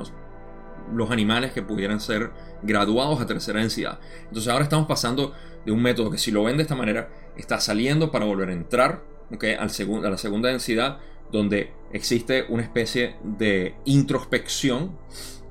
los 0.93 1.11
animales 1.11 1.51
que 1.51 1.61
pudieran 1.61 1.99
ser 1.99 2.31
graduados 2.61 3.19
a 3.19 3.25
tercera 3.25 3.59
densidad. 3.59 3.99
Entonces 4.27 4.51
ahora 4.51 4.63
estamos 4.63 4.87
pasando 4.87 5.33
de 5.65 5.71
un 5.71 5.81
método 5.81 6.11
que 6.11 6.17
si 6.17 6.31
lo 6.31 6.43
ven 6.43 6.57
de 6.57 6.63
esta 6.63 6.75
manera, 6.75 7.09
está 7.35 7.59
saliendo 7.59 8.11
para 8.11 8.25
volver 8.25 8.49
a 8.49 8.53
entrar 8.53 9.03
¿okay? 9.33 9.53
Al 9.53 9.69
a 9.69 10.09
la 10.09 10.17
segunda 10.17 10.49
densidad, 10.49 10.99
donde 11.31 11.73
existe 11.91 12.45
una 12.49 12.63
especie 12.63 13.15
de 13.23 13.75
introspección 13.85 14.97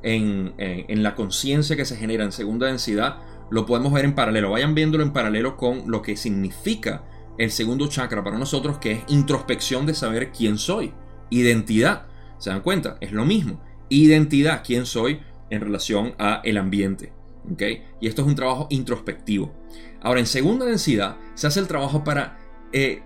en, 0.03 0.55
en 0.57 1.03
la 1.03 1.15
conciencia 1.15 1.77
que 1.77 1.85
se 1.85 1.97
genera 1.97 2.25
en 2.25 2.33
segunda 2.33 2.67
densidad 2.67 3.19
lo 3.51 3.67
podemos 3.67 3.93
ver 3.93 4.05
en 4.05 4.15
paralelo. 4.15 4.51
Vayan 4.51 4.75
viéndolo 4.75 5.05
en 5.05 5.13
paralelo 5.13 5.57
con 5.57 5.91
lo 5.91 6.03
que 6.03 6.17
significa 6.17 7.05
el 7.39 7.51
segundo 7.51 7.89
chakra 7.89 8.25
para 8.25 8.39
nosotros, 8.39 8.79
que 8.79 8.93
es 8.93 9.01
introspección 9.09 9.87
de 9.87 9.95
saber 9.95 10.33
quién 10.33 10.59
soy. 10.59 10.93
Identidad. 11.31 12.07
¿Se 12.39 12.51
dan 12.51 12.61
cuenta? 12.61 12.97
Es 13.01 13.13
lo 13.13 13.25
mismo. 13.25 13.61
Identidad, 13.89 14.63
quién 14.65 14.87
soy 14.87 15.21
en 15.51 15.61
relación 15.61 16.15
a 16.19 16.41
el 16.45 16.59
ambiente. 16.59 17.13
¿okay? 17.53 17.85
Y 18.01 18.09
esto 18.09 18.23
es 18.23 18.29
un 18.29 18.35
trabajo 18.35 18.67
introspectivo. 18.71 19.53
Ahora, 20.01 20.21
en 20.21 20.27
segunda 20.27 20.67
densidad 20.67 21.17
se 21.35 21.47
hace 21.47 21.61
el 21.61 21.69
trabajo 21.69 22.05
para 22.05 22.39
eh, 22.73 23.03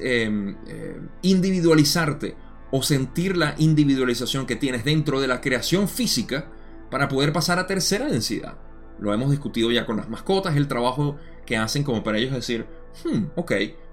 em, 0.00 0.56
eh, 0.66 1.00
individualizarte 1.22 2.36
o 2.70 2.82
sentir 2.82 3.36
la 3.36 3.54
individualización 3.58 4.46
que 4.46 4.56
tienes 4.56 4.84
dentro 4.84 5.20
de 5.20 5.28
la 5.28 5.40
creación 5.40 5.88
física 5.88 6.50
para 6.90 7.08
poder 7.08 7.32
pasar 7.32 7.58
a 7.58 7.66
tercera 7.66 8.06
densidad 8.06 8.56
lo 9.00 9.12
hemos 9.14 9.30
discutido 9.30 9.70
ya 9.70 9.86
con 9.86 9.96
las 9.96 10.08
mascotas, 10.08 10.56
el 10.56 10.68
trabajo 10.68 11.16
que 11.46 11.56
hacen 11.56 11.82
como 11.82 12.02
para 12.02 12.18
ellos 12.18 12.32
decir, 12.32 12.66
hmm, 13.04 13.30
ok, 13.34 13.52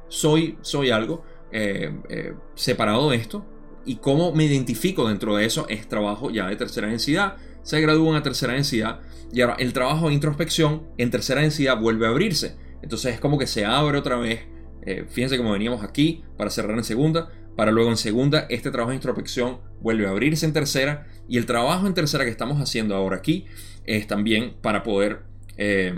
soy, 0.10 0.58
soy 0.62 0.92
algo 0.92 1.24
eh, 1.52 2.34
separado 2.56 3.10
de 3.10 3.18
esto, 3.18 3.46
y 3.88 3.96
cómo 3.96 4.34
me 4.34 4.46
identifico 4.46 5.08
dentro 5.08 5.36
de 5.36 5.46
eso 5.46 5.66
es 5.70 5.88
trabajo 5.88 6.30
ya 6.30 6.48
de 6.48 6.58
tercera 6.58 6.88
densidad, 6.88 7.38
se 7.64 7.82
gradúan 7.82 8.16
a 8.16 8.22
tercera 8.22 8.54
densidad, 8.54 9.00
y 9.34 9.42
ahora 9.42 9.56
el 9.60 9.74
trabajo 9.74 10.10
de 10.10 10.14
introspección 10.14 10.84
en 10.98 11.10
tercera 11.10 11.42
densidad 11.42 11.80
vuelve 11.80 12.06
a 12.06 12.10
abrirse, 12.10 12.56
entonces 12.82 13.16
es 13.16 13.20
como 13.20 13.40
que 13.40 13.48
se 13.48 13.66
abre 13.66 13.98
otra 13.98 14.18
vez, 14.18 14.42
eh, 14.84 15.06
fíjense 15.10 15.38
cómo 15.38 15.54
veníamos 15.54 15.84
aquí 15.84 16.24
para 16.38 16.50
cerrar 16.50 16.78
en 16.78 16.84
segunda, 16.84 17.30
para 17.56 17.72
luego 17.72 17.90
en 17.90 17.98
segunda 17.98 18.46
este 18.50 18.72
trabajo 18.72 18.92
de 18.92 18.98
introspección 18.98 19.60
vuelve 19.82 20.06
a 20.06 20.12
abrirse 20.12 20.46
en 20.46 20.54
tercera, 20.54 21.08
y 21.30 21.38
el 21.38 21.46
trabajo 21.46 21.88
en 21.88 21.94
tercera 21.94 22.26
que 22.26 22.30
estamos 22.30 22.62
haciendo 22.62 22.94
ahora 22.94 23.18
aquí 23.18 23.46
es 23.86 24.06
también 24.06 24.54
para 24.62 24.84
poder, 24.84 25.24
eh, 25.56 25.96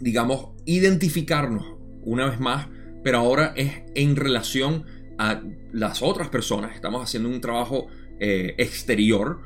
digamos, 0.00 0.50
identificarnos 0.66 1.64
una 2.02 2.26
vez 2.26 2.38
más, 2.40 2.68
pero 3.02 3.18
ahora 3.18 3.52
es 3.56 3.82
en 3.94 4.16
relación 4.16 4.84
a 5.18 5.42
las 5.72 6.02
otras 6.02 6.28
personas. 6.28 6.74
Estamos 6.74 7.02
haciendo 7.02 7.28
un 7.28 7.40
trabajo 7.40 7.88
eh, 8.20 8.54
exterior, 8.58 9.40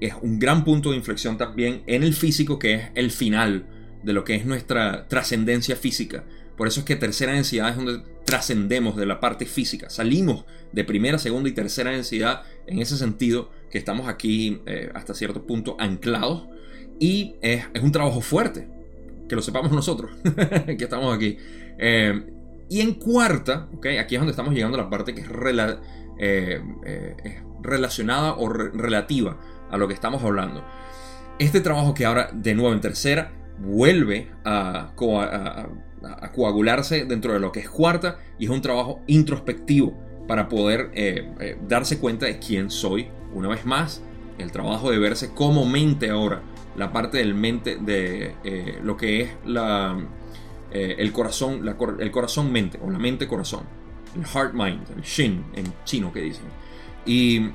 es 0.00 0.14
un 0.22 0.38
gran 0.38 0.64
punto 0.64 0.90
de 0.90 0.96
inflexión 0.96 1.36
también 1.38 1.82
en 1.86 2.02
el 2.02 2.14
físico, 2.14 2.58
que 2.58 2.74
es 2.74 2.82
el 2.94 3.10
final 3.10 3.66
de 4.02 4.12
lo 4.12 4.24
que 4.24 4.34
es 4.34 4.46
nuestra 4.46 5.06
trascendencia 5.08 5.76
física. 5.76 6.24
Por 6.56 6.66
eso 6.66 6.80
es 6.80 6.86
que 6.86 6.96
tercera 6.96 7.32
densidad 7.32 7.70
es 7.70 7.76
donde 7.76 8.02
trascendemos 8.24 8.96
de 8.96 9.06
la 9.06 9.20
parte 9.20 9.46
física. 9.46 9.90
Salimos 9.90 10.44
de 10.72 10.84
primera, 10.84 11.18
segunda 11.18 11.48
y 11.48 11.52
tercera 11.52 11.90
densidad 11.90 12.42
en 12.66 12.80
ese 12.80 12.96
sentido 12.96 13.50
que 13.70 13.78
estamos 13.78 14.08
aquí 14.08 14.60
eh, 14.66 14.90
hasta 14.94 15.14
cierto 15.14 15.46
punto 15.46 15.76
anclados 15.78 16.48
y 16.98 17.36
es, 17.42 17.64
un 17.80 17.92
trabajo 17.92 18.20
fuerte, 18.20 18.68
que 19.28 19.36
lo 19.36 19.42
sepamos 19.42 19.70
nosotros, 19.70 20.10
que 20.66 20.84
estamos 20.84 21.14
aquí. 21.14 21.36
Eh, 21.78 22.22
y 22.68 22.80
en 22.80 22.94
cuarta, 22.94 23.68
okay, 23.76 23.98
aquí 23.98 24.14
es 24.14 24.20
donde 24.20 24.32
estamos 24.32 24.54
llegando 24.54 24.78
a 24.78 24.82
la 24.82 24.90
parte 24.90 25.14
que 25.14 25.22
es, 25.22 25.28
eh, 26.18 26.62
eh, 26.84 27.42
relacionada 27.62 28.34
o 28.34 28.48
relativa 28.48 29.38
a 29.70 29.76
lo 29.76 29.88
que 29.88 29.94
estamos 29.94 30.22
hablando. 30.22 30.64
Este 31.38 31.60
trabajo 31.60 31.94
que 31.94 32.04
ahora, 32.04 32.30
de 32.32 32.54
nuevo 32.54 32.72
en 32.72 32.80
tercera, 32.80 33.32
vuelve 33.58 34.30
a, 34.44 34.92
a, 34.92 36.32
coagularse 36.32 37.04
dentro 37.04 37.32
de 37.32 37.40
lo 37.40 37.52
que 37.52 37.60
es 37.60 37.68
cuarta 37.68 38.18
y 38.38 38.44
es 38.44 38.50
un 38.50 38.62
trabajo 38.62 39.00
introspectivo 39.06 39.96
para 40.26 40.48
poder 40.48 40.90
darse 41.66 41.98
cuenta 41.98 42.26
de 42.26 42.38
quién 42.38 42.70
soy 42.70 43.08
una 43.34 43.48
vez 43.48 43.64
más, 43.64 44.02
el 44.38 44.52
trabajo 44.52 44.90
de 44.90 44.98
verse 44.98 45.32
como 45.34 45.64
mente 45.64 46.10
ahora 46.10 46.42
la 46.78 46.92
parte 46.92 47.18
del 47.18 47.34
mente, 47.34 47.76
de 47.76 48.36
eh, 48.44 48.78
lo 48.82 48.96
que 48.96 49.22
es 49.22 49.30
la, 49.44 49.98
eh, 50.70 50.96
el 50.98 51.12
corazón, 51.12 51.66
el 51.98 52.10
corazón-mente, 52.10 52.78
o 52.82 52.90
la 52.90 52.98
mente-corazón, 52.98 53.64
el 54.16 54.24
heart-mind, 54.24 54.82
el 54.96 55.02
shin 55.02 55.44
en 55.54 55.72
chino 55.84 56.12
que 56.12 56.20
dicen. 56.20 56.44
Y 57.06 57.50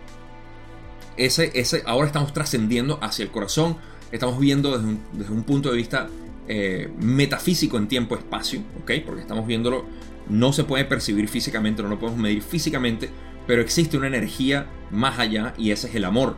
ese, 1.17 1.51
ese, 1.53 1.83
ahora 1.85 2.07
estamos 2.07 2.33
trascendiendo 2.33 2.97
hacia 3.01 3.23
el 3.23 3.31
corazón, 3.31 3.77
estamos 4.11 4.39
viendo 4.39 4.71
desde 4.77 4.87
un, 4.87 4.99
desde 5.13 5.33
un 5.33 5.43
punto 5.43 5.69
de 5.71 5.77
vista 5.77 6.09
eh, 6.47 6.91
metafísico 6.99 7.77
en 7.77 7.87
tiempo-espacio, 7.87 8.61
¿ok? 8.81 8.91
Porque 9.05 9.21
estamos 9.21 9.47
viéndolo, 9.47 9.85
no 10.27 10.51
se 10.53 10.63
puede 10.63 10.85
percibir 10.85 11.29
físicamente, 11.29 11.83
no 11.83 11.89
lo 11.89 11.99
podemos 11.99 12.19
medir 12.19 12.41
físicamente, 12.41 13.09
pero 13.47 13.61
existe 13.61 13.97
una 13.97 14.07
energía 14.07 14.67
más 14.91 15.19
allá 15.19 15.53
y 15.57 15.71
ese 15.71 15.87
es 15.87 15.95
el 15.95 16.05
amor. 16.05 16.37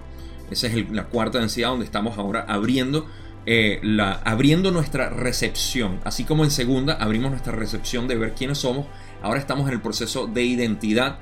Esa 0.51 0.67
es 0.67 0.91
la 0.91 1.05
cuarta 1.05 1.39
densidad 1.39 1.69
donde 1.69 1.86
estamos 1.86 2.17
ahora 2.17 2.45
abriendo, 2.47 3.07
eh, 3.45 3.79
la, 3.83 4.13
abriendo 4.23 4.71
nuestra 4.71 5.09
recepción. 5.09 5.99
Así 6.03 6.23
como 6.23 6.43
en 6.43 6.51
segunda 6.51 6.95
abrimos 6.95 7.31
nuestra 7.31 7.53
recepción 7.53 8.07
de 8.07 8.15
ver 8.15 8.33
quiénes 8.33 8.57
somos, 8.57 8.87
ahora 9.21 9.39
estamos 9.39 9.67
en 9.67 9.73
el 9.73 9.81
proceso 9.81 10.27
de 10.27 10.43
identidad 10.43 11.19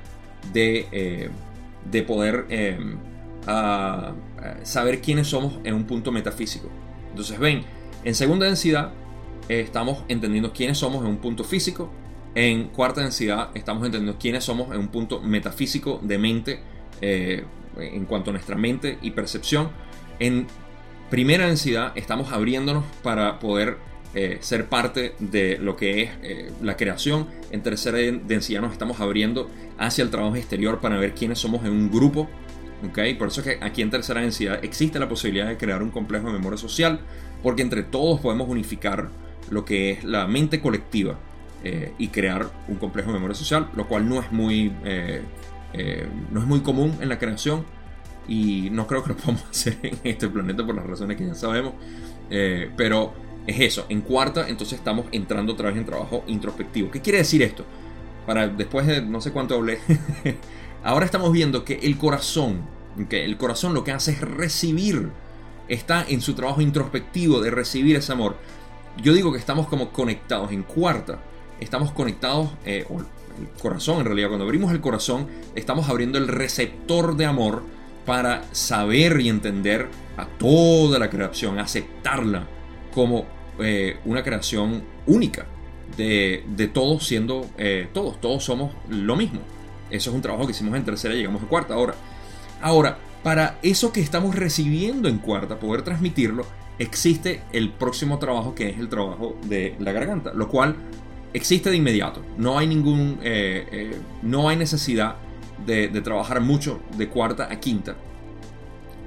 de, 0.52 0.86
eh, 0.92 1.30
de 1.90 2.02
poder 2.02 2.46
em, 2.48 2.98
saber 4.62 5.00
quiénes 5.00 5.28
somos 5.28 5.58
en 5.64 5.74
un 5.74 5.84
punto 5.84 6.12
metafísico. 6.12 6.68
Entonces 7.10 7.38
ven, 7.38 7.62
en 8.04 8.14
segunda 8.14 8.46
densidad 8.46 8.92
estamos 9.48 10.04
entendiendo 10.08 10.52
quiénes 10.52 10.78
somos 10.78 11.02
en 11.04 11.10
un 11.10 11.18
punto 11.18 11.44
físico. 11.44 11.90
En 12.34 12.68
cuarta 12.68 13.02
densidad 13.02 13.50
estamos 13.54 13.84
entendiendo 13.84 14.18
quiénes 14.18 14.44
somos 14.44 14.72
en 14.72 14.80
un 14.80 14.88
punto 14.88 15.20
metafísico 15.20 16.00
de 16.02 16.18
mente 16.18 16.60
eh, 17.00 17.44
en 17.76 18.04
cuanto 18.06 18.30
a 18.30 18.32
nuestra 18.32 18.56
mente 18.56 18.98
y 19.02 19.10
percepción. 19.10 19.70
En 20.18 20.46
primera 21.14 21.46
densidad 21.46 21.92
estamos 21.94 22.32
abriéndonos 22.32 22.82
para 23.04 23.38
poder 23.38 23.78
eh, 24.16 24.38
ser 24.40 24.66
parte 24.66 25.14
de 25.20 25.58
lo 25.58 25.76
que 25.76 26.02
es 26.02 26.10
eh, 26.24 26.50
la 26.60 26.76
creación. 26.76 27.28
En 27.52 27.62
tercera 27.62 27.98
densidad 27.98 28.62
nos 28.62 28.72
estamos 28.72 28.98
abriendo 28.98 29.48
hacia 29.78 30.02
el 30.02 30.10
trabajo 30.10 30.34
exterior 30.34 30.80
para 30.80 30.98
ver 30.98 31.14
quiénes 31.14 31.38
somos 31.38 31.64
en 31.64 31.70
un 31.70 31.88
grupo. 31.88 32.28
¿okay? 32.90 33.14
Por 33.14 33.28
eso 33.28 33.42
es 33.42 33.46
que 33.46 33.64
aquí 33.64 33.80
en 33.80 33.90
tercera 33.90 34.22
densidad 34.22 34.58
existe 34.64 34.98
la 34.98 35.08
posibilidad 35.08 35.46
de 35.46 35.56
crear 35.56 35.84
un 35.84 35.90
complejo 35.92 36.26
de 36.26 36.32
memoria 36.32 36.58
social, 36.58 36.98
porque 37.44 37.62
entre 37.62 37.84
todos 37.84 38.18
podemos 38.20 38.48
unificar 38.48 39.08
lo 39.50 39.64
que 39.64 39.92
es 39.92 40.02
la 40.02 40.26
mente 40.26 40.60
colectiva 40.60 41.16
eh, 41.62 41.92
y 41.96 42.08
crear 42.08 42.50
un 42.66 42.74
complejo 42.74 43.12
de 43.12 43.14
memoria 43.14 43.36
social, 43.36 43.68
lo 43.76 43.86
cual 43.86 44.08
no 44.08 44.20
es 44.20 44.32
muy, 44.32 44.72
no 46.32 46.40
es 46.40 46.46
muy 46.46 46.58
común 46.62 46.98
en 47.00 47.08
la 47.08 47.20
creación 47.20 47.64
y 48.28 48.68
no 48.70 48.86
creo 48.86 49.02
que 49.02 49.10
lo 49.10 49.16
podamos 49.16 49.44
hacer 49.50 49.78
en 49.82 49.98
este 50.04 50.28
planeta 50.28 50.64
por 50.64 50.74
las 50.74 50.86
razones 50.86 51.16
que 51.16 51.26
ya 51.26 51.34
sabemos. 51.34 51.74
pero 52.76 53.12
es 53.46 53.60
eso. 53.60 53.86
En 53.88 54.00
cuarta, 54.00 54.48
entonces 54.48 54.78
estamos 54.78 55.06
entrando 55.12 55.52
otra 55.52 55.68
vez 55.68 55.78
en 55.78 55.84
trabajo 55.84 56.24
introspectivo. 56.26 56.90
¿Qué 56.90 57.00
quiere 57.00 57.18
decir 57.18 57.42
esto? 57.42 57.64
Para 58.26 58.48
después 58.48 58.86
de 58.86 59.02
no 59.02 59.20
sé 59.20 59.32
cuánto 59.32 59.54
hablé, 59.54 59.78
ahora 60.84 61.04
estamos 61.04 61.32
viendo 61.32 61.64
que 61.64 61.74
el 61.74 61.98
corazón, 61.98 62.62
que 63.08 63.24
el 63.24 63.36
corazón 63.36 63.74
lo 63.74 63.84
que 63.84 63.92
hace 63.92 64.12
es 64.12 64.20
recibir, 64.20 65.10
está 65.68 66.04
en 66.08 66.20
su 66.20 66.34
trabajo 66.34 66.60
introspectivo 66.60 67.40
de 67.40 67.50
recibir 67.50 67.96
ese 67.96 68.12
amor. 68.12 68.36
Yo 69.02 69.12
digo 69.12 69.32
que 69.32 69.38
estamos 69.38 69.66
como 69.66 69.90
conectados 69.90 70.52
en 70.52 70.62
cuarta, 70.62 71.18
estamos 71.60 71.92
conectados, 71.92 72.50
eh, 72.64 72.86
el 72.88 73.60
corazón 73.60 73.98
en 73.98 74.06
realidad, 74.06 74.28
cuando 74.28 74.44
abrimos 74.44 74.72
el 74.72 74.80
corazón, 74.80 75.26
estamos 75.54 75.88
abriendo 75.88 76.18
el 76.18 76.28
receptor 76.28 77.16
de 77.16 77.26
amor 77.26 77.64
para 78.04 78.42
saber 78.52 79.20
y 79.20 79.28
entender 79.28 79.88
a 80.16 80.26
toda 80.26 80.98
la 80.98 81.10
creación, 81.10 81.58
aceptarla 81.58 82.46
como 82.92 83.26
eh, 83.58 83.98
una 84.04 84.22
creación 84.22 84.82
única 85.06 85.46
de, 85.96 86.70
todos 86.72 87.06
siendo 87.06 87.46
eh, 87.58 87.88
todos, 87.92 88.20
todos 88.20 88.44
somos 88.44 88.72
lo 88.88 89.16
mismo. 89.16 89.40
Eso 89.90 90.10
es 90.10 90.16
un 90.16 90.22
trabajo 90.22 90.46
que 90.46 90.52
hicimos 90.52 90.74
en 90.76 90.84
tercera 90.84 91.14
llegamos 91.14 91.42
a 91.42 91.46
cuarta. 91.46 91.74
Ahora, 91.74 91.94
ahora, 92.60 92.98
para 93.22 93.58
eso 93.62 93.92
que 93.92 94.00
estamos 94.00 94.34
recibiendo 94.34 95.08
en 95.08 95.18
cuarta, 95.18 95.58
poder 95.58 95.82
transmitirlo, 95.82 96.46
existe 96.78 97.42
el 97.52 97.70
próximo 97.70 98.18
trabajo 98.18 98.54
que 98.54 98.70
es 98.70 98.78
el 98.78 98.88
trabajo 98.88 99.36
de 99.46 99.76
la 99.78 99.92
garganta, 99.92 100.32
lo 100.34 100.48
cual 100.48 100.76
existe 101.32 101.70
de 101.70 101.76
inmediato. 101.76 102.22
No 102.38 102.58
hay 102.58 102.66
ningún, 102.66 103.18
eh, 103.22 103.96
no 104.22 104.48
hay 104.48 104.56
necesidad 104.56 105.16
de, 105.66 105.88
de, 105.88 106.00
trabajar 106.00 106.40
mucho 106.40 106.80
de 106.96 107.08
cuarta 107.08 107.48
a 107.50 107.60
quinta, 107.60 107.96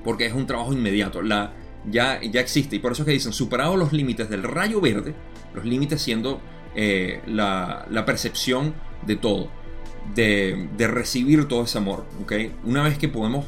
porque 0.04 0.26
es 0.26 0.34
un 0.34 0.45
trabajo 0.45 0.74
inmediato. 0.74 1.22
La, 1.22 1.54
ya, 1.89 2.20
ya 2.22 2.41
existe. 2.41 2.76
Y 2.76 2.80
por 2.80 2.91
eso 2.91 3.04
es 3.04 3.06
que 3.06 3.12
dicen, 3.14 3.34
superados 3.34 3.78
los 3.78 3.93
límites 3.93 4.30
del 4.30 4.43
rayo 4.43 4.82
verde, 4.82 5.16
los 5.54 5.66
límites 5.66 6.02
siendo 6.02 6.41
eh, 6.76 7.22
la, 7.26 8.04
percepción 8.06 8.76
de 9.06 9.16
todo, 9.16 9.50
de, 10.14 10.68
recibir 10.78 11.48
todo 11.48 11.64
ese 11.64 11.78
amor. 11.78 12.06
Una 12.64 12.84
vez 12.84 12.98
que 12.98 13.08
podemos, 13.08 13.45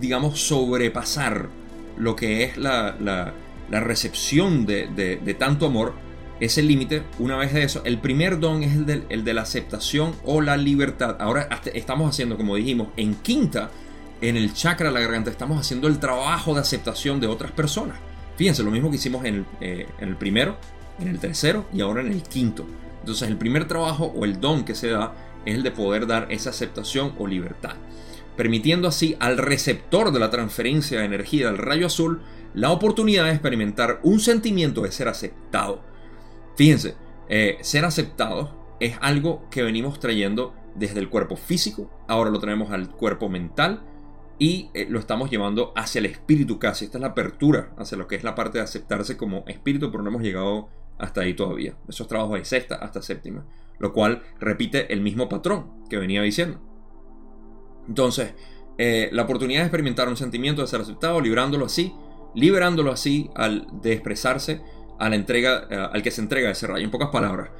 digamos, 0.00 0.40
sobrepasar 0.40 1.48
lo 1.96 2.16
que 2.16 2.44
es 2.44 2.56
la, 2.56 3.32
recepción 3.70 4.66
de, 4.66 5.36
tanto 5.38 5.66
amor, 5.66 5.94
ese 6.44 6.62
límite, 6.62 7.02
una 7.18 7.36
vez 7.36 7.52
de 7.52 7.62
eso, 7.62 7.82
el 7.84 7.98
primer 7.98 8.38
don 8.38 8.62
es 8.62 8.74
el 8.74 9.04
el 9.08 9.24
de 9.24 9.34
la 9.34 9.42
aceptación 9.42 10.14
o 10.24 10.40
la 10.40 10.56
libertad. 10.56 11.16
Ahora 11.20 11.48
estamos 11.72 12.10
haciendo, 12.10 12.36
como 12.36 12.56
dijimos, 12.56 12.88
en 12.96 13.14
quinta, 13.16 13.70
en 14.20 14.36
el 14.36 14.52
chakra 14.52 14.88
de 14.88 14.94
la 14.94 15.00
garganta 15.00 15.30
estamos 15.30 15.58
haciendo 15.58 15.88
el 15.88 15.98
trabajo 15.98 16.54
de 16.54 16.60
aceptación 16.60 17.20
de 17.20 17.26
otras 17.26 17.52
personas. 17.52 17.98
Fíjense, 18.36 18.62
lo 18.62 18.70
mismo 18.70 18.90
que 18.90 18.96
hicimos 18.96 19.24
en 19.24 19.34
el, 19.34 19.46
eh, 19.60 19.86
en 19.98 20.08
el 20.08 20.16
primero, 20.16 20.56
en 20.98 21.08
el 21.08 21.18
tercero 21.18 21.66
y 21.72 21.80
ahora 21.80 22.00
en 22.00 22.12
el 22.12 22.22
quinto. 22.22 22.66
Entonces 23.00 23.28
el 23.28 23.36
primer 23.36 23.68
trabajo 23.68 24.06
o 24.06 24.24
el 24.24 24.40
don 24.40 24.64
que 24.64 24.74
se 24.74 24.88
da 24.88 25.14
es 25.44 25.54
el 25.54 25.62
de 25.62 25.70
poder 25.70 26.06
dar 26.06 26.26
esa 26.30 26.50
aceptación 26.50 27.12
o 27.18 27.26
libertad, 27.26 27.74
permitiendo 28.36 28.88
así 28.88 29.16
al 29.20 29.36
receptor 29.36 30.10
de 30.10 30.20
la 30.20 30.30
transferencia 30.30 30.98
de 30.98 31.04
energía 31.04 31.46
del 31.46 31.58
rayo 31.58 31.86
azul 31.86 32.22
la 32.54 32.70
oportunidad 32.70 33.24
de 33.24 33.32
experimentar 33.32 34.00
un 34.02 34.20
sentimiento 34.20 34.82
de 34.82 34.92
ser 34.92 35.08
aceptado. 35.08 35.82
Fíjense, 36.56 36.94
eh, 37.28 37.58
ser 37.62 37.84
aceptado 37.84 38.76
es 38.80 38.96
algo 39.00 39.48
que 39.50 39.62
venimos 39.62 39.98
trayendo 40.00 40.54
desde 40.74 41.00
el 41.00 41.08
cuerpo 41.08 41.36
físico, 41.36 41.90
ahora 42.08 42.30
lo 42.30 42.38
traemos 42.38 42.70
al 42.70 42.90
cuerpo 42.90 43.28
mental 43.28 43.82
y 44.38 44.70
eh, 44.74 44.86
lo 44.88 44.98
estamos 44.98 45.30
llevando 45.30 45.72
hacia 45.76 46.00
el 46.00 46.06
espíritu 46.06 46.58
casi. 46.58 46.86
Esta 46.86 46.98
es 46.98 47.02
la 47.02 47.08
apertura 47.08 47.72
hacia 47.78 47.96
lo 47.96 48.08
que 48.08 48.16
es 48.16 48.24
la 48.24 48.34
parte 48.34 48.58
de 48.58 48.64
aceptarse 48.64 49.16
como 49.16 49.44
espíritu, 49.46 49.90
pero 49.90 50.02
no 50.02 50.10
hemos 50.10 50.22
llegado 50.22 50.68
hasta 50.98 51.22
ahí 51.22 51.34
todavía. 51.34 51.76
Esos 51.88 52.08
trabajos 52.08 52.38
de 52.38 52.44
sexta 52.44 52.76
hasta 52.76 53.02
séptima, 53.02 53.46
lo 53.78 53.92
cual 53.92 54.22
repite 54.40 54.92
el 54.92 55.00
mismo 55.00 55.28
patrón 55.28 55.84
que 55.88 55.98
venía 55.98 56.22
diciendo. 56.22 56.60
Entonces, 57.88 58.34
eh, 58.78 59.08
la 59.12 59.22
oportunidad 59.22 59.60
de 59.60 59.66
experimentar 59.66 60.08
un 60.08 60.16
sentimiento 60.16 60.62
de 60.62 60.68
ser 60.68 60.80
aceptado, 60.80 61.20
librándolo 61.20 61.66
así, 61.66 61.94
liberándolo 62.34 62.90
así 62.90 63.30
al 63.36 63.68
de 63.82 63.92
expresarse 63.92 64.62
a 64.98 65.08
la 65.08 65.16
entrega, 65.16 65.66
eh, 65.70 65.88
al 65.92 66.02
que 66.02 66.10
se 66.10 66.20
entrega 66.20 66.50
ese 66.50 66.66
rayo. 66.66 66.84
En 66.84 66.90
pocas 66.90 67.10
palabras, 67.10 67.50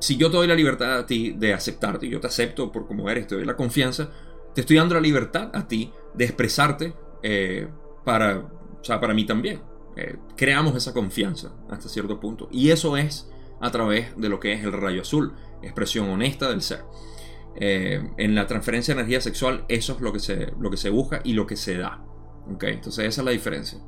si 0.00 0.16
yo 0.16 0.30
te 0.30 0.36
doy 0.36 0.46
la 0.46 0.54
libertad 0.54 0.98
a 0.98 1.06
ti 1.06 1.34
de 1.36 1.54
aceptarte, 1.54 2.08
yo 2.08 2.20
te 2.20 2.26
acepto 2.26 2.70
por 2.70 2.86
como 2.86 3.08
eres, 3.08 3.26
te 3.26 3.34
doy 3.34 3.44
la 3.44 3.56
confianza, 3.56 4.10
te 4.54 4.62
estoy 4.62 4.76
dando 4.76 4.94
la 4.94 5.00
libertad 5.00 5.50
a 5.54 5.66
ti 5.66 5.92
de 6.14 6.24
expresarte 6.24 6.94
eh, 7.22 7.68
para, 8.04 8.38
o 8.38 8.84
sea, 8.84 9.00
para 9.00 9.14
mí 9.14 9.24
también. 9.24 9.60
Eh, 9.96 10.16
creamos 10.36 10.76
esa 10.76 10.92
confianza 10.92 11.52
hasta 11.70 11.88
cierto 11.88 12.20
punto. 12.20 12.48
Y 12.50 12.70
eso 12.70 12.96
es 12.96 13.30
a 13.60 13.70
través 13.70 14.16
de 14.16 14.28
lo 14.28 14.38
que 14.40 14.52
es 14.52 14.64
el 14.64 14.72
rayo 14.72 15.02
azul, 15.02 15.34
expresión 15.62 16.10
honesta 16.10 16.48
del 16.50 16.62
ser. 16.62 16.84
En 17.58 18.34
la 18.34 18.46
transferencia 18.46 18.94
de 18.94 19.00
energía 19.00 19.22
sexual 19.22 19.64
eso 19.68 19.94
es 19.94 20.00
lo 20.02 20.12
que 20.12 20.20
se, 20.20 20.52
lo 20.60 20.70
que 20.70 20.76
se 20.76 20.90
busca 20.90 21.22
y 21.24 21.32
lo 21.32 21.46
que 21.46 21.56
se 21.56 21.78
da. 21.78 22.04
¿okay? 22.54 22.74
Entonces 22.74 23.06
esa 23.06 23.22
es 23.22 23.24
la 23.24 23.30
diferencia. 23.30 23.78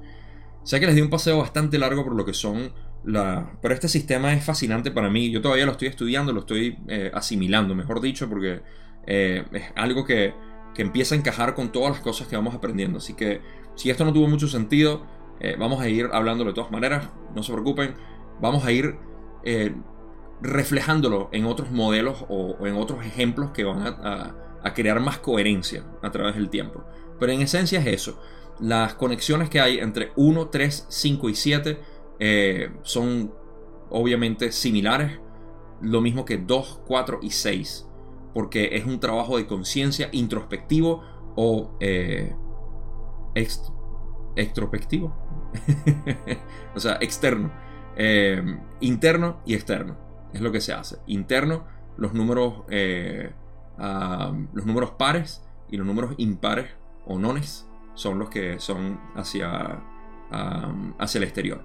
Sé 0.68 0.80
que 0.80 0.86
les 0.86 0.94
di 0.94 1.00
un 1.00 1.08
paseo 1.08 1.38
bastante 1.38 1.78
largo 1.78 2.04
por 2.04 2.14
lo 2.14 2.26
que 2.26 2.34
son 2.34 2.72
la... 3.02 3.58
Pero 3.62 3.72
este 3.72 3.88
sistema 3.88 4.34
es 4.34 4.44
fascinante 4.44 4.90
para 4.90 5.08
mí. 5.08 5.30
Yo 5.30 5.40
todavía 5.40 5.64
lo 5.64 5.72
estoy 5.72 5.88
estudiando, 5.88 6.34
lo 6.34 6.40
estoy 6.40 6.76
asimilando, 7.14 7.74
mejor 7.74 8.02
dicho, 8.02 8.28
porque 8.28 8.60
es 9.06 9.64
algo 9.74 10.04
que 10.04 10.34
que 10.78 10.82
empieza 10.82 11.16
a 11.16 11.18
encajar 11.18 11.56
con 11.56 11.72
todas 11.72 11.90
las 11.90 12.00
cosas 12.00 12.28
que 12.28 12.36
vamos 12.36 12.54
aprendiendo. 12.54 12.98
Así 12.98 13.14
que 13.14 13.40
si 13.74 13.90
esto 13.90 14.04
no 14.04 14.12
tuvo 14.12 14.28
mucho 14.28 14.46
sentido, 14.46 15.04
eh, 15.40 15.56
vamos 15.58 15.80
a 15.80 15.88
ir 15.88 16.08
hablándolo 16.12 16.50
de 16.50 16.54
todas 16.54 16.70
maneras, 16.70 17.08
no 17.34 17.42
se 17.42 17.52
preocupen, 17.52 17.96
vamos 18.40 18.64
a 18.64 18.70
ir 18.70 18.96
eh, 19.42 19.74
reflejándolo 20.40 21.30
en 21.32 21.46
otros 21.46 21.72
modelos 21.72 22.24
o, 22.28 22.64
en 22.64 22.76
otros 22.76 23.04
ejemplos 23.04 23.50
que 23.50 23.64
van 23.64 23.88
a, 23.88 24.34
crear 24.72 25.00
más 25.00 25.18
coherencia 25.18 25.82
a 26.00 26.12
través 26.12 26.36
del 26.36 26.48
tiempo. 26.48 26.84
Pero 27.18 27.32
en 27.32 27.40
esencia 27.40 27.80
es 27.80 27.86
eso. 27.86 28.20
Las 28.60 28.94
conexiones 28.94 29.50
que 29.50 29.60
hay 29.60 29.78
entre 29.78 30.12
1, 30.16 30.48
3, 30.48 30.86
5 30.88 31.28
y 31.28 31.34
7 31.34 31.80
eh, 32.18 32.70
son 32.82 33.32
obviamente 33.90 34.52
similares. 34.52 35.20
Lo 35.80 36.00
mismo 36.00 36.24
que 36.24 36.38
2, 36.38 36.80
4 36.86 37.20
y 37.22 37.30
6 37.30 37.88
porque 38.34 38.76
es 38.76 38.84
un 38.86 39.00
trabajo 39.00 39.36
de 39.36 39.46
conciencia 39.46 40.08
introspectivo 40.12 41.02
o 41.34 41.76
eh, 41.80 42.34
extrospectivo, 43.34 45.12
o 46.74 46.80
sea, 46.80 46.98
externo, 47.00 47.52
eh, 47.96 48.42
interno 48.80 49.40
y 49.44 49.54
externo, 49.54 49.96
es 50.32 50.40
lo 50.40 50.52
que 50.52 50.60
se 50.60 50.72
hace. 50.72 50.98
Interno, 51.06 51.64
los 51.96 52.14
números, 52.14 52.64
eh, 52.70 53.32
los 53.78 54.66
números 54.66 54.92
pares 54.92 55.44
y 55.68 55.76
los 55.76 55.86
números 55.86 56.14
impares 56.18 56.70
o 57.06 57.18
nones 57.18 57.67
son 57.98 58.20
los 58.20 58.30
que 58.30 58.60
son 58.60 59.00
hacia, 59.16 59.82
hacia 60.30 61.18
el 61.18 61.24
exterior. 61.24 61.64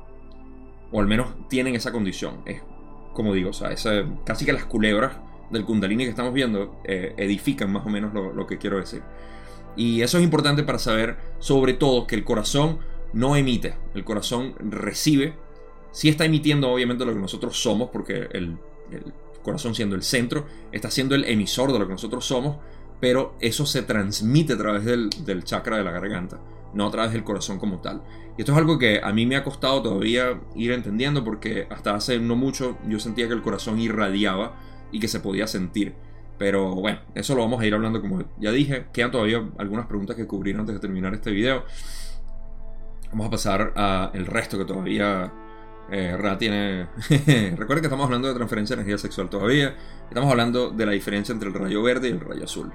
O 0.92 1.00
al 1.00 1.08
menos 1.08 1.48
tienen 1.48 1.76
esa 1.76 1.92
condición. 1.92 2.42
Es 2.46 2.62
como 3.14 3.34
digo, 3.34 3.52
o 3.52 3.54
sea, 3.54 3.70
casi 4.26 4.46
que 4.46 4.54
las 4.54 4.66
culebras 4.66 5.18
del 5.52 5.66
kundalini 5.66 6.06
que 6.06 6.10
estamos 6.10 6.34
viendo 6.34 6.82
eh, 6.84 7.14
edifican 7.18 7.72
más 7.72 7.86
o 7.86 7.90
menos 7.90 8.14
lo, 8.14 8.48
que 8.48 8.58
quiero 8.58 8.78
decir. 8.78 9.04
Y 9.76 10.02
eso 10.02 10.18
es 10.18 10.24
importante 10.24 10.64
para 10.64 10.80
saber 10.80 11.18
sobre 11.40 11.74
todo 11.74 12.08
que 12.08 12.16
el 12.16 12.24
corazón 12.24 12.80
no 13.14 13.36
emite, 13.36 13.76
el 13.94 14.04
corazón 14.04 14.56
recibe, 14.60 15.36
sí 15.92 16.10
está 16.10 16.26
emitiendo 16.26 16.72
obviamente 16.72 17.06
lo 17.06 17.14
que 17.14 17.20
nosotros 17.20 17.62
somos, 17.62 17.90
porque 17.92 18.28
el, 18.32 18.58
corazón 19.44 19.76
siendo 19.76 19.96
el 19.96 20.04
centro, 20.04 20.48
está 20.72 20.90
siendo 20.90 21.16
el 21.16 21.26
emisor 21.26 21.72
de 21.72 21.78
lo 21.78 21.86
que 21.86 21.94
nosotros 21.94 22.26
somos, 22.26 22.58
pero 23.04 23.36
eso 23.42 23.66
se 23.66 23.82
transmite 23.82 24.54
a 24.54 24.58
través 24.58 24.86
del, 24.86 25.44
chakra 25.44 25.76
de 25.76 25.84
la 25.84 25.92
garganta, 25.92 26.40
no 26.74 26.88
a 26.88 26.92
través 26.92 27.12
del 27.12 27.26
corazón 27.26 27.60
como 27.60 27.82
tal. 27.82 28.02
Y 28.38 28.44
esto 28.44 28.54
es 28.54 28.58
algo 28.58 28.80
que 28.80 29.02
a 29.04 29.12
mí 29.12 29.26
me 29.26 29.36
ha 29.36 29.44
costado 29.44 29.82
todavía 29.82 30.40
ir 30.56 30.72
entendiendo 30.72 31.22
porque 31.22 31.68
hasta 31.70 31.96
hace 31.96 32.18
no 32.20 32.38
mucho 32.38 32.78
yo 32.88 33.00
sentía 33.00 33.28
que 33.28 33.34
el 33.34 33.42
corazón 33.42 33.82
irradiaba 33.82 34.56
y 34.94 35.02
que 35.02 35.10
se 35.10 35.20
podía 35.20 35.48
sentir. 35.48 35.96
Pero 36.38 36.76
bueno, 36.76 37.02
eso 37.14 37.36
lo 37.36 37.42
vamos 37.42 37.60
a 37.60 37.66
ir 37.66 37.74
hablando 37.74 38.00
como 38.00 38.24
ya 38.40 38.54
dije. 38.54 38.86
Quedan 38.94 39.12
todavía 39.12 39.50
algunas 39.58 39.86
preguntas 39.88 40.16
que 40.16 40.26
cubrir 40.26 40.56
antes 40.56 40.74
de 40.74 40.80
terminar 40.80 41.14
este 41.14 41.32
video. 41.32 41.66
Vamos 43.12 43.28
a 43.28 43.32
pasar 43.32 43.74
al 43.76 44.26
resto 44.28 44.58
que 44.58 44.64
todavía 44.64 45.30
eh, 45.92 46.16
Ra 46.18 46.38
tiene. 46.38 46.88
Recuerden 47.08 47.82
que 47.82 47.88
estamos 47.88 48.06
hablando 48.06 48.28
de 48.28 48.34
transferencia 48.34 48.76
de 48.76 48.82
energía 48.82 48.98
sexual 48.98 49.30
todavía. 49.30 49.76
Estamos 50.08 50.30
hablando 50.32 50.72
de 50.72 50.86
la 50.86 50.92
diferencia 50.92 51.34
entre 51.34 51.50
el 51.50 51.54
rayo 51.54 51.84
verde 51.84 52.10
y 52.10 52.12
el 52.12 52.20
rayo 52.20 52.46
azul. 52.46 52.72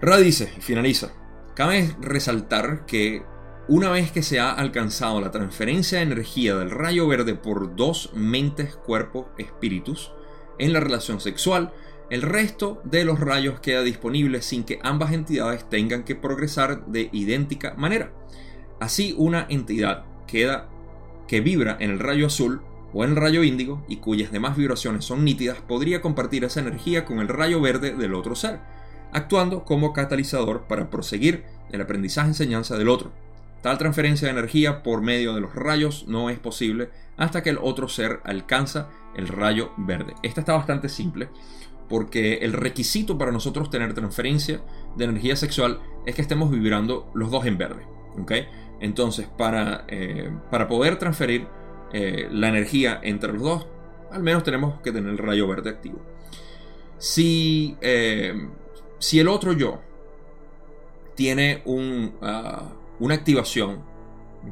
Ra 0.00 0.16
dice, 0.18 0.52
y 0.56 0.60
finaliza. 0.60 1.12
Cabe 1.54 1.94
resaltar 2.00 2.86
que 2.86 3.22
una 3.68 3.90
vez 3.90 4.10
que 4.10 4.22
se 4.22 4.40
ha 4.40 4.52
alcanzado 4.52 5.20
la 5.20 5.30
transferencia 5.30 5.98
de 5.98 6.04
energía 6.04 6.56
del 6.56 6.70
rayo 6.70 7.06
verde 7.06 7.34
por 7.34 7.76
dos 7.76 8.10
mentes, 8.14 8.76
cuerpos, 8.76 9.26
espíritus 9.38 10.12
en 10.58 10.72
la 10.72 10.80
relación 10.80 11.20
sexual, 11.20 11.72
el 12.10 12.22
resto 12.22 12.80
de 12.84 13.04
los 13.04 13.20
rayos 13.20 13.60
queda 13.60 13.82
disponible 13.82 14.42
sin 14.42 14.64
que 14.64 14.80
ambas 14.82 15.12
entidades 15.12 15.68
tengan 15.68 16.02
que 16.02 16.16
progresar 16.16 16.86
de 16.86 17.08
idéntica 17.12 17.74
manera. 17.74 18.12
Así 18.80 19.14
una 19.16 19.46
entidad 19.48 20.04
queda 20.26 20.68
que 21.30 21.40
vibra 21.40 21.76
en 21.78 21.92
el 21.92 22.00
rayo 22.00 22.26
azul 22.26 22.60
o 22.92 23.04
en 23.04 23.10
el 23.10 23.16
rayo 23.16 23.44
índigo 23.44 23.84
y 23.86 23.98
cuyas 23.98 24.32
demás 24.32 24.56
vibraciones 24.56 25.04
son 25.04 25.24
nítidas 25.24 25.58
podría 25.60 26.00
compartir 26.00 26.42
esa 26.42 26.58
energía 26.58 27.04
con 27.04 27.20
el 27.20 27.28
rayo 27.28 27.60
verde 27.60 27.94
del 27.94 28.14
otro 28.14 28.34
ser, 28.34 28.58
actuando 29.12 29.64
como 29.64 29.92
catalizador 29.92 30.62
para 30.62 30.90
proseguir 30.90 31.44
el 31.70 31.82
aprendizaje-enseñanza 31.82 32.76
del 32.76 32.88
otro. 32.88 33.12
Tal 33.62 33.78
transferencia 33.78 34.26
de 34.26 34.32
energía 34.32 34.82
por 34.82 35.02
medio 35.02 35.32
de 35.32 35.40
los 35.40 35.54
rayos 35.54 36.08
no 36.08 36.30
es 36.30 36.38
posible 36.40 36.90
hasta 37.16 37.44
que 37.44 37.50
el 37.50 37.58
otro 37.62 37.88
ser 37.88 38.18
alcanza 38.24 38.88
el 39.14 39.28
rayo 39.28 39.70
verde. 39.76 40.14
Esta 40.24 40.40
está 40.40 40.54
bastante 40.54 40.88
simple 40.88 41.28
porque 41.88 42.38
el 42.38 42.54
requisito 42.54 43.16
para 43.18 43.30
nosotros 43.30 43.70
tener 43.70 43.94
transferencia 43.94 44.62
de 44.96 45.04
energía 45.04 45.36
sexual 45.36 45.78
es 46.06 46.16
que 46.16 46.22
estemos 46.22 46.50
vibrando 46.50 47.08
los 47.14 47.30
dos 47.30 47.46
en 47.46 47.56
verde. 47.56 47.86
Entonces, 48.80 49.26
para, 49.36 49.84
eh, 49.88 50.30
para 50.50 50.66
poder 50.66 50.98
transferir 50.98 51.46
eh, 51.92 52.28
la 52.30 52.48
energía 52.48 52.98
entre 53.02 53.32
los 53.32 53.42
dos, 53.42 53.66
al 54.10 54.22
menos 54.22 54.42
tenemos 54.42 54.80
que 54.80 54.92
tener 54.92 55.10
el 55.10 55.18
rayo 55.18 55.46
verde 55.46 55.70
activo. 55.70 56.00
Si, 56.98 57.76
eh, 57.80 58.34
si 58.98 59.18
el 59.20 59.28
otro 59.28 59.52
yo 59.52 59.80
tiene 61.14 61.62
un, 61.64 62.14
ah, 62.22 62.72
una 62.98 63.14
activación, 63.14 63.82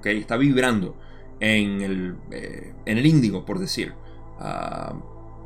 está 0.04 0.36
vibrando 0.36 0.96
en 1.40 1.80
el, 1.80 2.16
en 2.84 2.98
el 2.98 3.06
índigo, 3.06 3.44
por 3.44 3.58
decir, 3.58 3.94
ah, 4.38 4.94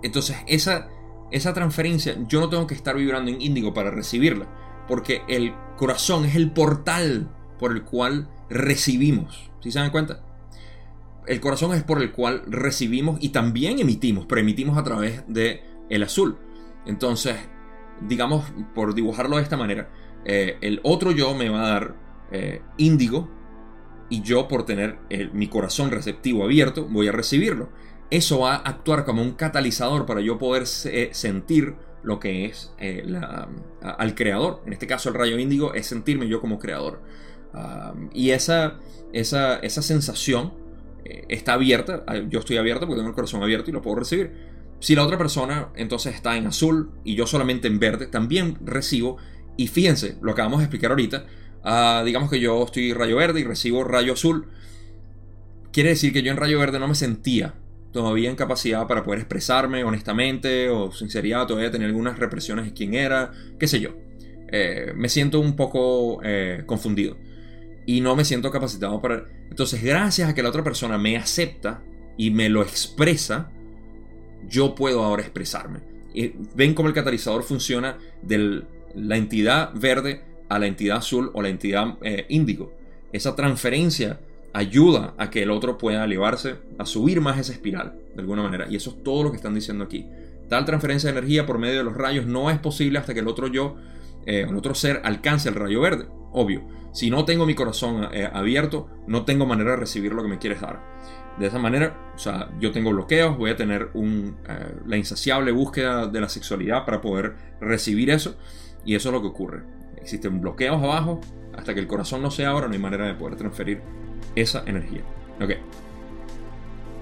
entonces 0.02 0.36
esa 0.46 0.88
esa 1.32 1.54
transferencia 1.54 2.16
yo 2.28 2.40
no 2.40 2.48
tengo 2.48 2.66
que 2.66 2.74
estar 2.74 2.94
vibrando 2.94 3.30
en 3.30 3.40
índigo 3.40 3.74
para 3.74 3.90
recibirla, 3.90 4.46
porque 4.86 5.22
el 5.28 5.54
corazón 5.76 6.26
es 6.26 6.36
el 6.36 6.52
portal 6.52 7.34
por 7.58 7.72
el 7.72 7.82
cual 7.82 8.28
recibimos. 8.52 9.50
¿Sí 9.60 9.70
se 9.70 9.78
dan 9.78 9.90
cuenta? 9.90 10.22
El 11.26 11.40
corazón 11.40 11.72
es 11.74 11.82
por 11.84 12.02
el 12.02 12.12
cual 12.12 12.42
recibimos 12.46 13.18
y 13.20 13.28
también 13.28 13.78
emitimos, 13.78 14.26
pero 14.26 14.40
emitimos 14.40 14.76
a 14.76 14.84
través 14.84 15.22
de 15.28 15.62
el 15.88 16.02
azul. 16.02 16.36
Entonces, 16.84 17.36
digamos, 18.00 18.44
por 18.74 18.94
dibujarlo 18.94 19.36
de 19.36 19.42
esta 19.42 19.56
manera, 19.56 19.90
eh, 20.24 20.56
el 20.60 20.80
otro 20.82 21.12
yo 21.12 21.34
me 21.34 21.48
va 21.48 21.64
a 21.64 21.68
dar 21.68 21.96
eh, 22.32 22.62
índigo 22.76 23.30
y 24.08 24.22
yo 24.22 24.48
por 24.48 24.64
tener 24.64 24.98
mi 25.32 25.48
corazón 25.48 25.90
receptivo 25.90 26.44
abierto 26.44 26.86
voy 26.86 27.08
a 27.08 27.12
recibirlo 27.12 27.70
eso 28.12 28.40
va 28.40 28.56
a 28.56 28.58
actuar 28.58 29.06
como 29.06 29.22
un 29.22 29.32
catalizador 29.32 30.04
para 30.04 30.20
yo 30.20 30.38
poder 30.38 30.66
sentir 30.66 31.76
lo 32.02 32.20
que 32.20 32.44
es 32.44 32.74
eh, 32.78 33.10
al 33.80 34.14
creador. 34.14 34.60
En 34.66 34.74
este 34.74 34.86
caso 34.86 35.08
el 35.08 35.14
rayo 35.14 35.38
índigo 35.38 35.72
es 35.72 35.86
sentirme 35.86 36.28
yo 36.28 36.38
como 36.38 36.58
creador. 36.58 37.00
Y 38.12 38.30
esa, 38.30 38.78
esa, 39.12 39.56
esa 39.56 39.82
sensación 39.82 40.52
eh, 41.04 41.24
está 41.28 41.54
abierta, 41.54 42.04
ah, 42.06 42.16
yo 42.28 42.38
estoy 42.38 42.56
abierto 42.56 42.86
porque 42.86 42.98
tengo 42.98 43.10
el 43.10 43.14
corazón 43.14 43.42
abierto 43.42 43.70
y 43.70 43.72
lo 43.72 43.82
puedo 43.82 43.96
recibir. 43.96 44.32
Si 44.80 44.94
la 44.94 45.04
otra 45.04 45.18
persona 45.18 45.68
entonces 45.76 46.14
está 46.14 46.36
en 46.36 46.46
azul 46.46 46.90
y 47.04 47.14
yo 47.14 47.26
solamente 47.26 47.68
en 47.68 47.78
verde, 47.78 48.06
también 48.06 48.58
recibo. 48.64 49.16
Y 49.56 49.68
fíjense, 49.68 50.16
lo 50.22 50.32
acabamos 50.32 50.58
de 50.58 50.64
explicar 50.64 50.90
ahorita. 50.90 51.26
Ah, 51.62 52.02
digamos 52.04 52.30
que 52.30 52.40
yo 52.40 52.64
estoy 52.64 52.92
rayo 52.92 53.16
verde 53.16 53.40
y 53.40 53.44
recibo 53.44 53.84
rayo 53.84 54.14
azul. 54.14 54.48
Quiere 55.72 55.90
decir 55.90 56.12
que 56.12 56.22
yo 56.22 56.30
en 56.30 56.36
rayo 56.36 56.58
verde 56.58 56.78
no 56.78 56.88
me 56.88 56.94
sentía 56.94 57.54
todavía 57.92 58.30
en 58.30 58.36
capacidad 58.36 58.86
para 58.86 59.02
poder 59.02 59.20
expresarme 59.20 59.84
honestamente 59.84 60.70
o 60.70 60.90
sinceridad, 60.92 61.46
todavía 61.46 61.70
tener 61.70 61.88
algunas 61.88 62.18
represiones 62.18 62.64
de 62.64 62.72
quién 62.72 62.94
era, 62.94 63.30
qué 63.58 63.68
sé 63.68 63.80
yo. 63.80 63.90
Eh, 64.50 64.92
me 64.96 65.08
siento 65.08 65.40
un 65.40 65.54
poco 65.56 66.20
eh, 66.24 66.64
confundido 66.66 67.16
y 67.86 68.00
no 68.00 68.16
me 68.16 68.24
siento 68.24 68.50
capacitado 68.50 69.00
para... 69.00 69.24
Entonces, 69.50 69.82
gracias 69.82 70.28
a 70.28 70.34
que 70.34 70.42
la 70.42 70.48
otra 70.48 70.64
persona 70.64 70.98
me 70.98 71.16
acepta 71.16 71.82
y 72.16 72.30
me 72.30 72.48
lo 72.48 72.62
expresa, 72.62 73.50
yo 74.48 74.74
puedo 74.74 75.02
ahora 75.02 75.22
expresarme. 75.22 75.80
Ven 76.54 76.74
cómo 76.74 76.88
el 76.88 76.94
catalizador 76.94 77.42
funciona 77.42 77.98
de 78.22 78.62
la 78.94 79.16
entidad 79.16 79.72
verde 79.74 80.22
a 80.48 80.58
la 80.58 80.66
entidad 80.66 80.98
azul 80.98 81.30
o 81.32 81.42
la 81.42 81.48
entidad 81.48 81.96
eh, 82.02 82.26
índigo. 82.28 82.72
Esa 83.12 83.34
transferencia 83.34 84.20
ayuda 84.52 85.14
a 85.16 85.30
que 85.30 85.42
el 85.42 85.50
otro 85.50 85.78
pueda 85.78 86.04
elevarse, 86.04 86.56
a 86.78 86.84
subir 86.84 87.20
más 87.20 87.38
esa 87.38 87.52
espiral, 87.52 87.94
de 88.14 88.20
alguna 88.20 88.42
manera. 88.42 88.66
Y 88.68 88.76
eso 88.76 88.90
es 88.90 89.02
todo 89.02 89.24
lo 89.24 89.30
que 89.30 89.36
están 89.36 89.54
diciendo 89.54 89.84
aquí. 89.84 90.06
Tal 90.48 90.66
transferencia 90.66 91.10
de 91.10 91.18
energía 91.18 91.46
por 91.46 91.58
medio 91.58 91.78
de 91.78 91.84
los 91.84 91.96
rayos 91.96 92.26
no 92.26 92.50
es 92.50 92.58
posible 92.58 92.98
hasta 92.98 93.14
que 93.14 93.20
el 93.20 93.28
otro 93.28 93.46
yo, 93.46 93.76
eh, 94.26 94.44
el 94.48 94.54
otro 94.54 94.74
ser, 94.74 95.00
alcance 95.04 95.48
el 95.48 95.54
rayo 95.54 95.80
verde. 95.80 96.06
Obvio. 96.32 96.62
Si 96.92 97.10
no 97.10 97.24
tengo 97.24 97.46
mi 97.46 97.54
corazón 97.54 98.08
eh, 98.12 98.28
abierto, 98.30 98.88
no 99.06 99.24
tengo 99.24 99.46
manera 99.46 99.72
de 99.72 99.76
recibir 99.76 100.12
lo 100.12 100.22
que 100.22 100.28
me 100.28 100.38
quieres 100.38 100.60
dar. 100.60 100.80
De 101.38 101.46
esa 101.46 101.58
manera, 101.58 102.12
o 102.14 102.18
sea, 102.18 102.50
yo 102.60 102.72
tengo 102.72 102.90
bloqueos, 102.90 103.38
voy 103.38 103.50
a 103.50 103.56
tener 103.56 103.90
un, 103.94 104.36
eh, 104.48 104.74
la 104.86 104.96
insaciable 104.96 105.52
búsqueda 105.52 106.06
de 106.06 106.20
la 106.20 106.28
sexualidad 106.28 106.84
para 106.84 107.00
poder 107.00 107.34
recibir 107.60 108.10
eso. 108.10 108.36
Y 108.84 108.94
eso 108.94 109.08
es 109.08 109.12
lo 109.14 109.22
que 109.22 109.28
ocurre. 109.28 109.62
Existen 109.96 110.40
bloqueos 110.40 110.82
abajo, 110.82 111.20
hasta 111.56 111.72
que 111.72 111.80
el 111.80 111.86
corazón 111.86 112.22
no 112.22 112.30
se 112.30 112.44
abra, 112.44 112.66
no 112.66 112.74
hay 112.74 112.78
manera 112.78 113.06
de 113.06 113.14
poder 113.14 113.36
transferir 113.36 113.80
esa 114.34 114.62
energía. 114.66 115.02
Ok. 115.40 115.52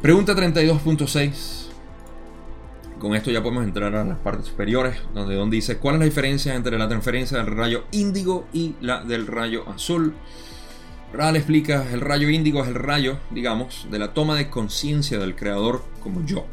Pregunta 0.02 0.34
32.6. 0.34 1.69
Con 3.00 3.14
esto 3.14 3.30
ya 3.30 3.42
podemos 3.42 3.64
entrar 3.64 3.94
a 3.96 4.04
las 4.04 4.18
partes 4.18 4.46
superiores, 4.46 4.98
donde, 5.14 5.34
donde 5.34 5.56
dice 5.56 5.78
cuál 5.78 5.94
es 5.94 6.00
la 6.00 6.04
diferencia 6.04 6.54
entre 6.54 6.76
la 6.76 6.86
transferencia 6.86 7.38
del 7.38 7.46
rayo 7.46 7.84
índigo 7.92 8.46
y 8.52 8.74
la 8.82 9.02
del 9.02 9.26
rayo 9.26 9.66
azul. 9.70 10.12
Ral 11.10 11.34
explica, 11.34 11.86
el 11.92 12.02
rayo 12.02 12.28
índigo 12.28 12.62
es 12.62 12.68
el 12.68 12.74
rayo, 12.74 13.16
digamos, 13.30 13.88
de 13.90 13.98
la 13.98 14.12
toma 14.12 14.36
de 14.36 14.50
conciencia 14.50 15.18
del 15.18 15.34
creador 15.34 15.82
como 16.02 16.26
yo. 16.26 16.44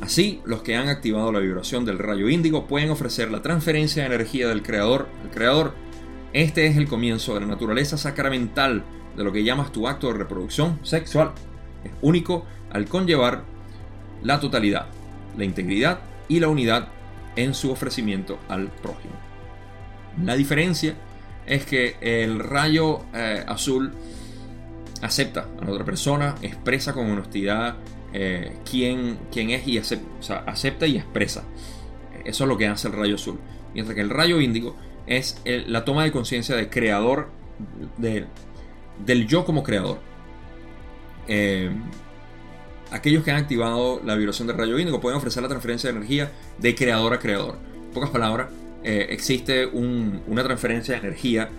Así, 0.00 0.40
los 0.44 0.62
que 0.62 0.76
han 0.76 0.88
activado 0.88 1.32
la 1.32 1.40
vibración 1.40 1.84
del 1.84 1.98
rayo 1.98 2.28
índigo 2.28 2.68
pueden 2.68 2.90
ofrecer 2.90 3.32
la 3.32 3.42
transferencia 3.42 4.04
de 4.04 4.14
energía 4.14 4.46
del 4.46 4.62
creador 4.62 5.08
al 5.24 5.30
creador. 5.30 5.74
Este 6.32 6.66
es 6.66 6.76
el 6.76 6.86
comienzo 6.86 7.34
de 7.34 7.40
la 7.40 7.46
naturaleza 7.46 7.98
sacramental 7.98 8.84
de 9.16 9.24
lo 9.24 9.32
que 9.32 9.42
llamas 9.42 9.72
tu 9.72 9.88
acto 9.88 10.06
de 10.06 10.18
reproducción 10.18 10.78
sexual. 10.84 11.32
Es 11.82 11.90
único 12.02 12.46
al 12.70 12.86
conllevar 12.86 13.42
la 14.22 14.38
totalidad, 14.38 14.86
la 15.36 15.44
integridad 15.44 16.00
y 16.28 16.40
la 16.40 16.48
unidad 16.48 16.88
en 17.36 17.54
su 17.54 17.70
ofrecimiento 17.70 18.38
al 18.48 18.68
prójimo. 18.68 19.14
La 20.22 20.34
diferencia 20.34 20.94
es 21.46 21.64
que 21.66 21.96
el 22.00 22.38
rayo 22.38 23.04
eh, 23.14 23.44
azul 23.46 23.92
acepta 25.02 25.48
a 25.60 25.64
la 25.64 25.70
otra 25.70 25.84
persona, 25.84 26.34
expresa 26.42 26.92
con 26.92 27.10
honestidad 27.10 27.76
eh, 28.12 28.56
quién, 28.68 29.18
es 29.32 29.68
y 29.68 29.78
acepta, 29.78 30.86
y 30.86 30.96
expresa. 30.96 31.44
Eso 32.24 32.44
es 32.44 32.48
lo 32.48 32.56
que 32.56 32.66
hace 32.66 32.88
el 32.88 32.94
rayo 32.94 33.16
azul. 33.16 33.38
Mientras 33.74 33.94
que 33.94 34.00
el 34.00 34.10
rayo 34.10 34.40
índigo 34.40 34.76
es 35.06 35.40
la 35.44 35.84
toma 35.84 36.04
de 36.04 36.12
conciencia 36.12 36.56
de 36.56 36.70
creador 36.70 37.28
de, 37.98 38.26
del 39.04 39.26
yo 39.26 39.44
como 39.44 39.62
creador. 39.62 40.00
Eh, 41.28 41.70
aquellos 42.90 43.24
que 43.24 43.30
han 43.30 43.38
activado 43.38 44.00
la 44.04 44.14
vibración 44.14 44.48
del 44.48 44.56
rayo 44.56 44.78
índigo 44.78 45.00
pueden 45.00 45.18
ofrecer 45.18 45.42
la 45.42 45.48
transferencia 45.48 45.90
de 45.90 45.96
energía 45.96 46.32
de 46.58 46.74
creador 46.74 47.14
a 47.14 47.18
creador. 47.18 47.58
En 47.86 47.92
pocas 47.92 48.10
palabras, 48.10 48.48
eh, 48.82 49.06
existe 49.10 49.66
una 49.66 50.44
transferencia 50.44 50.94
de 50.94 51.00
energía 51.00 51.50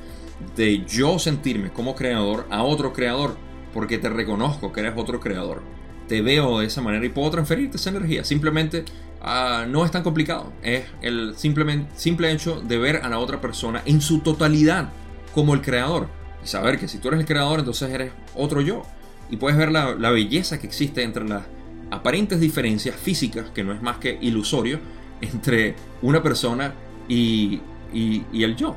de 0.55 0.85
yo 0.85 1.19
sentirme 1.19 1.71
como 1.71 1.95
creador 1.95 2.45
a 2.49 2.63
otro 2.63 2.93
creador, 2.93 3.35
porque 3.73 3.97
te 3.97 4.09
reconozco 4.09 4.71
que 4.71 4.81
eres 4.81 4.93
otro 4.95 5.19
creador. 5.19 5.61
Te 6.07 6.21
veo 6.21 6.59
de 6.59 6.67
esa 6.67 6.81
manera 6.81 7.05
y 7.05 7.09
puedo 7.09 7.31
transferirte 7.31 7.77
esa 7.77 7.89
energía. 7.89 8.23
Simplemente 8.23 8.85
ah, 9.21 9.65
no 9.67 9.83
es 9.83 9.91
tan 9.91 10.03
complicado. 10.03 10.53
Es 10.63 10.85
el 11.01 11.35
simplemente, 11.35 11.91
simple 11.95 12.31
hecho 12.31 12.61
de 12.61 12.77
ver 12.77 12.97
a 12.97 13.09
la 13.09 13.19
otra 13.19 13.41
persona 13.41 13.81
en 13.85 13.99
su 13.99 14.19
totalidad 14.19 14.89
como 15.33 15.53
el 15.53 15.61
creador. 15.61 16.07
Y 16.43 16.47
saber 16.47 16.79
que 16.79 16.87
si 16.87 16.99
tú 16.99 17.09
eres 17.09 17.19
el 17.19 17.25
creador, 17.25 17.59
entonces 17.59 17.89
eres 17.89 18.11
otro 18.35 18.61
yo. 18.61 18.83
Y 19.29 19.37
puedes 19.37 19.57
ver 19.57 19.71
la, 19.71 19.93
belleza 20.11 20.59
que 20.59 20.67
existe 20.67 21.03
entre 21.03 21.27
las 21.27 21.43
aparentes 21.91 22.39
diferencias 22.39 22.95
físicas, 22.95 23.49
que 23.53 23.63
no 23.63 23.73
es 23.73 23.81
más 23.81 23.97
que 23.97 24.17
ilusorio, 24.21 24.79
entre 25.21 25.75
una 26.01 26.21
persona 26.23 26.73
y, 27.07 27.61
el 27.93 28.55
yo. 28.55 28.75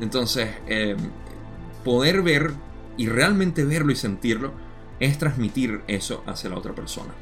Entonces, 0.00 0.48
eh, 0.66 0.96
poder 1.84 2.22
ver 2.22 2.52
y 2.96 3.08
realmente 3.08 3.64
verlo 3.64 3.92
y 3.92 3.96
sentirlo 3.96 4.52
es 5.00 5.18
transmitir 5.18 5.82
eso 5.86 6.22
hacia 6.26 6.50
la 6.50 6.56
otra 6.56 6.74
persona. 6.74 7.14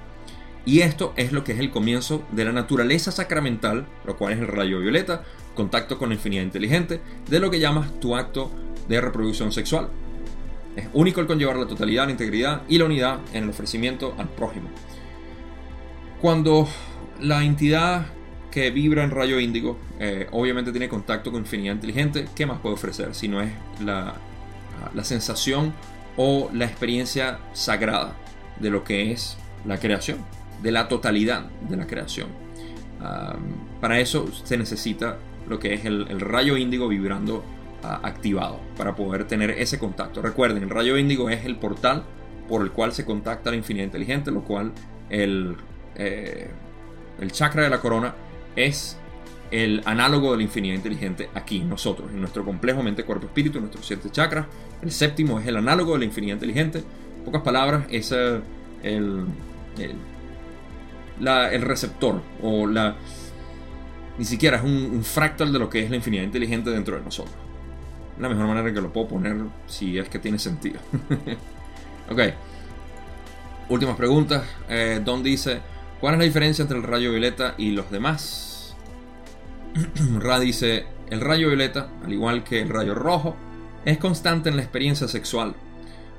Y 0.65 0.81
esto 0.81 1.13
es 1.17 1.31
lo 1.31 1.45
que 1.45 1.53
es 1.53 1.61
el 1.61 1.71
comienzo 1.71 2.25
de 2.33 2.45
la 2.45 2.53
naturaleza 2.53 3.13
sacramental, 3.13 3.87
lo 4.05 4.17
cual 4.17 4.33
es 4.33 4.41
el 4.41 4.49
rayo 4.49 4.81
violeta, 4.81 5.23
contacto 5.55 5.97
con 5.97 6.09
la 6.09 6.17
infinidad 6.17 6.43
inteligente, 6.43 7.01
de 7.31 7.39
lo 7.39 7.51
que 7.51 7.61
llamas 7.61 8.01
tu 8.01 8.17
acto 8.17 8.51
de 8.89 9.01
reproducción 9.01 9.53
sexual. 9.53 9.89
Es 10.77 10.89
único 10.93 11.21
el 11.21 11.27
conllevar 11.27 11.57
la 11.57 11.67
totalidad, 11.67 12.05
la 12.05 12.13
integridad 12.13 12.63
y 12.69 12.79
la 12.79 12.85
unidad 12.85 13.19
en 13.33 13.45
el 13.45 13.51
ofrecimiento 13.51 14.15
al 14.19 14.29
prójimo. 14.29 14.69
Cuando 16.21 16.69
la 17.21 17.43
entidad 17.45 18.07
que 18.51 18.71
vibra 18.71 19.03
en 19.05 19.11
rayo 19.11 19.41
índigo 19.41 19.79
eh, 19.99 20.29
obviamente 20.33 20.71
tiene 20.71 20.89
contacto 20.89 21.33
con 21.33 21.41
infinidad 21.41 21.75
inteligente, 21.75 22.27
¿qué 22.35 22.47
más 22.47 22.61
puede 22.61 22.75
ofrecer 22.75 23.15
si 23.15 23.29
no 23.29 23.41
es 23.41 23.51
la, 23.83 24.15
la 24.95 25.05
sensación 25.05 25.75
o 26.17 26.51
la 26.53 26.65
experiencia 26.65 27.39
sagrada 27.53 28.15
de 28.61 28.71
lo 28.71 28.85
que 28.85 29.13
es 29.13 29.37
la 29.65 29.79
creación, 29.79 30.19
de 30.63 30.73
la 30.73 30.89
totalidad 30.89 31.47
de 31.69 31.77
la 31.77 31.87
creación. 31.87 32.29
para 33.81 34.01
eso 34.01 34.27
se 34.45 34.57
necesita 34.57 35.19
lo 35.49 35.59
que 35.59 35.75
es 35.75 35.85
el, 35.85 36.21
rayo 36.21 36.57
índigo 36.57 36.89
vibrando 36.89 37.45
ah, 37.45 37.56
activado 37.83 38.61
para 38.77 38.95
poder 38.95 39.27
tener 39.27 39.51
ese 39.51 39.79
contacto. 39.79 40.23
Recuerden, 40.23 40.63
el 40.63 40.71
rayo 40.71 40.97
índigo 40.97 41.31
es 41.31 41.45
el 41.45 41.57
portal 41.57 42.05
por 42.49 42.63
el 42.63 42.73
cual 42.73 42.93
se 42.93 43.05
contacta 43.05 43.51
la 43.51 43.57
infinidad 43.57 43.87
inteligente, 43.87 44.31
lo 44.31 44.43
cual 44.43 44.73
el, 45.11 45.57
eh, 45.97 46.51
el 47.21 47.33
chakra 47.33 47.65
de 47.65 47.71
la 47.71 47.81
corona 47.81 48.15
es 48.55 48.99
el 49.51 49.83
análogo 49.85 50.33
de 50.33 50.39
la 50.39 50.43
infinidad 50.43 50.75
inteligente 50.75 51.31
aquí, 51.35 51.61
nosotros, 51.61 52.11
en 52.11 52.21
nuestro 52.21 52.45
complejo 52.45 52.83
mente, 52.83 53.05
cuerpo, 53.05 53.27
espíritu, 53.27 53.61
nuestros 53.61 53.87
siete 53.87 54.11
chakras. 54.11 54.47
El 54.83 54.91
séptimo 54.91 55.39
es 55.39 55.47
el 55.47 55.57
análogo 55.57 55.93
de 55.93 56.01
la 56.01 56.05
infinidad 56.07 56.35
inteligente. 56.35 56.79
En 57.19 57.25
pocas 57.25 57.43
palabras, 57.43 57.87
es 57.91 58.13
el, 58.13 58.43
el, 58.83 59.27
el 61.21 61.63
receptor 61.63 62.23
o 62.43 62.67
la... 62.67 62.97
Ni 64.19 64.25
siquiera 64.25 64.57
es 64.57 64.65
un, 64.65 65.05
fractal 65.05 65.53
de 65.53 65.59
lo 65.59 65.69
que 65.69 65.83
es 65.83 65.91
la 65.91 65.97
infinidad 65.97 66.25
inteligente 66.25 66.71
dentro 66.71 66.97
de 66.97 67.03
nosotros. 67.03 67.37
La 68.19 68.29
mejor 68.29 68.47
manera 68.47 68.73
que 68.73 68.81
lo 68.81 68.93
puedo 68.93 69.09
poner 69.09 69.37
si 69.67 69.99
es 69.99 70.09
que 70.09 70.19
tiene 70.19 70.39
sentido. 70.39 70.81
ok. 72.11 72.21
Últimas 73.69 73.97
preguntas. 73.97 74.45
Eh, 74.69 75.01
Don 75.05 75.23
dice, 75.23 75.61
¿cuál 76.01 76.15
es 76.15 76.19
la 76.19 76.25
diferencia 76.25 76.63
entre 76.63 76.79
el 76.79 76.83
rayo 76.83 77.11
violeta 77.11 77.55
y 77.59 77.73
los 77.73 77.91
demás? 77.91 78.77
Ra 80.21 80.39
dice, 80.39 80.87
el 81.11 81.21
rayo 81.21 81.49
violeta, 81.49 81.91
al 82.05 82.13
igual 82.13 82.43
que 82.43 82.63
el 82.63 82.69
rayo 82.69 82.95
rojo, 82.95 83.37
es 83.85 83.99
constante 83.99 84.49
en 84.49 84.57
la 84.57 84.63
experiencia 84.63 85.09
sexual. 85.09 85.55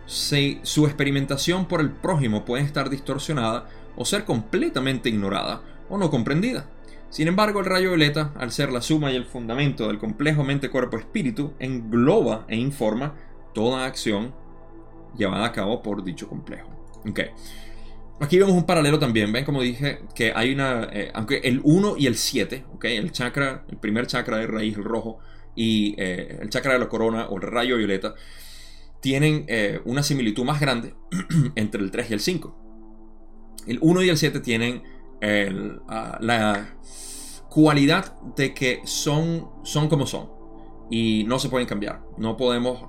Si 0.05 0.59
su 0.63 0.85
experimentación 0.85 1.67
por 1.67 1.81
el 1.81 1.89
prójimo 1.89 2.45
puede 2.45 2.63
estar 2.63 2.89
distorsionada 2.89 3.67
o 3.95 4.05
ser 4.05 4.23
completamente 4.23 5.09
ignorada 5.09 5.61
o 5.89 5.97
no 5.97 6.09
comprendida. 6.09 6.65
Sin 7.17 7.27
embargo, 7.27 7.61
el 7.61 7.65
rayo 7.65 7.89
violeta, 7.89 8.31
al 8.37 8.51
ser 8.51 8.71
la 8.71 8.79
suma 8.79 9.11
y 9.11 9.15
el 9.15 9.25
fundamento 9.25 9.87
del 9.87 9.97
complejo 9.97 10.43
mente-cuerpo-espíritu, 10.43 11.55
engloba 11.57 12.45
e 12.47 12.55
informa 12.55 13.15
toda 13.55 13.87
acción 13.87 14.35
llevada 15.17 15.47
a 15.47 15.51
cabo 15.51 15.81
por 15.81 16.03
dicho 16.03 16.29
complejo. 16.29 16.69
Okay. 17.09 17.29
Aquí 18.19 18.37
vemos 18.37 18.53
un 18.53 18.67
paralelo 18.67 18.99
también, 18.99 19.33
ven 19.33 19.45
como 19.45 19.63
dije 19.63 20.01
que 20.13 20.31
hay 20.35 20.53
una, 20.53 20.89
eh, 20.93 21.09
aunque 21.15 21.37
el 21.37 21.59
1 21.63 21.95
y 21.97 22.05
el 22.05 22.17
7, 22.17 22.65
¿okay? 22.75 22.97
el 22.97 23.11
chakra, 23.11 23.65
el 23.67 23.77
primer 23.77 24.05
chakra 24.05 24.37
de 24.37 24.45
raíz, 24.45 24.77
el 24.77 24.83
rojo, 24.83 25.17
y 25.55 25.95
eh, 25.97 26.37
el 26.39 26.51
chakra 26.51 26.73
de 26.73 26.79
la 26.79 26.87
corona 26.87 27.25
o 27.29 27.37
el 27.37 27.41
rayo 27.41 27.77
violeta, 27.77 28.13
tienen 29.01 29.45
eh, 29.47 29.81
una 29.85 30.03
similitud 30.03 30.43
más 30.43 30.61
grande 30.61 30.93
entre 31.55 31.81
el 31.81 31.89
3 31.89 32.11
y 32.11 32.13
el 32.13 32.19
5. 32.19 33.63
El 33.65 33.79
1 33.81 34.03
y 34.03 34.09
el 34.09 34.17
7 34.19 34.39
tienen 34.39 34.83
ah, 35.89 36.19
la 36.21 36.75
cualidad 37.57 38.13
de 38.35 38.53
que 38.53 38.81
son, 38.85 39.49
son 39.63 39.89
como 39.89 40.05
son 40.05 40.29
y 40.91 41.23
no 41.23 41.39
se 41.39 41.49
pueden 41.49 41.67
cambiar. 41.67 42.03
No 42.15 42.37
podemos 42.37 42.83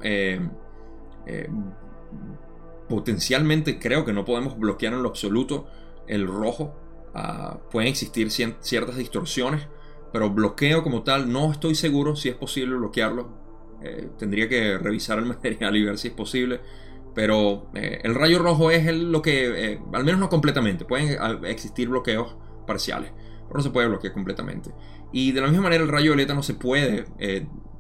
potencialmente 2.89 3.79
creo 3.79 4.05
que 4.05 4.13
no 4.13 4.27
podemos 4.27 4.59
bloquear 4.59 4.93
en 4.93 5.03
lo 5.03 5.09
absoluto 5.09 5.67
el 6.07 6.27
rojo. 6.27 6.75
Ah, 7.15 7.59
pueden 7.71 7.89
existir 7.89 8.31
ciertas 8.31 8.97
distorsiones, 8.97 9.67
pero 10.13 10.31
bloqueo 10.31 10.83
como 10.83 11.03
tal 11.03 11.33
no 11.33 11.51
estoy 11.51 11.75
seguro 11.75 12.17
si 12.17 12.29
es 12.29 12.35
posible 12.35 12.77
bloquearlo. 12.77 13.39
Eh, 13.83 14.11
tendría 14.19 14.49
que 14.49 14.77
revisar 14.79 15.19
el 15.19 15.25
material 15.35 15.77
y 15.77 15.85
ver 15.85 15.99
si 15.99 16.09
es 16.09 16.15
posible. 16.15 16.61
Pero 17.15 17.71
eh, 17.75 18.01
el 18.05 18.15
rayo 18.15 18.39
rojo 18.39 18.71
es 18.71 18.93
lo 18.95 19.23
que, 19.23 19.73
eh, 19.73 19.81
al 19.93 20.05
menos 20.05 20.21
no 20.21 20.29
completamente, 20.29 20.85
pueden 20.85 21.19
existir 21.47 21.89
bloqueos 21.89 22.37
parciales, 22.67 23.13
no 23.57 23.63
se 23.63 23.71
puede 23.71 23.89
bloquear 23.89 24.13
completamente. 24.13 24.71
Y 25.13 25.33
de 25.33 25.41
la 25.41 25.49
misma 25.49 25.65
manera 25.65 25.83
el 25.83 25.89
rayo 25.89 26.13
violeta 26.13 26.35
no 26.35 26.43
se 26.43 26.55
puede, 26.55 27.07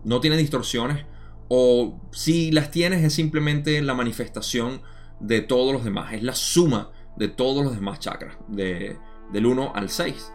no 0.04 0.20
tiene 0.20 0.36
distorsiones, 0.36 1.04
o 1.48 2.00
si 2.12 2.50
las 2.52 2.70
tienes 2.70 3.02
es 3.02 3.14
simplemente 3.14 3.80
la 3.82 3.94
manifestación 3.94 4.82
de 5.20 5.40
todos 5.40 5.72
los 5.72 5.84
demás, 5.84 6.12
es 6.12 6.22
la 6.22 6.34
suma 6.34 6.90
de 7.16 7.28
todos 7.28 7.64
los 7.64 7.74
demás 7.74 7.98
chakras, 7.98 8.36
de, 8.48 8.96
del 9.32 9.46
1 9.46 9.72
al 9.74 9.88
6. 9.88 10.32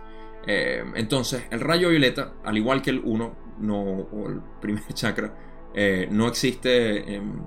Eh, 0.48 0.84
entonces, 0.96 1.44
el 1.52 1.62
rayo 1.62 1.90
violeta, 1.90 2.34
al 2.44 2.58
igual 2.58 2.82
que 2.82 2.90
el 2.90 3.02
1, 3.04 3.38
no, 3.60 3.82
o 3.82 4.30
el 4.30 4.42
primer 4.60 4.86
chakra, 4.94 5.36
eh, 5.74 6.08
no 6.12 6.28
existe, 6.28 7.16
em, 7.16 7.42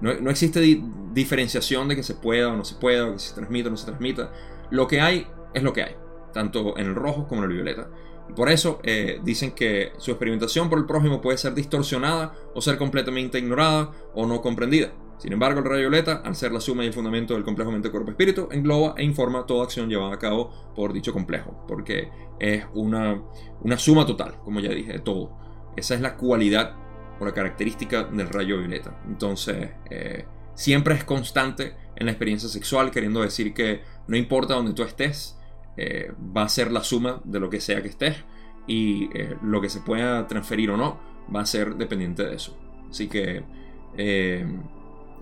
no, 0.00 0.30
existe 0.30 0.60
diferenciación 1.12 1.88
de 1.88 1.96
que 1.96 2.02
se 2.02 2.14
pueda 2.14 2.52
o 2.52 2.56
no 2.56 2.64
se 2.64 2.74
pueda, 2.74 3.08
o 3.08 3.12
que 3.14 3.18
se 3.20 3.34
transmita 3.34 3.68
o 3.68 3.70
no 3.70 3.76
se 3.76 3.86
transmita. 3.86 4.32
Lo 4.70 4.86
que 4.86 5.00
hay 5.00 5.26
es 5.54 5.62
lo 5.62 5.72
que 5.72 5.82
hay, 5.82 5.96
tanto 6.34 6.76
en 6.76 6.88
el 6.88 6.94
rojo 6.94 7.26
como 7.26 7.42
en 7.44 7.50
el 7.50 7.56
violeta. 7.56 7.88
Por 8.36 8.50
eso 8.50 8.80
eh, 8.82 9.20
dicen 9.22 9.52
que 9.52 9.92
su 9.98 10.10
experimentación 10.10 10.68
por 10.68 10.78
el 10.78 10.86
prójimo 10.86 11.20
puede 11.20 11.38
ser 11.38 11.54
distorsionada 11.54 12.34
o 12.54 12.60
ser 12.60 12.76
completamente 12.76 13.38
ignorada 13.38 13.90
o 14.14 14.26
no 14.26 14.42
comprendida. 14.42 14.92
Sin 15.18 15.32
embargo, 15.32 15.60
el 15.60 15.64
rayo 15.64 15.82
violeta, 15.82 16.22
al 16.24 16.34
ser 16.34 16.52
la 16.52 16.60
suma 16.60 16.84
y 16.84 16.88
el 16.88 16.92
fundamento 16.92 17.34
del 17.34 17.44
complejo 17.44 17.70
mente-cuerpo-espíritu, 17.70 18.48
engloba 18.50 18.94
e 18.96 19.04
informa 19.04 19.46
toda 19.46 19.64
acción 19.64 19.88
llevada 19.88 20.12
a 20.12 20.18
cabo 20.18 20.72
por 20.74 20.92
dicho 20.92 21.12
complejo, 21.12 21.64
porque 21.68 22.10
es 22.40 22.64
una, 22.74 23.22
una 23.60 23.78
suma 23.78 24.04
total, 24.04 24.38
como 24.44 24.60
ya 24.60 24.70
dije, 24.70 24.92
de 24.92 24.98
todo. 24.98 25.38
Esa 25.76 25.94
es 25.94 26.00
la 26.00 26.16
cualidad 26.16 26.74
o 27.20 27.24
la 27.24 27.32
característica 27.32 28.04
del 28.04 28.28
rayo 28.28 28.58
violeta. 28.58 29.00
Entonces, 29.06 29.70
eh, 29.90 30.26
siempre 30.54 30.94
es 30.94 31.04
constante 31.04 31.74
en 31.96 32.06
la 32.06 32.12
experiencia 32.12 32.48
sexual, 32.48 32.90
queriendo 32.90 33.22
decir 33.22 33.54
que 33.54 33.82
no 34.08 34.16
importa 34.16 34.54
donde 34.54 34.74
tú 34.74 34.82
estés, 34.82 35.38
eh, 35.76 36.12
va 36.36 36.42
a 36.42 36.48
ser 36.48 36.70
la 36.70 36.82
suma 36.82 37.20
de 37.24 37.40
lo 37.40 37.50
que 37.50 37.60
sea 37.60 37.82
que 37.82 37.88
estés 37.88 38.16
y 38.66 39.10
eh, 39.16 39.36
lo 39.42 39.60
que 39.60 39.68
se 39.68 39.80
pueda 39.80 40.26
transferir 40.26 40.70
o 40.70 40.76
no 40.76 40.98
va 41.34 41.40
a 41.40 41.46
ser 41.46 41.76
dependiente 41.76 42.24
de 42.24 42.34
eso. 42.34 42.56
Así 42.90 43.08
que 43.08 43.42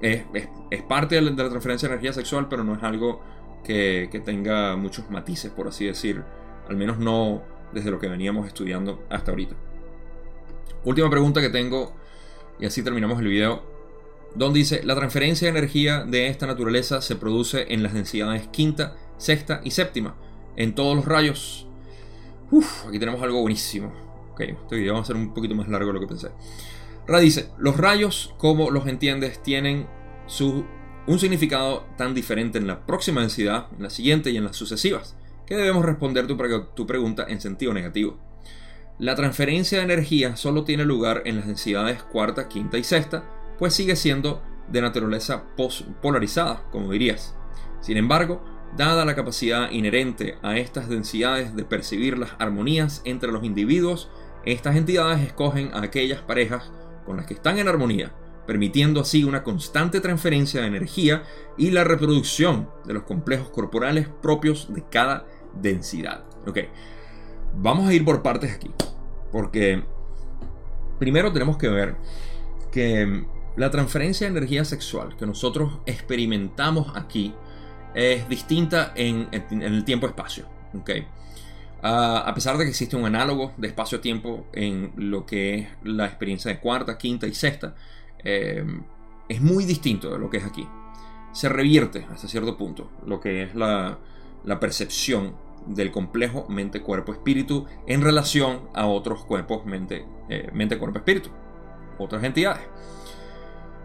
es, 0.02 0.82
parte 0.88 1.14
de 1.14 1.22
la, 1.22 1.34
transferencia 1.34 1.88
de 1.88 1.94
energía 1.94 2.12
sexual, 2.12 2.48
pero 2.48 2.64
no 2.64 2.74
es 2.74 2.82
algo 2.82 3.22
que, 3.64 4.08
tenga 4.24 4.76
muchos 4.76 5.10
matices, 5.10 5.50
por 5.50 5.68
así 5.68 5.86
decir. 5.86 6.22
Al 6.68 6.76
menos 6.76 6.98
no 6.98 7.42
desde 7.72 7.90
lo 7.90 7.98
que 7.98 8.08
veníamos 8.08 8.46
estudiando 8.46 9.04
hasta 9.08 9.30
ahorita. 9.30 9.54
Última 10.84 11.08
pregunta 11.10 11.40
que 11.40 11.50
tengo, 11.50 11.94
y 12.58 12.66
así 12.66 12.82
terminamos 12.82 13.20
el 13.20 13.28
video. 13.28 13.62
Don 14.34 14.52
dice, 14.52 14.82
la 14.84 14.94
transferencia 14.94 15.46
de 15.46 15.58
energía 15.58 16.04
de 16.04 16.28
esta 16.28 16.46
naturaleza 16.46 17.00
se 17.02 17.16
produce 17.16 17.72
en 17.72 17.82
las 17.82 17.92
densidades 17.92 18.48
quinta, 18.48 18.96
sexta 19.18 19.60
y 19.62 19.70
séptima, 19.70 20.16
en 20.56 20.74
todos 20.74 20.96
los 20.96 21.04
rayos. 21.04 21.66
Uf, 22.50 22.86
aquí 22.86 22.98
tenemos 22.98 23.22
algo 23.22 23.40
buenísimo. 23.40 23.92
Ok, 24.32 24.40
este 24.40 24.76
video 24.76 24.94
va 24.94 25.00
a 25.00 25.04
ser 25.04 25.16
un 25.16 25.34
poquito 25.34 25.54
más 25.54 25.68
largo 25.68 25.88
de 25.88 25.94
lo 25.94 26.00
que 26.00 26.06
pensé. 26.06 26.30
Ra 27.06 27.18
dice, 27.18 27.50
los 27.58 27.76
rayos, 27.76 28.34
como 28.38 28.70
los 28.70 28.86
entiendes, 28.86 29.42
tienen 29.42 29.86
su, 30.26 30.64
un 31.06 31.18
significado 31.18 31.84
tan 31.96 32.14
diferente 32.14 32.58
en 32.58 32.66
la 32.66 32.86
próxima 32.86 33.20
densidad, 33.20 33.66
en 33.76 33.82
la 33.82 33.90
siguiente 33.90 34.30
y 34.30 34.36
en 34.36 34.44
las 34.44 34.56
sucesivas, 34.56 35.16
que 35.46 35.56
debemos 35.56 35.84
responder 35.84 36.26
tu, 36.26 36.36
tu 36.74 36.86
pregunta 36.86 37.26
en 37.28 37.40
sentido 37.40 37.74
negativo. 37.74 38.18
La 38.98 39.16
transferencia 39.16 39.78
de 39.78 39.84
energía 39.84 40.36
solo 40.36 40.64
tiene 40.64 40.84
lugar 40.84 41.22
en 41.24 41.36
las 41.36 41.46
densidades 41.46 42.02
cuarta, 42.02 42.48
quinta 42.48 42.78
y 42.78 42.84
sexta, 42.84 43.24
pues 43.58 43.74
sigue 43.74 43.96
siendo 43.96 44.42
de 44.68 44.80
naturaleza 44.80 45.44
polarizada, 46.00 46.64
como 46.70 46.92
dirías. 46.92 47.34
Sin 47.80 47.96
embargo, 47.96 48.44
dada 48.76 49.04
la 49.04 49.14
capacidad 49.14 49.70
inherente 49.70 50.36
a 50.42 50.56
estas 50.56 50.88
densidades 50.88 51.54
de 51.54 51.64
percibir 51.64 52.18
las 52.18 52.30
armonías 52.38 53.02
entre 53.04 53.32
los 53.32 53.44
individuos, 53.44 54.10
estas 54.44 54.76
entidades 54.76 55.20
escogen 55.20 55.70
a 55.74 55.82
aquellas 55.82 56.20
parejas 56.20 56.72
con 57.04 57.16
las 57.16 57.26
que 57.26 57.34
están 57.34 57.58
en 57.58 57.68
armonía, 57.68 58.12
permitiendo 58.46 59.00
así 59.00 59.24
una 59.24 59.42
constante 59.42 60.00
transferencia 60.00 60.60
de 60.60 60.66
energía 60.66 61.22
y 61.56 61.70
la 61.70 61.84
reproducción 61.84 62.68
de 62.84 62.94
los 62.94 63.04
complejos 63.04 63.50
corporales 63.50 64.08
propios 64.20 64.72
de 64.72 64.84
cada 64.90 65.26
densidad. 65.60 66.24
Ok, 66.46 66.58
vamos 67.54 67.88
a 67.88 67.94
ir 67.94 68.04
por 68.04 68.22
partes 68.22 68.52
aquí, 68.52 68.70
porque 69.30 69.82
primero 70.98 71.32
tenemos 71.32 71.56
que 71.56 71.68
ver 71.68 71.96
que 72.70 73.26
la 73.56 73.70
transferencia 73.70 74.26
de 74.26 74.36
energía 74.36 74.64
sexual 74.64 75.14
que 75.16 75.26
nosotros 75.26 75.78
experimentamos 75.84 76.92
aquí 76.96 77.34
es 77.94 78.28
distinta 78.28 78.92
en, 78.94 79.28
el 79.32 79.84
tiempo-espacio. 79.84 80.46
¿okay? 80.74 81.06
Ah, 81.82 82.22
a 82.26 82.34
pesar 82.34 82.56
de 82.56 82.64
que 82.64 82.70
existe 82.70 82.96
un 82.96 83.04
análogo 83.04 83.52
de 83.56 83.68
espacio-tiempo 83.68 84.46
en 84.52 84.92
lo 84.96 85.26
que 85.26 85.54
es 85.54 85.68
la 85.82 86.06
experiencia 86.06 86.50
de 86.50 86.60
cuarta, 86.60 86.96
quinta 86.96 87.26
y 87.26 87.34
sexta, 87.34 87.74
eh, 88.22 88.64
es 89.28 89.40
muy 89.40 89.64
distinto 89.64 90.10
de 90.10 90.18
lo 90.18 90.30
que 90.30 90.36
es 90.36 90.44
aquí. 90.44 90.68
Se 91.32 91.48
revierte 91.48 92.06
hasta 92.10 92.28
cierto 92.28 92.56
punto 92.56 92.90
lo 93.06 93.20
que 93.20 93.42
es 93.42 93.54
la, 93.54 93.98
percepción 94.60 95.34
del 95.66 95.90
complejo 95.90 96.46
mente-cuerpo-espíritu 96.48 97.66
en 97.86 98.02
relación 98.02 98.68
a 98.74 98.86
otros 98.86 99.24
cuerpos 99.24 99.64
mente-cuerpo-espíritu, 99.64 101.30
mente, 101.30 101.98
otras 101.98 102.22
entidades. 102.24 102.62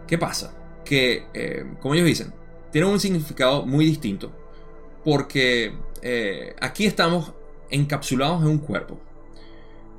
¿Qué 0.06 0.18
pasa? 0.18 0.54
Que, 0.84 1.26
eh, 1.34 1.64
como 1.80 1.94
ellos 1.94 2.06
dicen, 2.06 2.32
tiene 2.70 2.86
un 2.86 3.00
significado 3.00 3.64
muy 3.66 3.84
distinto 3.84 4.32
porque 5.04 5.76
eh, 6.02 6.54
aquí 6.60 6.86
estamos 6.86 7.32
encapsulados 7.70 8.42
en 8.42 8.48
un 8.48 8.58
cuerpo 8.58 9.00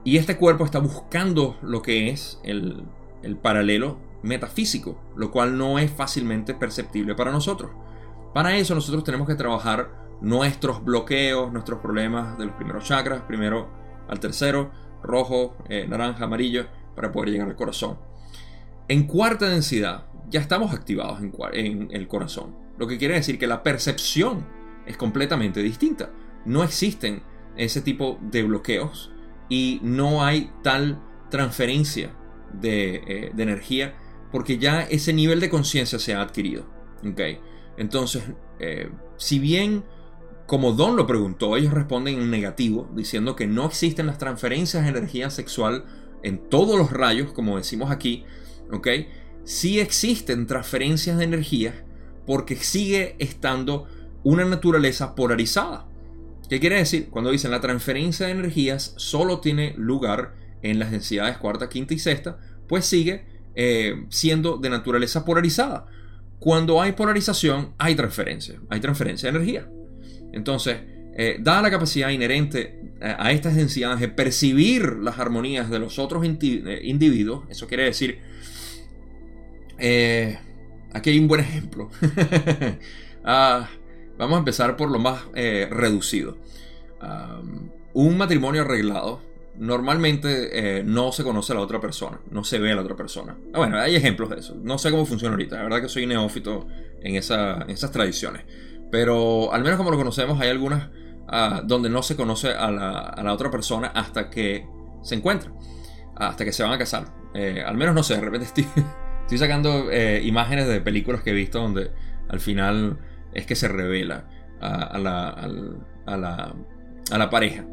y 0.03 0.17
este 0.17 0.37
cuerpo 0.37 0.65
está 0.65 0.79
buscando 0.79 1.57
lo 1.61 1.81
que 1.81 2.09
es 2.09 2.39
el, 2.43 2.83
el 3.21 3.35
paralelo 3.37 3.97
metafísico, 4.23 4.99
lo 5.15 5.31
cual 5.31 5.57
no 5.57 5.79
es 5.79 5.91
fácilmente 5.91 6.53
perceptible 6.53 7.15
para 7.15 7.31
nosotros. 7.31 7.71
Para 8.33 8.55
eso 8.55 8.75
nosotros 8.75 9.03
tenemos 9.03 9.27
que 9.27 9.35
trabajar 9.35 9.89
nuestros 10.21 10.83
bloqueos, 10.83 11.51
nuestros 11.51 11.79
problemas 11.79 12.37
de 12.37 12.45
los 12.45 12.55
primeros 12.55 12.85
chakras, 12.85 13.21
primero 13.21 13.69
al 14.07 14.19
tercero, 14.19 14.71
rojo, 15.03 15.55
eh, 15.69 15.85
naranja, 15.87 16.25
amarillo, 16.25 16.67
para 16.95 17.11
poder 17.11 17.29
llegar 17.29 17.47
al 17.47 17.55
corazón. 17.55 17.97
En 18.87 19.03
cuarta 19.03 19.47
densidad, 19.47 20.05
ya 20.29 20.39
estamos 20.39 20.73
activados 20.73 21.19
en, 21.53 21.87
el 21.91 22.07
corazón. 22.07 22.55
Lo 22.77 22.87
que 22.87 22.97
quiere 22.97 23.15
decir 23.15 23.37
que 23.37 23.47
la 23.47 23.63
percepción 23.63 24.45
es 24.85 24.97
completamente 24.97 25.61
distinta. 25.61 26.11
No 26.45 26.63
existen 26.63 27.23
ese 27.57 27.81
tipo 27.81 28.19
de 28.21 28.43
bloqueos 28.43 29.11
y 29.49 29.79
no 29.83 30.23
hay 30.23 30.51
tal 30.63 31.01
transferencia 31.29 32.15
de, 32.53 32.95
eh, 33.07 33.31
energía 33.37 33.95
porque 34.31 34.57
ya 34.57 34.83
ese 34.83 35.11
nivel 35.13 35.39
de 35.39 35.49
conciencia 35.49 35.99
se 35.99 36.13
ha 36.13 36.21
adquirido. 36.21 36.65
¿okay? 37.05 37.39
Entonces, 37.77 38.23
eh, 38.59 38.89
si 39.17 39.39
bien 39.39 39.83
como 40.49 40.71
Don 40.71 40.95
lo 40.95 41.05
preguntó, 41.05 41.55
ellos 41.55 41.71
responden 41.71 42.19
en 42.19 42.31
negativo, 42.31 42.89
diciendo 42.95 43.35
que 43.35 43.45
no 43.45 43.67
existen 43.67 44.07
las 44.07 44.17
transferencias 44.17 44.83
de 44.83 44.89
energía 44.89 45.29
sexual 45.29 45.85
en 46.23 46.49
todos 46.49 46.75
los 46.75 46.91
rayos, 46.91 47.31
como 47.33 47.57
decimos 47.57 47.91
aquí, 47.91 48.25
¿ok? 48.71 48.87
Sí 49.49 49.79
existen 49.79 50.45
transferencias 50.45 51.17
de 51.17 51.23
energía 51.23 51.73
porque 52.27 52.55
sigue 52.55 53.15
estando 53.17 53.87
una 54.23 54.45
naturaleza 54.45 55.15
polarizada. 55.15 55.87
¿Qué 56.47 56.59
quiere 56.59 56.75
decir? 56.75 57.09
Cuando 57.09 57.31
dicen 57.31 57.49
la 57.49 57.59
transferencia 57.59 58.27
de 58.27 58.33
energías 58.33 58.93
solo 58.97 59.39
tiene 59.39 59.73
lugar 59.75 60.35
en 60.61 60.77
las 60.77 60.91
densidades 60.91 61.37
cuarta, 61.37 61.67
quinta 61.67 61.95
y 61.95 61.99
sexta, 61.99 62.37
pues 62.67 62.85
sigue 62.85 63.25
eh, 63.55 64.05
siendo 64.09 64.57
de 64.57 64.69
naturaleza 64.69 65.25
polarizada. 65.25 65.87
Cuando 66.37 66.79
hay 66.79 66.91
polarización, 66.91 67.73
hay 67.79 67.95
transferencia, 67.95 68.61
hay 68.69 68.79
transferencia 68.79 69.31
de 69.31 69.37
energía. 69.37 69.67
Entonces, 70.31 70.77
eh, 71.17 71.37
dada 71.39 71.63
la 71.63 71.71
capacidad 71.71 72.09
inherente 72.09 72.93
eh, 73.01 73.15
a 73.17 73.31
estas 73.31 73.55
densidades 73.55 73.99
de 73.99 74.09
percibir 74.09 74.97
las 75.01 75.17
armonías 75.17 75.71
de 75.71 75.79
los 75.79 75.97
otros 75.97 76.23
individuos, 76.23 77.45
eso 77.49 77.65
quiere 77.65 77.85
decir 77.85 78.29
eh, 79.79 80.39
aquí 80.93 81.11
hay 81.11 81.19
un 81.19 81.27
buen 81.27 81.41
ejemplo. 81.41 81.89
Ah, 83.31 83.67
vamos 84.17 84.37
a 84.37 84.39
empezar 84.39 84.77
por 84.77 84.89
lo 84.89 84.97
más 84.97 85.23
eh, 85.35 85.67
reducido. 85.69 86.37
un 87.93 88.17
matrimonio 88.17 88.61
arreglado 88.61 89.21
normalmente 89.59 90.79
eh, 90.79 90.83
no 90.83 91.11
se 91.11 91.23
conoce 91.23 91.51
a 91.51 91.55
la 91.55 91.61
otra 91.61 91.81
persona, 91.81 92.19
no 92.31 92.43
se 92.45 92.59
ve 92.59 92.71
a 92.71 92.75
la 92.75 92.81
otra 92.81 92.95
persona. 92.95 93.37
Ah, 93.53 93.57
bueno, 93.57 93.77
hay 93.77 93.95
ejemplos 93.95 94.29
de 94.29 94.37
eso. 94.37 94.55
No 94.55 94.77
sé 94.77 94.89
cómo 94.89 95.05
funciona 95.05 95.33
ahorita. 95.33 95.57
La 95.57 95.63
verdad 95.63 95.81
que 95.81 95.89
soy 95.89 96.05
neófito 96.05 96.65
en, 97.01 97.15
esas 97.15 97.91
tradiciones. 97.91 98.45
Pero 98.89 99.53
al 99.53 99.61
menos 99.61 99.77
como 99.77 99.91
lo 99.91 99.97
conocemos, 99.97 100.39
hay 100.39 100.49
algunas 100.49 100.87
ah, 101.27 101.61
donde 101.63 101.89
no 101.89 102.01
se 102.01 102.15
conoce 102.15 102.51
a 102.51 102.71
la, 102.71 103.33
otra 103.33 103.51
persona 103.51 103.87
hasta 103.87 104.29
que 104.29 104.65
se 105.03 105.15
encuentran, 105.15 105.53
hasta 106.15 106.45
que 106.45 106.53
se 106.53 106.63
van 106.63 106.71
a 106.71 106.77
casar. 106.77 107.13
al 107.65 107.77
menos 107.77 107.93
no 107.93 108.01
sé, 108.01 108.15
de 108.15 108.21
repente 108.21 108.45
estoy, 108.47 108.65
Estoy 109.29 109.37
sacando 109.37 109.91
eh, 109.91 110.23
imágenes 110.23 110.67
de 110.67 110.81
películas 110.81 111.21
que 111.21 111.29
he 111.29 111.33
visto 111.33 111.59
donde 111.59 111.91
al 112.29 112.39
final 112.39 112.97
es 113.31 113.45
que 113.45 113.53
se 113.53 113.67
revela 113.67 114.27
a, 114.59 114.97
la, 114.97 116.55
pareja 117.29 117.63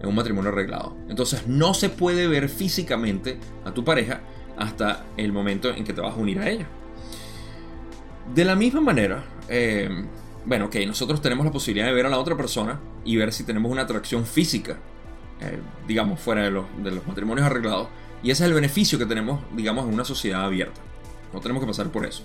en 0.00 0.08
un 0.08 0.14
matrimonio 0.16 0.50
arreglado. 0.50 0.96
Entonces 1.08 1.46
no 1.46 1.72
se 1.72 1.88
puede 1.88 2.26
ver 2.26 2.48
físicamente 2.48 3.38
a 3.64 3.72
tu 3.72 3.84
pareja 3.84 4.22
hasta 4.58 5.04
el 5.16 5.32
momento 5.32 5.70
en 5.70 5.84
que 5.84 5.92
te 5.92 6.00
vas 6.00 6.16
a 6.16 6.18
unir 6.18 6.40
a 6.40 6.50
ella. 6.50 6.66
De 8.34 8.44
la 8.44 8.56
misma 8.56 8.80
manera, 8.80 9.22
eh, 9.48 9.88
bueno, 10.44 10.64
ok, 10.64 10.74
nosotros 10.84 11.22
tenemos 11.22 11.46
la 11.46 11.52
posibilidad 11.52 11.86
de 11.86 11.92
ver 11.92 12.06
a 12.06 12.08
la 12.08 12.18
otra 12.18 12.36
persona 12.36 12.80
y 13.04 13.16
ver 13.16 13.32
si 13.32 13.44
tenemos 13.44 13.70
una 13.70 13.82
atracción 13.82 14.26
física, 14.26 14.78
eh, 15.40 15.60
digamos, 15.86 16.18
fuera 16.18 16.42
de 16.42 16.50
los 16.50 17.06
matrimonios 17.06 17.46
arreglados. 17.46 17.86
Y 18.20 18.32
ese 18.32 18.42
es 18.42 18.48
el 18.48 18.54
beneficio 18.54 18.98
que 18.98 19.06
tenemos, 19.06 19.40
digamos, 19.54 19.86
en 19.86 19.94
una 19.94 20.04
sociedad 20.04 20.44
abierta. 20.44 20.80
No 21.34 21.40
tenemos 21.40 21.60
que 21.60 21.66
pasar 21.66 21.90
por 21.90 22.06
eso. 22.06 22.22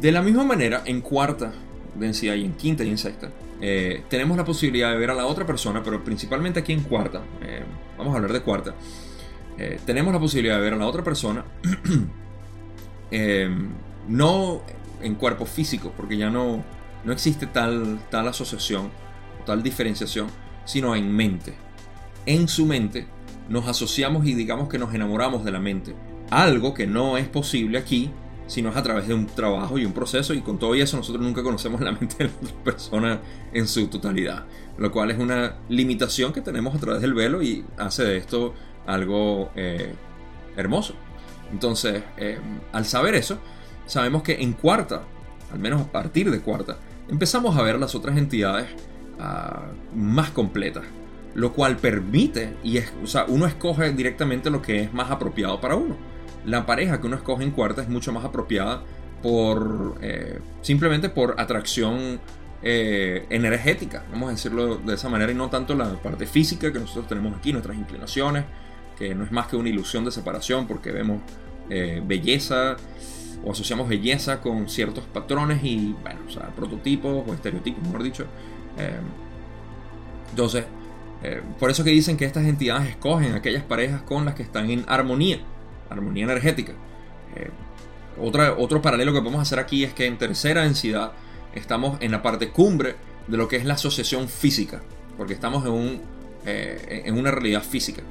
De 0.00 0.10
la 0.12 0.22
misma 0.22 0.44
manera, 0.44 0.82
en 0.84 1.00
cuarta 1.00 1.52
densidad 1.94 2.34
y 2.34 2.44
en 2.44 2.52
quinta 2.54 2.84
y 2.84 2.88
en 2.88 2.98
sexta, 2.98 3.30
eh, 3.60 4.02
tenemos 4.08 4.36
la 4.36 4.44
posibilidad 4.44 4.90
de 4.90 4.96
ver 4.96 5.10
a 5.10 5.14
la 5.14 5.26
otra 5.26 5.46
persona, 5.46 5.82
pero 5.82 6.02
principalmente 6.02 6.60
aquí 6.60 6.72
en 6.72 6.82
cuarta, 6.82 7.22
eh, 7.42 7.62
vamos 7.96 8.14
a 8.14 8.16
hablar 8.16 8.32
de 8.32 8.40
cuarta, 8.40 8.74
eh, 9.58 9.78
tenemos 9.84 10.12
la 10.12 10.18
posibilidad 10.18 10.56
de 10.56 10.62
ver 10.62 10.74
a 10.74 10.76
la 10.76 10.86
otra 10.86 11.04
persona, 11.04 11.44
no 14.08 14.62
en 15.02 15.14
cuerpo 15.14 15.46
físico, 15.46 15.92
porque 15.96 16.16
ya 16.16 16.30
no, 16.30 16.64
no 17.04 17.12
existe 17.12 17.46
tal, 17.46 18.00
tal 18.10 18.28
asociación 18.28 18.90
o 19.40 19.44
tal 19.44 19.62
diferenciación, 19.62 20.28
sino 20.64 20.96
en 20.96 21.14
mente. 21.14 21.54
En 22.26 22.48
su 22.48 22.66
mente 22.66 23.06
nos 23.48 23.68
asociamos 23.68 24.26
y 24.26 24.34
digamos 24.34 24.68
que 24.68 24.78
nos 24.78 24.94
enamoramos 24.94 25.44
de 25.44 25.50
la 25.50 25.60
mente 25.60 25.94
algo 26.30 26.72
que 26.72 26.86
no 26.86 27.16
es 27.16 27.28
posible 27.28 27.78
aquí, 27.78 28.10
sino 28.46 28.70
es 28.70 28.76
a 28.76 28.82
través 28.82 29.06
de 29.06 29.14
un 29.14 29.26
trabajo 29.26 29.78
y 29.78 29.84
un 29.84 29.92
proceso, 29.92 30.34
y 30.34 30.40
con 30.40 30.58
todo 30.58 30.74
eso 30.74 30.96
nosotros 30.96 31.24
nunca 31.24 31.42
conocemos 31.42 31.80
la 31.80 31.92
mente 31.92 32.16
de 32.18 32.24
la 32.24 32.30
otra 32.42 32.64
persona 32.64 33.20
en 33.52 33.68
su 33.68 33.86
totalidad, 33.88 34.44
lo 34.78 34.90
cual 34.90 35.10
es 35.10 35.18
una 35.18 35.56
limitación 35.68 36.32
que 36.32 36.40
tenemos 36.40 36.74
a 36.74 36.78
través 36.78 37.00
del 37.00 37.14
velo 37.14 37.42
y 37.42 37.64
hace 37.76 38.04
de 38.04 38.16
esto 38.16 38.54
algo 38.86 39.50
eh, 39.54 39.94
hermoso. 40.56 40.94
Entonces, 41.52 42.02
eh, 42.16 42.38
al 42.72 42.86
saber 42.86 43.14
eso, 43.14 43.38
sabemos 43.86 44.22
que 44.22 44.40
en 44.40 44.52
cuarta, 44.52 45.02
al 45.52 45.58
menos 45.58 45.82
a 45.82 45.92
partir 45.92 46.30
de 46.30 46.40
cuarta, 46.40 46.76
empezamos 47.08 47.56
a 47.56 47.62
ver 47.62 47.78
las 47.78 47.94
otras 47.94 48.16
entidades 48.16 48.66
ah, 49.18 49.66
más 49.94 50.30
completas, 50.30 50.84
lo 51.34 51.52
cual 51.52 51.76
permite, 51.76 52.56
y 52.64 52.78
es, 52.78 52.92
o 53.02 53.06
sea, 53.06 53.26
uno 53.28 53.46
escoge 53.46 53.92
directamente 53.92 54.50
lo 54.50 54.62
que 54.62 54.82
es 54.82 54.92
más 54.92 55.10
apropiado 55.10 55.60
para 55.60 55.76
uno 55.76 56.09
la 56.44 56.66
pareja 56.66 57.00
que 57.00 57.06
uno 57.06 57.16
escoge 57.16 57.44
en 57.44 57.50
cuarta 57.50 57.82
es 57.82 57.88
mucho 57.88 58.12
más 58.12 58.24
apropiada 58.24 58.82
por 59.22 59.98
eh, 60.00 60.40
simplemente 60.62 61.08
por 61.08 61.34
atracción 61.38 62.20
eh, 62.62 63.26
energética, 63.30 64.04
vamos 64.10 64.28
a 64.28 64.32
decirlo 64.32 64.76
de 64.76 64.94
esa 64.94 65.08
manera, 65.08 65.32
y 65.32 65.34
no 65.34 65.48
tanto 65.50 65.74
la 65.74 65.94
parte 65.94 66.26
física 66.26 66.72
que 66.72 66.78
nosotros 66.78 67.06
tenemos 67.06 67.36
aquí, 67.36 67.52
nuestras 67.52 67.76
inclinaciones, 67.76 68.44
que 68.98 69.14
no 69.14 69.24
es 69.24 69.32
más 69.32 69.46
que 69.46 69.56
una 69.56 69.68
ilusión 69.68 70.04
de 70.04 70.10
separación 70.10 70.66
porque 70.66 70.92
vemos 70.92 71.22
eh, 71.68 72.02
belleza 72.04 72.76
o 73.44 73.52
asociamos 73.52 73.88
belleza 73.88 74.40
con 74.40 74.68
ciertos 74.68 75.04
patrones 75.04 75.62
y, 75.62 75.94
bueno, 76.02 76.20
o 76.26 76.30
sea, 76.30 76.48
prototipos 76.48 77.24
o 77.26 77.32
estereotipos, 77.32 77.82
mejor 77.82 78.02
dicho. 78.02 78.26
entonces, 80.30 80.64
por 81.58 81.70
eso 81.70 81.84
que 81.84 81.90
dicen 81.90 82.16
que 82.16 82.24
estas 82.24 82.44
entidades 82.44 82.88
escogen 82.90 83.34
aquellas 83.34 83.62
parejas 83.62 84.02
con 84.02 84.24
las 84.26 84.34
que 84.34 84.42
están 84.42 84.70
en 84.70 84.84
armonía 84.86 85.40
armonía 85.90 86.24
energética. 86.24 86.72
Eh, 87.36 87.50
otro 88.18 88.82
paralelo 88.82 89.12
que 89.12 89.20
podemos 89.20 89.42
hacer 89.42 89.58
aquí 89.58 89.84
es 89.84 89.94
que 89.94 90.06
en 90.06 90.18
tercera 90.18 90.62
densidad 90.62 91.12
estamos 91.54 91.98
en 92.00 92.10
la 92.10 92.22
parte 92.22 92.50
cumbre 92.50 92.96
de 93.26 93.36
lo 93.36 93.48
que 93.48 93.56
es 93.56 93.64
la 93.64 93.74
asociación 93.74 94.28
física, 94.28 94.82
porque 95.16 95.34
estamos 95.34 95.64
en, 95.64 95.72
un, 95.72 96.00
eh, 96.46 97.02
en 97.06 97.18
una 97.18 97.30
realidad 97.30 97.62
física. 97.62 98.02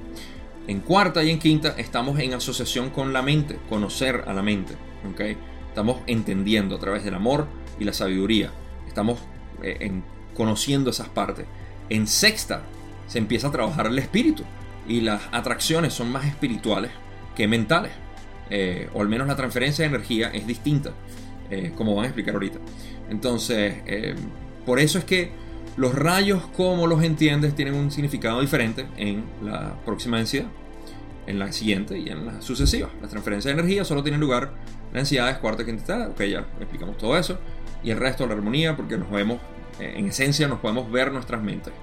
En 0.67 0.81
cuarta 0.81 1.23
y 1.23 1.29
en 1.29 1.39
quinta 1.39 1.75
estamos 1.77 2.19
en 2.19 2.33
asociación 2.33 2.89
con 2.89 3.11
la 3.11 3.21
mente, 3.21 3.57
conocer 3.69 4.23
a 4.27 4.33
la 4.33 4.41
mente. 4.41 4.75
¿okay? 5.11 5.37
Estamos 5.67 6.01
entendiendo 6.07 6.75
a 6.75 6.79
través 6.79 7.03
del 7.03 7.15
amor 7.15 7.47
y 7.79 7.85
la 7.85 7.93
sabiduría. 7.93 8.51
Estamos 8.87 9.19
eh, 9.63 9.77
en, 9.81 10.03
conociendo 10.35 10.89
esas 10.89 11.09
partes. 11.09 11.45
En 11.89 12.07
sexta 12.07 12.61
se 13.07 13.17
empieza 13.17 13.47
a 13.47 13.51
trabajar 13.51 13.87
el 13.87 13.97
espíritu 13.99 14.43
y 14.87 15.01
las 15.01 15.21
atracciones 15.31 15.93
son 15.93 16.11
más 16.11 16.25
espirituales 16.25 16.91
que 17.39 17.47
mentales. 17.47 17.93
Eh, 18.49 18.89
o 18.93 19.01
al 19.01 19.07
menos 19.07 19.27
la 19.27 19.35
transferencia 19.37 19.83
de 19.83 19.89
energía 19.89 20.29
es 20.33 20.45
distinta, 20.45 20.91
eh, 21.49 21.71
como 21.75 21.95
van 21.95 22.05
a 22.05 22.07
explicar 22.07 22.33
ahorita. 22.33 22.59
Entonces, 23.09 23.75
por 24.65 24.79
eso 24.79 24.99
es 24.99 25.05
que 25.05 25.31
los 25.77 25.95
rayos, 25.95 26.43
como 26.57 26.87
los 26.87 27.01
entiendes, 27.03 27.55
tienen 27.55 27.75
un 27.75 27.89
significado 27.89 28.41
diferente 28.41 28.85
en 28.97 29.23
la 29.41 29.75
próxima 29.85 30.17
densidad, 30.17 30.47
en 31.25 31.39
la 31.39 31.53
siguiente 31.53 31.97
y 31.97 32.09
en 32.09 32.25
la 32.25 32.41
sucesiva. 32.41 32.89
La 33.01 33.07
transferencia 33.07 33.49
de 33.53 33.59
energía 33.59 33.85
solo 33.85 34.03
tiene 34.03 34.17
lugar 34.17 34.51
en 34.89 34.93
densidades 34.93 35.37
cuarta 35.37 35.63
y 35.63 35.67
quinta. 35.67 36.09
Ok, 36.09 36.21
ya 36.23 36.45
explicamos 36.59 36.97
todo 36.97 37.17
eso. 37.17 37.39
Y 37.81 37.91
el 37.91 37.97
resto, 37.97 38.27
la 38.27 38.33
armonía, 38.33 38.75
porque 38.75 38.97
nos 38.97 39.09
vemos, 39.09 39.39
eh, 39.79 39.93
en 39.95 40.07
esencia, 40.07 40.49
nos 40.49 40.59
podemos 40.59 40.91
ver 40.91 41.13
nuestras 41.13 41.41
mentes. 41.41 41.73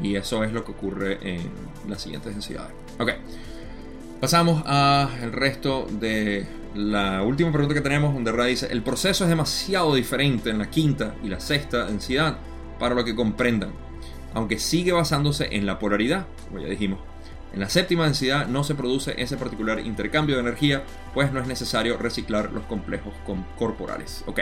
Y 0.00 0.14
eso 0.14 0.44
es 0.44 0.52
lo 0.52 0.64
que 0.64 0.70
ocurre 0.70 1.18
en 1.22 1.50
las 1.88 2.00
siguientes 2.02 2.32
densidades. 2.32 2.72
Ok. 2.98 3.10
Pasamos 4.20 4.62
al 4.66 5.32
resto 5.32 5.86
de 5.90 6.46
la 6.74 7.22
última 7.22 7.50
pregunta 7.50 7.74
que 7.74 7.80
tenemos, 7.80 8.12
donde 8.12 8.30
Ra 8.30 8.44
dice, 8.44 8.68
el 8.70 8.82
proceso 8.82 9.24
es 9.24 9.30
demasiado 9.30 9.94
diferente 9.94 10.50
en 10.50 10.58
la 10.58 10.68
quinta 10.68 11.14
y 11.24 11.28
la 11.28 11.40
sexta 11.40 11.86
densidad 11.86 12.36
para 12.78 12.94
lo 12.94 13.02
que 13.02 13.14
comprendan, 13.14 13.72
aunque 14.34 14.58
sigue 14.58 14.92
basándose 14.92 15.48
en 15.56 15.64
la 15.64 15.78
polaridad, 15.78 16.26
como 16.46 16.60
ya 16.60 16.68
dijimos. 16.68 16.98
En 17.54 17.60
la 17.60 17.70
séptima 17.70 18.04
densidad 18.04 18.46
no 18.46 18.62
se 18.62 18.74
produce 18.74 19.14
ese 19.16 19.38
particular 19.38 19.80
intercambio 19.80 20.36
de 20.36 20.42
energía, 20.42 20.84
pues 21.14 21.32
no 21.32 21.40
es 21.40 21.46
necesario 21.46 21.96
reciclar 21.96 22.52
los 22.52 22.64
complejos 22.64 23.14
corporales. 23.58 24.22
Ok. 24.26 24.40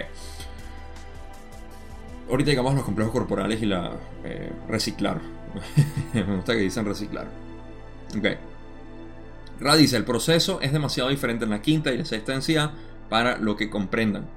Ahorita 2.29 2.51
llegamos 2.51 2.73
a 2.73 2.77
los 2.77 2.85
complejos 2.85 3.13
corporales 3.13 3.63
y 3.63 3.67
la 3.67 3.93
eh, 4.25 4.53
reciclar. 4.69 5.21
Me 6.13 6.25
gusta 6.25 6.55
que 6.55 6.59
dicen 6.59 6.85
reciclar. 6.85 7.29
Ok. 8.19 8.27
Ra 9.61 9.77
dice, 9.77 9.97
el 9.97 10.05
proceso 10.05 10.61
es 10.61 10.73
demasiado 10.73 11.11
diferente 11.11 11.45
en 11.45 11.51
la 11.51 11.63
quinta 11.63 11.93
y 11.93 11.99
la 11.99 12.05
sexta 12.05 12.33
densidad 12.33 12.73
para 13.09 13.39
lo 13.39 13.57
que 13.57 13.71
comprendan. 13.71 14.29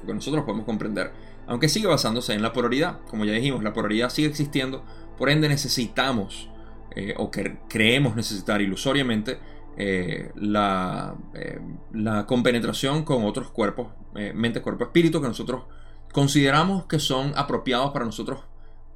Lo 0.00 0.06
que 0.06 0.14
nosotros 0.14 0.44
podemos 0.44 0.64
comprender 0.64 1.12
aunque 1.50 1.68
sigue 1.68 1.88
basándose 1.88 2.32
en 2.32 2.42
la 2.42 2.52
polaridad. 2.52 3.00
Como 3.08 3.24
ya 3.24 3.32
dijimos, 3.32 3.64
la 3.64 3.72
polaridad 3.72 4.08
sigue 4.08 4.28
existiendo, 4.28 4.84
por 5.18 5.30
ende 5.30 5.48
necesitamos, 5.48 6.48
eh, 6.94 7.14
o 7.16 7.32
que 7.32 7.58
creemos 7.68 8.14
necesitar 8.14 8.62
ilusoriamente, 8.62 9.40
eh, 9.76 10.30
la, 10.36 11.16
eh, 11.34 11.58
la, 11.92 12.24
compenetración 12.26 13.04
con 13.04 13.24
otros 13.24 13.50
cuerpos, 13.50 13.88
mente, 14.32 14.62
cuerpo, 14.62 14.84
espíritu, 14.84 15.20
que 15.20 15.26
nosotros 15.26 15.64
consideramos 16.12 16.84
que 16.84 17.00
son 17.00 17.32
apropiados 17.34 17.90
para 17.90 18.04
nosotros 18.04 18.44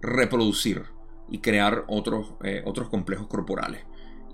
reproducir 0.01 0.85
y 1.28 1.39
crear 1.39 1.85
otros, 1.89 2.35
otros 2.64 2.89
complejos 2.89 3.26
corporales. 3.26 3.80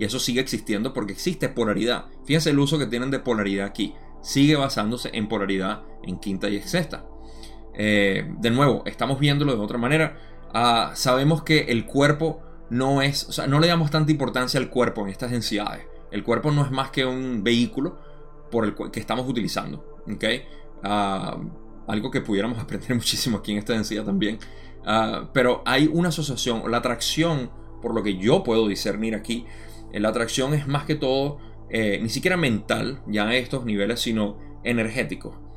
Y 0.01 0.05
eso 0.05 0.19
sigue 0.19 0.41
existiendo 0.41 0.95
porque 0.95 1.13
existe 1.13 1.51
polaridad. 1.51 2.07
Fíjense 2.25 2.49
el 2.49 2.59
uso 2.59 2.79
que 2.79 2.87
tienen 2.87 3.11
de 3.11 3.19
polaridad 3.19 3.67
aquí. 3.67 3.93
Sigue 4.23 4.57
basándose 4.57 5.11
en 5.13 5.29
polaridad 5.29 5.83
en 6.03 6.19
quinta 6.19 6.49
y 6.49 6.59
sexta. 6.63 7.05
Eh, 7.75 8.27
de 8.39 8.51
nuevo, 8.51 8.83
estamos 8.87 9.21
viéndolo 9.21 9.55
de 9.55 9.61
otra 9.61 9.77
manera. 9.77 10.17
Ah, 10.55 10.93
sabemos 10.95 11.43
que 11.43 11.67
el 11.69 11.85
cuerpo 11.85 12.41
no 12.71 13.03
es, 13.03 13.29
o 13.29 13.33
sea, 13.33 13.47
no 13.47 13.61
le 13.61 13.67
damos 13.67 13.91
tanta 13.91 14.11
importancia 14.11 14.59
al 14.59 14.71
cuerpo 14.71 15.03
en 15.03 15.11
estas 15.11 15.33
densidades. 15.33 15.85
El 16.11 16.25
cuerpo 16.25 16.51
no 16.51 16.65
es 16.65 16.71
más 16.71 16.91
que 16.91 17.05
un 17.05 17.45
vehículo 17.45 17.99
por 18.51 18.65
el 18.65 18.75
que 18.91 19.01
estamos 19.01 19.29
utilizando. 19.29 20.01
¿okay? 20.11 20.45
Ah, 20.83 21.37
algo 21.87 22.11
que 22.11 22.23
pudiéramos 22.23 22.59
aprender 22.63 22.95
muchísimo 22.95 23.37
aquí 23.37 23.53
en 23.53 23.59
esta 23.59 23.75
densidad 23.75 24.05
también. 24.05 24.39
Ah, 24.83 25.29
pero 25.35 25.63
hay 25.67 25.91
una 25.93 26.09
asociación, 26.09 26.63
la 26.71 26.79
atracción, 26.79 27.51
por 27.83 27.95
lo 27.95 28.03
que 28.03 28.17
yo 28.17 28.43
puedo 28.43 28.67
discernir 28.67 29.15
aquí, 29.15 29.45
la 29.93 30.11
atracción 30.11 30.55
es 30.55 30.67
más 30.67 30.85
que 30.85 30.95
todo, 30.95 31.39
eh, 31.71 31.99
ni 32.03 32.09
siquiera 32.09 32.37
mental, 32.37 33.03
ya 33.07 33.29
a 33.29 33.37
estos 33.37 33.65
niveles, 33.65 34.01
sino 34.01 34.39
energético 34.63 35.51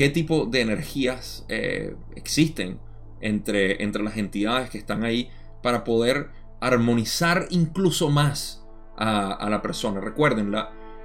qué 0.00 0.08
tipo 0.08 0.46
de 0.46 0.62
energías 0.62 1.44
eh, 1.48 1.94
existen 2.16 2.80
entre, 3.20 3.82
entre 3.82 4.02
las 4.02 4.16
entidades 4.16 4.70
que 4.70 4.78
están 4.78 5.04
ahí 5.04 5.30
para 5.62 5.84
poder 5.84 6.30
armonizar 6.60 7.48
incluso 7.50 8.08
más 8.08 8.66
a, 8.96 9.46
la 9.50 9.60
persona. 9.60 10.00
Recuerden, 10.00 10.54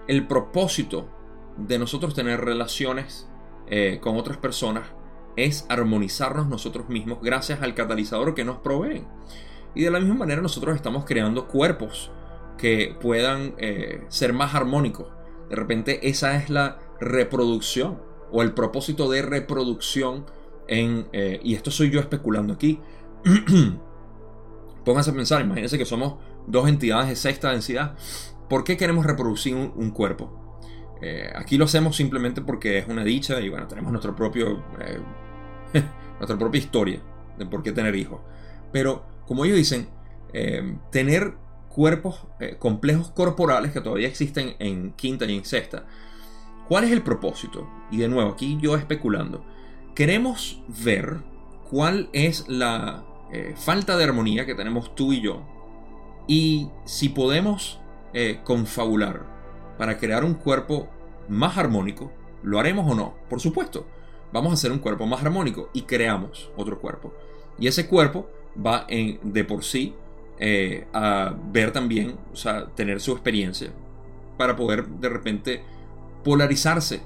el 0.08 0.28
propósito 0.28 1.10
de 1.58 1.78
nosotros 1.78 2.14
tener 2.14 2.40
relaciones 2.40 3.30
eh, 3.68 4.00
con 4.02 4.16
otras 4.16 4.38
personas 4.38 4.84
es 5.36 5.66
armonizarnos 5.68 6.48
nosotros 6.48 6.88
mismos 6.88 7.20
gracias 7.22 7.62
al 7.62 7.74
catalizador 7.74 8.34
que 8.34 8.46
nos 8.46 8.60
proveen. 8.60 9.08
Y 9.76 9.84
de 9.84 9.92
la 9.92 10.00
misma 10.00 10.16
manera 10.16 10.42
nosotros 10.42 10.74
estamos 10.74 11.04
creando 11.04 11.50
cuerpos 11.50 12.12
que 12.58 12.95
puedan 12.99 13.56
eh, 13.58 14.03
ser 14.10 14.34
más 14.34 14.56
armónicos. 14.56 15.08
De 15.49 15.56
repente 15.56 16.08
esa 16.10 16.36
es 16.36 16.49
la 16.49 16.80
reproducción 16.99 17.99
o 18.32 18.41
el 18.41 18.53
propósito 18.53 19.10
de 19.10 19.22
reproducción 19.22 20.26
en, 20.68 21.08
eh, 21.14 21.39
y 21.43 21.56
esto 21.56 21.72
soy 21.72 21.89
yo 21.89 21.99
especulando 21.99 22.53
aquí, 22.53 22.80
pónganse 24.86 25.12
a 25.12 25.14
pensar, 25.14 25.41
imagínense 25.41 25.78
que 25.78 25.86
somos 25.86 26.16
dos 26.47 26.68
entidades 26.68 27.10
de 27.10 27.16
sexta 27.16 27.51
densidad, 27.51 27.95
¿por 28.49 28.64
qué 28.64 28.78
queremos 28.78 29.06
reproducir 29.06 29.56
un, 29.56 29.91
cuerpo? 29.91 30.60
Eh, 31.01 31.32
aquí 31.36 31.58
lo 31.58 31.66
hacemos 31.66 31.95
simplemente 31.95 32.41
porque 32.41 32.78
es 32.78 32.88
una 32.88 33.03
dicha 33.03 33.39
y 33.41 33.49
bueno, 33.49 33.68
tenemos 33.68 33.91
nuestro 33.91 34.16
propio, 34.16 34.64
eh, 34.80 34.99
nuestra 36.18 36.38
propia 36.38 36.60
historia 36.60 37.01
de 37.38 37.45
por 37.45 37.64
qué 37.64 37.72
tener 37.72 37.95
hijos. 37.95 38.22
Pero 38.72 39.06
como 39.28 39.45
ellos 39.45 39.58
dicen, 39.58 39.88
tener 40.91 41.36
cuerpos 41.76 42.22
complejos 42.58 43.12
corporales 43.12 43.74
que 43.74 43.82
todavía 43.82 44.08
existen 44.08 44.56
en 44.60 44.94
quinta 44.94 45.26
y 45.26 45.36
en 45.36 45.44
sexta, 45.44 45.86
¿Cuál 46.68 46.86
es 46.86 46.92
el 46.92 47.04
propósito? 47.04 47.68
Y 47.92 47.98
de 47.98 48.08
nuevo, 48.08 48.32
aquí 48.32 48.58
yo 48.60 48.76
especulando. 48.76 49.46
Queremos 49.94 50.64
ver 50.84 51.18
cuál 51.70 52.10
es 52.12 52.48
la 52.48 53.04
eh, 53.32 53.54
falta 53.56 53.96
de 53.98 54.04
armonía 54.04 54.48
que 54.48 54.56
tenemos 54.56 54.96
tú 54.96 55.14
y 55.14 55.22
yo. 55.22 55.44
Y 56.28 56.70
si 56.86 57.10
podemos 57.10 57.80
eh, 58.14 58.39
confabular 58.43 59.28
para 59.78 60.00
crear 60.00 60.24
un 60.24 60.34
cuerpo 60.34 60.89
más 61.30 61.56
armónico, 61.58 62.12
¿lo 62.42 62.60
haremos 62.60 62.92
o 62.92 62.96
no? 62.96 63.14
Por 63.30 63.39
supuesto, 63.39 63.86
vamos 64.34 64.50
a 64.50 64.56
hacer 64.56 64.72
un 64.72 64.80
cuerpo 64.80 65.06
más 65.06 65.22
armónico 65.22 65.70
y 65.72 65.84
creamos 65.84 66.50
otro 66.58 66.80
cuerpo. 66.80 67.14
Y 67.60 67.68
ese 67.68 67.88
cuerpo 67.88 68.28
va 68.66 68.86
en, 68.89 69.20
de 69.22 69.43
por 69.43 69.64
sí 69.64 69.93
eh, 70.39 70.87
a 70.93 71.33
ver 71.51 71.71
también, 71.71 72.17
o 72.32 72.36
sea, 72.36 72.67
tener 72.75 72.99
su 72.99 73.13
experiencia 73.13 73.70
para 74.37 74.55
poder 74.55 74.86
de 74.87 75.09
repente 75.09 75.63
polarizarse, 76.24 77.01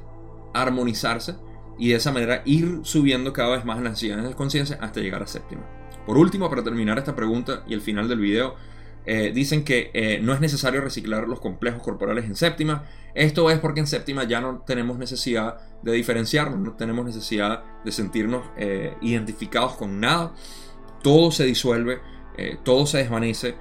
armonizarse 0.53 1.35
y 1.77 1.89
de 1.89 1.95
esa 1.95 2.11
manera 2.11 2.41
ir 2.45 2.79
subiendo 2.83 3.31
cada 3.31 3.55
vez 3.55 3.65
más 3.65 3.77
en 3.77 3.83
las 3.83 3.93
necesidades 3.93 4.27
de 4.27 4.35
conciencia 4.35 4.77
hasta 4.81 4.99
llegar 4.99 5.21
a 5.21 5.27
séptima. 5.27 5.61
Por 6.05 6.17
último, 6.17 6.49
para 6.49 6.63
terminar 6.63 6.97
esta 6.97 7.15
pregunta 7.15 7.63
y 7.67 7.73
el 7.73 7.81
final 7.81 8.07
del 8.07 8.19
video, 8.19 8.55
eh, 9.05 9.31
dicen 9.33 9.63
que 9.63 9.91
eh, 9.93 10.19
no 10.21 10.33
es 10.33 10.39
necesario 10.39 10.81
reciclar 10.81 11.27
los 11.27 11.39
complejos 11.39 11.83
corporales 11.83 12.25
en 12.25 12.35
séptima. 12.35 12.85
Esto 13.13 13.51
es 13.51 13.59
porque 13.59 13.79
en 13.79 13.87
séptima 13.87 14.23
ya 14.23 14.41
no 14.41 14.63
tenemos 14.65 14.97
necesidad 14.97 15.57
de 15.83 15.93
diferenciarnos, 15.93 16.59
no 16.59 16.73
tenemos 16.73 17.05
necesidad 17.05 17.63
de 17.85 17.91
sentirnos 17.91 18.43
identificados 19.01 19.73
con 19.73 19.99
nada. 19.99 20.33
Todo 21.01 21.31
se 21.31 21.45
disuelve, 21.45 22.01
todo 22.63 22.85
se 22.85 22.99
desvanece, 22.99 23.55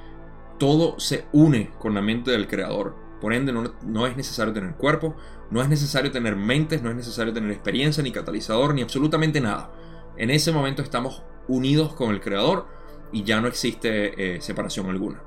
todo 0.59 0.98
se 0.98 1.24
une 1.32 1.70
con 1.78 1.94
la 1.94 2.02
mente 2.02 2.30
del 2.30 2.48
creador. 2.48 2.96
Por 3.20 3.32
ende, 3.32 3.52
no, 3.52 4.06
es 4.06 4.16
necesario 4.16 4.52
tener 4.52 4.74
cuerpo, 4.74 5.16
no 5.50 5.60
es 5.60 5.68
necesario 5.68 6.12
tener 6.12 6.36
mentes, 6.36 6.82
no 6.82 6.90
es 6.90 6.96
necesario 6.96 7.32
tener 7.32 7.50
experiencia, 7.50 8.02
ni 8.02 8.12
catalizador, 8.12 8.74
ni 8.74 8.82
absolutamente 8.82 9.40
nada. 9.40 9.72
En 10.16 10.30
ese 10.30 10.52
momento 10.52 10.82
estamos 10.82 11.22
unidos 11.48 11.94
con 11.94 12.10
el 12.10 12.20
Creador 12.20 12.66
y 13.12 13.24
ya 13.24 13.40
no 13.40 13.48
existe 13.48 14.36
eh, 14.36 14.40
separación 14.40 14.88
alguna. 14.88 15.22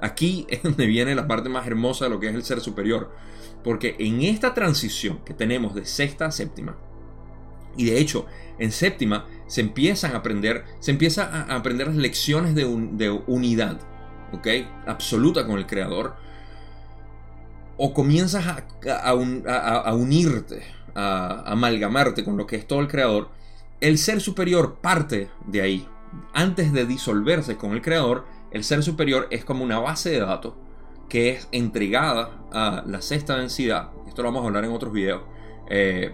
Aquí 0.00 0.46
es 0.50 0.62
donde 0.62 0.86
viene 0.86 1.14
la 1.14 1.26
parte 1.26 1.48
más 1.48 1.66
hermosa 1.66 2.06
de 2.06 2.10
lo 2.10 2.20
que 2.20 2.28
es 2.28 2.34
el 2.34 2.42
ser 2.42 2.60
superior. 2.60 3.10
Porque 3.64 3.96
en 3.98 4.22
esta 4.22 4.54
transición 4.54 5.24
que 5.24 5.34
tenemos 5.34 5.74
de 5.74 5.86
sexta 5.86 6.26
a 6.26 6.30
séptima, 6.30 6.76
y 7.76 7.86
de 7.86 7.98
hecho 7.98 8.26
en 8.58 8.72
séptima 8.72 9.26
se 9.46 9.60
empiezan 9.60 10.14
a 10.14 10.18
aprender, 10.18 10.64
se 10.80 10.90
empieza 10.90 11.24
a 11.24 11.56
aprender 11.56 11.86
las 11.86 11.96
lecciones 11.96 12.54
de, 12.54 12.64
de 12.92 13.10
unidad, 13.26 13.78
¿ok? 14.32 14.48
Absoluta 14.86 15.46
con 15.46 15.58
el 15.58 15.66
Creador 15.66 16.16
o 17.76 17.92
comienzas 17.92 18.46
a, 18.46 19.94
unirte, 19.94 20.62
a, 20.94 21.42
amalgamarte 21.52 22.24
con 22.24 22.36
lo 22.36 22.46
que 22.46 22.56
es 22.56 22.66
todo 22.66 22.80
el 22.80 22.88
creador, 22.88 23.28
el 23.80 23.98
ser 23.98 24.20
superior 24.20 24.76
parte 24.80 25.30
de 25.46 25.60
ahí. 25.60 25.88
Antes 26.32 26.72
de 26.72 26.86
disolverse 26.86 27.56
con 27.56 27.72
el 27.72 27.82
creador, 27.82 28.24
el 28.50 28.64
ser 28.64 28.82
superior 28.82 29.28
es 29.30 29.44
como 29.44 29.64
una 29.64 29.78
base 29.78 30.10
de 30.10 30.20
datos 30.20 30.54
que 31.08 31.30
es 31.30 31.48
entregada 31.52 32.30
a 32.52 32.82
la 32.86 33.02
sexta 33.02 33.36
densidad. 33.36 33.90
Esto 34.08 34.22
lo 34.22 34.28
vamos 34.28 34.44
a 34.44 34.46
hablar 34.46 34.64
en 34.64 34.72
otros 34.72 34.92
videos. 34.92 35.22
Eh, 35.68 36.12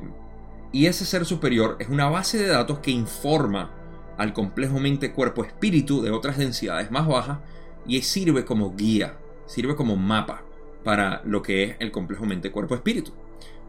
y 0.73 0.87
ese 0.87 1.05
ser 1.05 1.25
superior 1.25 1.77
es 1.79 1.89
una 1.89 2.09
base 2.09 2.39
de 2.39 2.49
datos 2.49 2.79
que 2.79 2.91
informa 2.91 3.71
al 4.17 4.33
complejo 4.33 4.79
mente 4.79 5.13
cuerpo 5.13 5.45
espíritu 5.45 6.03
de 6.03 6.11
otras 6.11 6.39
densidades 6.39 6.91
más 6.91 7.07
bajas 7.07 7.39
y 7.87 8.01
sirve 8.03 8.45
como 8.45 8.75
guía, 8.75 9.19
sirve 9.47 9.77
como 9.77 9.97
mapa 9.97 10.43
para 10.85 11.23
lo 11.25 11.43
que 11.43 11.65
es 11.65 11.77
el 11.79 11.93
complejo 11.93 12.25
mente 12.25 12.51
cuerpo 12.51 12.75
espíritu. 12.75 13.13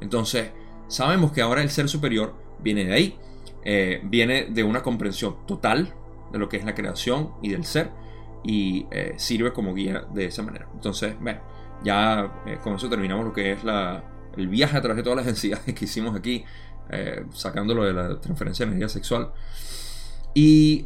Entonces, 0.01 0.51
sabemos 0.87 1.31
que 1.31 1.41
ahora 1.41 1.61
el 1.61 1.69
ser 1.69 1.89
superior 1.89 2.33
viene 2.59 2.85
de 2.85 2.93
ahí, 2.93 3.17
eh, 3.63 4.01
viene 4.03 4.45
de 4.45 4.63
una 4.63 4.81
comprensión 4.81 5.35
total 5.45 5.93
de 6.31 6.39
lo 6.39 6.49
que 6.49 6.57
es 6.57 6.65
la 6.65 6.75
creación 6.75 7.31
y 7.41 7.49
del 7.49 7.65
ser 7.65 7.91
y 8.43 8.85
eh, 8.91 9.13
sirve 9.17 9.53
como 9.53 9.73
guía 9.73 10.05
de 10.13 10.25
esa 10.25 10.43
manera. 10.43 10.67
Entonces, 10.73 11.15
bueno, 11.19 11.39
ya 11.83 12.41
eh, 12.45 12.57
con 12.61 12.75
eso 12.75 12.89
terminamos 12.89 13.25
lo 13.25 13.33
que 13.33 13.51
es 13.53 13.63
la, 13.63 14.03
el 14.35 14.47
viaje 14.47 14.77
a 14.77 14.81
través 14.81 14.97
de 14.97 15.03
todas 15.03 15.17
las 15.17 15.25
densidades 15.25 15.73
que 15.73 15.85
hicimos 15.85 16.15
aquí, 16.15 16.43
sacándolo 17.33 17.83
de 17.85 17.93
la 17.93 18.19
transferencia 18.19 18.65
de 18.65 18.71
energía 18.71 18.89
sexual. 18.89 19.31
Y 20.33 20.83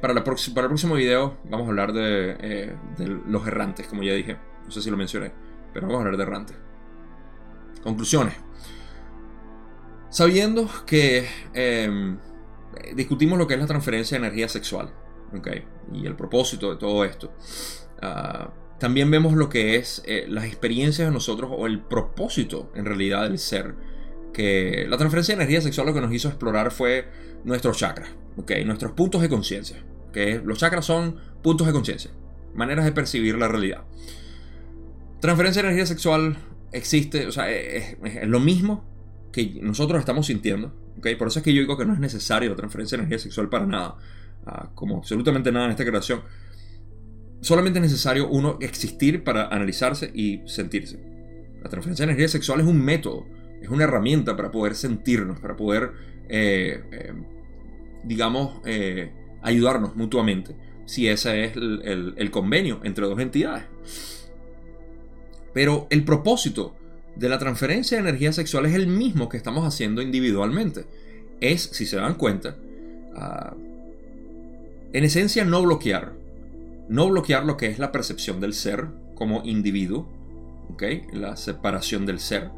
para, 0.00 0.14
la 0.14 0.24
para 0.24 0.36
el 0.36 0.68
próximo 0.68 0.94
video 0.94 1.38
vamos 1.44 1.66
a 1.66 1.70
hablar 1.70 1.92
de, 1.92 2.74
de 2.98 3.06
los 3.26 3.46
errantes, 3.46 3.86
como 3.86 4.02
ya 4.02 4.14
dije. 4.14 4.36
No 4.64 4.70
sé 4.70 4.82
si 4.82 4.90
lo 4.90 4.96
mencioné, 4.96 5.32
pero 5.72 5.86
vamos 5.86 6.02
a 6.02 6.04
hablar 6.04 6.16
de 6.16 6.22
errantes. 6.22 6.56
Conclusiones. 7.82 8.34
Sabiendo 10.10 10.68
que 10.86 11.28
em, 11.54 12.18
discutimos 12.94 13.38
lo 13.38 13.46
que 13.46 13.54
es 13.54 13.60
la 13.60 13.66
transferencia 13.66 14.18
de 14.18 14.26
energía 14.26 14.48
sexual 14.48 14.92
y 15.92 16.04
el 16.04 16.16
propósito 16.16 16.70
de 16.70 16.76
todo 16.76 17.04
esto, 17.04 17.32
ah, 18.02 18.50
también 18.80 19.08
vemos 19.08 19.34
lo 19.34 19.48
que 19.48 19.76
es 19.76 20.02
eh, 20.06 20.26
las 20.28 20.46
experiencias 20.46 21.06
de 21.06 21.14
nosotros 21.14 21.50
o 21.54 21.66
el 21.66 21.80
propósito 21.80 22.72
en 22.74 22.86
realidad 22.86 23.22
del 23.22 23.38
ser. 23.38 23.76
Que 24.32 24.86
la 24.88 24.96
transferencia 24.96 25.34
de 25.34 25.42
energía 25.42 25.60
sexual 25.60 25.86
lo 25.86 25.94
que 25.94 26.00
nos 26.00 26.12
hizo 26.12 26.28
explorar 26.28 26.70
fue 26.70 27.08
nuestros 27.44 27.78
chakras, 27.78 28.10
okay, 28.36 28.64
nuestros 28.64 28.92
puntos 28.92 29.22
de 29.22 29.28
conciencia. 29.28 29.82
que 30.12 30.40
Los 30.44 30.58
chakras 30.58 30.84
son 30.84 31.16
puntos 31.42 31.66
de 31.66 31.72
conciencia, 31.72 32.10
maneras 32.54 32.84
de 32.84 32.92
percibir 32.92 33.36
la 33.36 33.48
realidad. 33.48 33.84
Transferencia 35.20 35.62
de 35.62 35.68
energía 35.68 35.86
sexual 35.86 36.36
existe, 36.72 37.26
o 37.26 37.32
sea, 37.32 37.50
es 37.50 37.96
lo 38.26 38.40
mismo 38.40 38.84
que 39.32 39.58
nosotros 39.62 39.98
estamos 39.98 40.26
sintiendo. 40.26 40.72
¿okay? 40.98 41.16
Por 41.16 41.28
eso 41.28 41.40
es 41.40 41.44
que 41.44 41.52
yo 41.52 41.60
digo 41.60 41.76
que 41.76 41.84
no 41.84 41.94
es 41.94 42.00
necesario 42.00 42.50
la 42.50 42.56
transferencia 42.56 42.96
de 42.96 43.04
energía 43.04 43.18
sexual 43.18 43.48
para 43.48 43.66
nada, 43.66 43.96
ah, 44.46 44.70
como 44.74 44.98
absolutamente 44.98 45.52
nada 45.52 45.66
en 45.66 45.72
esta 45.72 45.84
creación. 45.84 46.22
Solamente 47.40 47.78
es 47.78 47.84
necesario 47.84 48.28
uno 48.28 48.58
existir 48.60 49.24
para 49.24 49.48
analizarse 49.48 50.10
y 50.14 50.42
sentirse. 50.46 51.00
La 51.62 51.70
transferencia 51.70 52.04
de 52.04 52.12
energía 52.12 52.28
sexual 52.28 52.60
es 52.60 52.66
un 52.66 52.82
método, 52.82 53.26
es 53.60 53.68
una 53.68 53.84
herramienta 53.84 54.36
para 54.36 54.50
poder 54.50 54.74
sentirnos, 54.74 55.38
para 55.40 55.56
poder, 55.56 55.92
eh, 56.28 56.82
eh, 56.92 57.12
digamos, 58.04 58.60
eh, 58.64 59.12
ayudarnos 59.42 59.96
mutuamente, 59.96 60.54
si 60.86 61.08
ese 61.08 61.44
es 61.44 61.52
el 61.56 62.30
convenio 62.30 62.80
entre 62.84 63.06
dos 63.06 63.18
entidades. 63.20 63.64
Pero 65.52 65.86
el 65.90 66.04
propósito 66.04 66.74
de 67.16 67.28
la 67.28 67.38
transferencia 67.38 67.96
de 67.96 68.08
energía 68.08 68.32
sexual 68.32 68.66
es 68.66 68.74
el 68.74 68.86
mismo 68.86 69.28
que 69.28 69.36
estamos 69.36 69.66
haciendo 69.66 70.00
individualmente. 70.02 70.84
Es, 71.40 71.62
si 71.62 71.86
se 71.86 71.96
dan 71.96 72.14
cuenta, 72.14 72.56
ah, 73.16 73.54
en 74.92 75.04
esencia 75.04 75.44
no 75.44 75.62
bloquear. 75.62 76.12
No 76.88 77.08
bloquear 77.08 77.44
lo 77.44 77.56
que 77.56 77.66
es 77.66 77.78
la 77.78 77.92
percepción 77.92 78.40
del 78.40 78.52
ser 78.52 78.88
como 79.14 79.42
individuo, 79.44 80.08
¿okay? 80.72 81.04
la 81.12 81.36
separación 81.36 82.06
del 82.06 82.18
ser. 82.18 82.50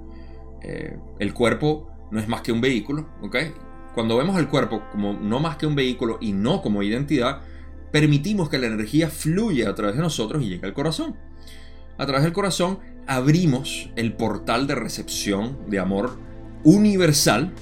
Eh, 0.62 0.96
el 1.18 1.34
cuerpo 1.34 1.90
no 2.10 2.20
es 2.20 2.28
más 2.28 2.42
que 2.42 2.52
un 2.52 2.60
vehículo. 2.60 3.08
¿okay? 3.22 3.52
Cuando 3.94 4.16
vemos 4.16 4.38
el 4.38 4.48
cuerpo 4.48 4.82
como 4.92 5.12
no 5.12 5.40
más 5.40 5.56
que 5.56 5.66
un 5.66 5.74
vehículo 5.74 6.18
y 6.20 6.32
no 6.32 6.62
como 6.62 6.82
identidad, 6.82 7.42
permitimos 7.90 8.48
que 8.48 8.58
la 8.58 8.66
energía 8.66 9.08
fluya 9.08 9.68
a 9.68 9.74
través 9.74 9.96
de 9.96 10.02
nosotros 10.02 10.42
y 10.42 10.48
llegue 10.48 10.66
al 10.66 10.74
corazón. 10.74 11.16
A 11.98 12.06
través 12.06 12.22
del 12.22 12.32
corazón 12.32 12.78
abrimos 13.06 13.90
el 13.96 14.14
portal 14.14 14.66
de 14.66 14.74
recepción 14.74 15.58
de 15.68 15.78
amor 15.78 16.18
universal 16.64 17.52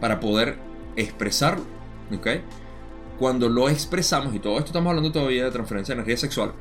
para 0.00 0.20
poder 0.20 0.58
expresarlo. 0.96 1.64
Cuando 3.18 3.48
lo 3.48 3.68
expresamos, 3.68 4.34
y 4.34 4.38
todo 4.38 4.58
esto 4.58 4.66
estamos 4.66 4.90
hablando 4.90 5.12
todavía 5.12 5.44
de 5.44 5.50
transferencia 5.50 5.94
de 5.94 6.00
energía 6.00 6.16
sexual, 6.16 6.52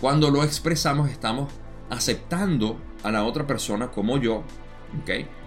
cuando 0.00 0.30
lo 0.30 0.44
expresamos 0.44 1.10
estamos 1.10 1.52
aceptando 1.90 2.78
a 3.02 3.10
la 3.10 3.24
otra 3.24 3.46
persona 3.46 3.90
como 3.90 4.18
yo, 4.18 4.44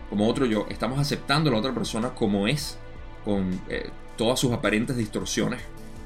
como 0.10 0.28
otro 0.28 0.46
yo, 0.46 0.66
estamos 0.70 1.00
aceptando 1.00 1.50
a 1.50 1.54
la 1.54 1.60
otra 1.60 1.74
persona 1.74 2.10
como 2.10 2.48
es, 2.48 2.78
con 3.26 3.60
eh, 3.70 3.90
todas 4.16 4.40
sus 4.40 4.52
aparentes 4.52 4.96
distorsiones 4.98 5.62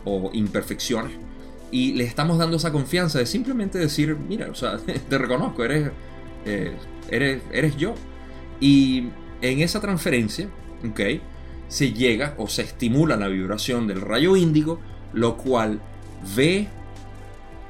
o 0.06 0.32
imperfecciones, 0.34 1.14
y 1.72 1.94
le 1.94 2.04
estamos 2.04 2.38
dando 2.38 2.58
esa 2.58 2.72
confianza 2.72 3.20
de 3.20 3.26
simplemente 3.26 3.78
decir, 3.78 4.16
mira, 4.16 4.50
o 4.50 4.56
sea, 4.56 4.78
te 5.10 5.18
reconozco, 5.18 5.64
eres 5.64 5.92
eh, 6.46 6.74
eres, 7.10 7.42
eres 7.52 7.78
yo. 7.78 7.96
Y 8.60 9.10
en 9.42 9.62
esa 9.62 9.80
transferencia, 9.80 10.48
¿ok? 10.90 11.00
Se 11.68 11.94
llega 11.94 12.36
o 12.38 12.48
se 12.48 12.64
estimula 12.64 13.16
la 13.16 13.28
vibración 13.28 13.88
del 13.88 14.02
rayo 14.02 14.36
índigo, 14.36 14.80
lo 15.14 15.38
cual 15.38 15.82
ve 16.36 16.68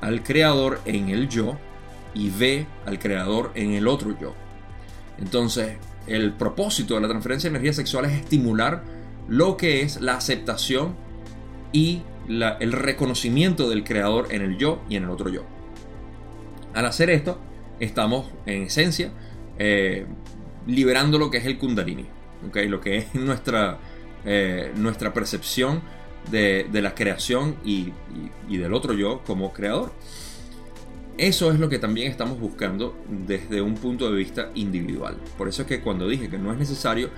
al 0.02 0.24
creador 0.24 0.82
en 0.86 1.10
el 1.10 1.30
yo 1.30 1.58
y 2.14 2.30
ve 2.30 2.66
al 2.86 3.00
creador 3.00 3.52
en 3.56 3.74
el 3.74 3.88
otro 3.88 4.18
yo. 4.20 4.34
Entonces, 5.18 5.78
el 6.08 6.34
propósito 6.34 6.96
de 6.96 7.02
la 7.02 7.08
transferencia 7.08 7.50
de 7.50 7.56
energía 7.58 7.74
sexual 7.74 8.06
es 8.06 8.14
estimular 8.14 8.84
lo 9.28 9.58
que 9.58 9.82
es 9.82 10.02
la 10.02 10.16
aceptación 10.16 10.96
y 11.72 12.02
el 12.28 12.72
reconocimiento 12.72 13.70
del 13.70 13.84
creador 13.84 14.28
en 14.32 14.42
el 14.42 14.58
yo 14.58 14.82
y 14.90 14.96
en 14.96 15.04
el 15.04 15.10
otro 15.10 15.30
yo. 15.30 15.44
Al 16.74 16.86
hacer 16.86 17.10
esto, 17.10 17.40
estamos 17.80 18.28
en 18.46 18.64
esencia 18.64 19.12
eh, 19.58 20.06
liberando 20.68 21.18
lo 21.18 21.30
que 21.30 21.38
es 21.38 21.46
el 21.46 21.58
kundalini, 21.58 22.06
lo 22.68 22.82
que 22.82 22.98
es 22.98 23.14
nuestra, 23.16 23.80
eh, 24.26 24.72
nuestra 24.76 25.14
percepción 25.14 25.82
de, 26.30 26.68
la 26.74 26.94
creación 26.94 27.58
y, 27.66 27.92
del 28.50 28.74
otro 28.74 28.94
yo 28.94 29.22
como 29.26 29.54
creador. 29.54 29.92
Eso 31.22 31.52
es 31.52 31.60
lo 31.60 31.70
que 31.70 31.78
también 31.78 32.10
estamos 32.10 32.40
buscando 32.40 32.98
desde 33.08 33.62
un 33.62 33.76
punto 33.76 34.10
de 34.10 34.18
vista 34.18 34.50
individual. 34.56 35.18
Por 35.38 35.48
eso 35.48 35.62
es 35.62 35.68
que 35.68 35.80
cuando 35.80 36.08
dije 36.08 36.30
que 36.30 36.40
no 36.40 36.52
es 36.52 36.58
necesario, 36.58 37.12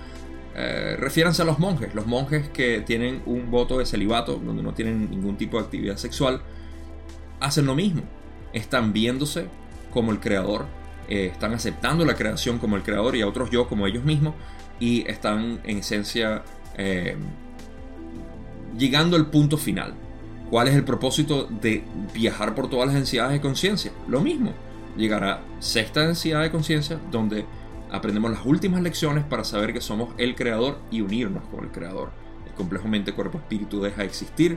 eh, 0.54 0.94
refiéranse 0.98 1.40
a 1.40 1.46
los 1.46 1.58
monjes. 1.58 1.94
Los 1.94 2.06
monjes 2.06 2.50
que 2.50 2.82
tienen 2.82 3.22
un 3.24 3.50
voto 3.50 3.78
de 3.78 3.86
celibato, 3.86 4.34
donde 4.36 4.62
no 4.62 4.74
tienen 4.74 5.08
ningún 5.08 5.38
tipo 5.38 5.56
de 5.56 5.64
actividad 5.64 5.96
sexual, 5.96 6.42
hacen 7.40 7.64
lo 7.64 7.74
mismo. 7.74 8.02
Están 8.52 8.92
viéndose 8.92 9.46
como 9.90 10.12
el 10.12 10.20
creador, 10.20 10.66
eh, 11.08 11.30
están 11.32 11.54
aceptando 11.54 12.04
la 12.04 12.14
creación 12.14 12.58
como 12.58 12.76
el 12.76 12.82
creador 12.82 13.16
y 13.16 13.22
a 13.22 13.26
otros 13.26 13.48
yo 13.50 13.66
como 13.68 13.86
ellos 13.86 14.04
mismos 14.04 14.34
y 14.80 15.08
están 15.10 15.62
en 15.64 15.78
esencia 15.78 16.42
eh, 16.76 17.16
llegando 18.76 19.16
al 19.16 19.30
punto 19.30 19.56
final. 19.56 19.94
¿Cuál 20.54 20.68
es 20.68 20.76
el 20.76 20.84
propósito 20.84 21.48
de 21.50 21.82
viajar 22.14 22.54
por 22.54 22.70
todas 22.70 22.86
las 22.86 22.94
densidades 22.94 23.32
de 23.32 23.40
conciencia? 23.40 23.90
Lo 24.06 24.20
mismo, 24.20 24.52
llegar 24.96 25.24
a 25.24 25.42
sexta 25.58 26.06
densidad 26.06 26.42
de 26.42 26.52
conciencia 26.52 27.00
donde 27.10 27.44
aprendemos 27.90 28.30
las 28.30 28.46
últimas 28.46 28.80
lecciones 28.80 29.24
para 29.24 29.42
saber 29.42 29.72
que 29.72 29.80
somos 29.80 30.14
el 30.16 30.36
creador 30.36 30.78
y 30.92 31.00
unirnos 31.00 31.42
con 31.46 31.64
el 31.64 31.72
creador. 31.72 32.12
El 32.46 32.52
complejo 32.52 32.86
mente, 32.86 33.14
cuerpo, 33.14 33.38
espíritu 33.38 33.82
deja 33.82 34.02
de 34.02 34.06
existir. 34.06 34.56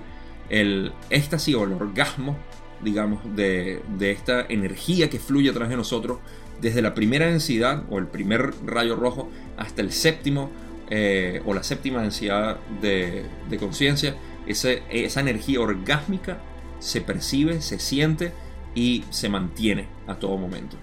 El 0.49 0.93
éxtasis 1.09 1.55
o 1.55 1.63
el 1.63 1.73
orgasmo 1.73 2.37
digamos, 2.83 3.19
de, 3.35 3.81
esta 3.99 4.45
energía 4.49 5.09
que 5.09 5.17
fluye 5.17 5.49
a 5.49 5.53
través 5.53 5.71
de 5.71 5.77
nosotros, 5.77 6.19
desde 6.61 6.83
la 6.83 6.93
primera 6.93 7.25
densidad 7.25 7.85
o 7.89 7.97
el 7.97 8.05
primer 8.05 8.53
rayo 8.67 8.95
rojo 8.95 9.31
hasta 9.57 9.81
el 9.81 9.91
séptimo 9.91 10.51
eh, 10.91 11.41
o 11.47 11.55
la 11.55 11.63
séptima 11.63 12.03
densidad 12.03 12.59
de, 12.83 13.25
conciencia, 13.59 14.15
esa 14.47 15.19
energía 15.19 15.61
orgásmica 15.61 16.39
se 16.79 17.01
percibe, 17.01 17.61
se 17.61 17.79
siente 17.79 18.31
y 18.75 19.03
se 19.09 19.29
mantiene 19.29 19.87
a 20.07 20.15
todo 20.15 20.37
momento. 20.37 20.77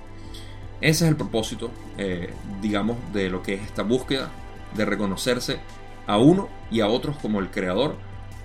Ese 0.81 1.05
es 1.05 1.11
el 1.11 1.16
propósito, 1.16 1.70
eh, 1.97 2.31
digamos, 2.61 2.97
de 3.12 3.31
lo 3.31 3.43
que 3.43 3.55
es 3.55 3.62
esta 3.62 3.82
búsqueda 3.82 4.31
de 4.77 4.85
reconocerse 4.85 5.59
a 6.07 6.19
uno 6.19 6.49
y 6.70 6.81
a 6.81 6.89
otros 6.89 7.16
como 7.16 7.41
el 7.41 7.51
creador 7.51 7.97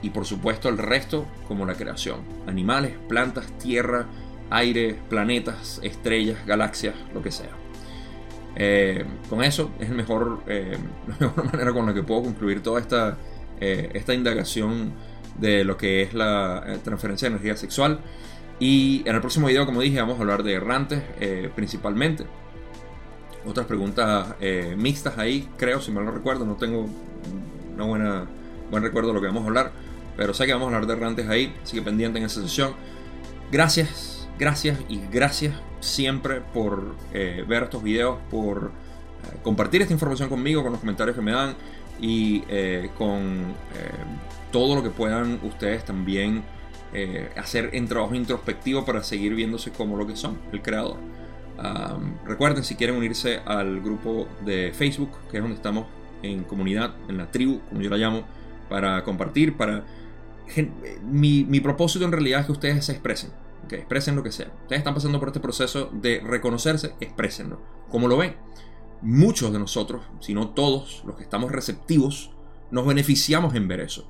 y 0.02 0.12
por 0.12 0.26
supuesto 0.26 0.70
el 0.70 0.78
resto 0.78 1.26
como 1.48 1.66
la 1.66 1.74
creación. 1.74 2.22
Animales, 2.48 2.94
plantas, 3.08 3.48
tierra, 3.58 4.06
aire, 4.52 4.98
planetas, 5.10 5.82
estrellas, 5.84 6.46
galaxias, 6.46 6.96
lo 7.14 7.22
que 7.22 7.32
sea. 7.32 7.50
Eh, 8.56 9.06
con 9.30 9.44
eso 9.44 9.72
es 9.80 9.90
mejor, 9.90 10.44
eh, 10.48 10.78
la 11.08 11.28
mejor 11.28 11.46
manera 11.52 11.74
con 11.74 11.86
la 11.86 11.94
que 11.94 12.04
puedo 12.04 12.24
concluir 12.24 12.62
toda 12.62 12.80
esta 12.80 13.18
esta 13.62 14.14
indagación 14.14 14.94
de 15.40 15.64
lo 15.64 15.78
que 15.78 16.02
es 16.02 16.14
la 16.14 16.64
transferencia 16.84 17.28
de 17.28 17.36
energía 17.36 17.56
sexual. 17.56 18.00
Y 18.60 19.04
en 19.06 19.16
el 19.16 19.22
próximo 19.22 19.48
video, 19.48 19.66
como 19.66 19.82
dije, 19.82 20.00
vamos 20.00 20.18
a 20.18 20.22
hablar 20.22 20.44
de 20.44 20.54
errantes 20.54 21.02
principalmente. 21.56 22.26
Otras 23.46 23.66
preguntas 23.68 24.36
mixtas 24.76 25.18
ahí, 25.18 25.48
creo, 25.58 25.82
si 25.82 25.92
mal 25.92 26.04
no 26.04 26.12
recuerdo, 26.12 26.46
no 26.46 26.56
tengo 26.56 26.88
una 27.76 27.86
buena 27.86 28.28
buen 28.70 28.84
recuerdo 28.84 29.10
de 29.10 29.16
lo 29.16 29.22
que 29.22 29.28
vamos 29.28 29.44
a 29.44 29.48
hablar. 29.48 29.72
Pero 30.18 30.34
sé 30.34 30.46
que 30.46 30.54
vamos 30.54 30.72
a 30.72 30.76
hablar 30.76 30.88
de 30.88 30.94
errantes 30.94 31.30
ahí, 31.30 31.56
así 31.64 31.78
que 31.78 31.82
pendiente 31.82 32.20
en 32.20 32.26
esa 32.26 32.42
sesión. 32.42 32.74
Gracias, 33.52 34.28
gracias 34.38 34.80
y 34.90 35.02
gracias 35.12 35.56
siempre 35.80 36.42
por 36.54 36.96
eh, 37.14 37.46
ver 37.48 37.64
estos 37.64 37.82
videos, 37.82 38.18
por 38.30 38.72
eh, 39.24 39.38
compartir 39.44 39.82
esta 39.82 39.94
información 39.94 40.30
conmigo, 40.30 40.62
con 40.62 40.72
los 40.72 40.82
comentarios 40.82 41.16
que 41.16 41.22
me 41.22 41.32
dan 41.32 41.56
y 42.02 42.44
eh, 42.50 42.90
con 42.98 43.54
todo 44.52 44.76
lo 44.76 44.84
que 44.84 44.90
puedan 44.90 45.40
ustedes 45.44 45.86
también 45.86 46.44
hacer 47.38 47.70
en 47.74 47.88
trabajo 47.88 48.16
introspectivo 48.16 48.84
para 48.84 49.04
seguir 49.04 49.36
viéndose 49.36 49.72
como 49.72 49.96
lo 49.96 50.08
que 50.08 50.16
son, 50.16 50.40
el 50.52 50.62
creador. 50.62 50.98
recuerden 52.26 52.64
si 52.64 52.76
quieren 52.76 52.96
unirse 52.96 53.42
al 53.46 53.80
grupo 53.82 54.28
de 54.44 54.72
Facebook, 54.74 55.12
que 55.30 55.38
es 55.38 55.44
donde 55.44 55.56
estamos 55.56 55.86
en 56.24 56.44
comunidad, 56.44 56.96
en 57.08 57.18
la 57.18 57.32
tribu, 57.32 57.60
como 57.70 57.82
yo 57.82 57.90
la 57.90 57.98
llamo, 57.98 58.24
para 58.70 59.04
compartir, 59.04 59.56
para 59.56 59.84
mi, 61.04 61.60
propósito 61.60 62.06
en 62.06 62.12
realidad 62.12 62.42
es 62.42 62.46
que 62.48 62.52
ustedes 62.52 62.86
se 62.86 62.92
expresen, 62.94 63.32
que 63.68 63.76
expresen 63.76 64.16
lo 64.16 64.24
que 64.24 64.32
sea. 64.32 64.52
Ustedes 64.64 64.80
están 64.80 64.94
pasando 64.94 65.20
por 65.20 65.30
este 65.30 65.40
proceso 65.40 65.90
de 65.94 66.22
reconocerse, 66.22 66.94
exprésenlo. 67.00 67.62
Como 67.90 68.08
lo 68.08 68.18
ven, 68.18 68.36
muchos 69.02 69.52
de 69.52 69.60
nosotros, 69.60 70.04
si 70.20 70.34
no 70.34 70.50
todos, 70.50 71.04
los 71.06 71.16
que 71.16 71.24
estamos 71.24 71.52
receptivos, 71.52 72.32
nos 72.72 72.86
beneficiamos 72.86 73.56
en 73.56 73.68
ver 73.68 73.82
eso. 73.82 74.10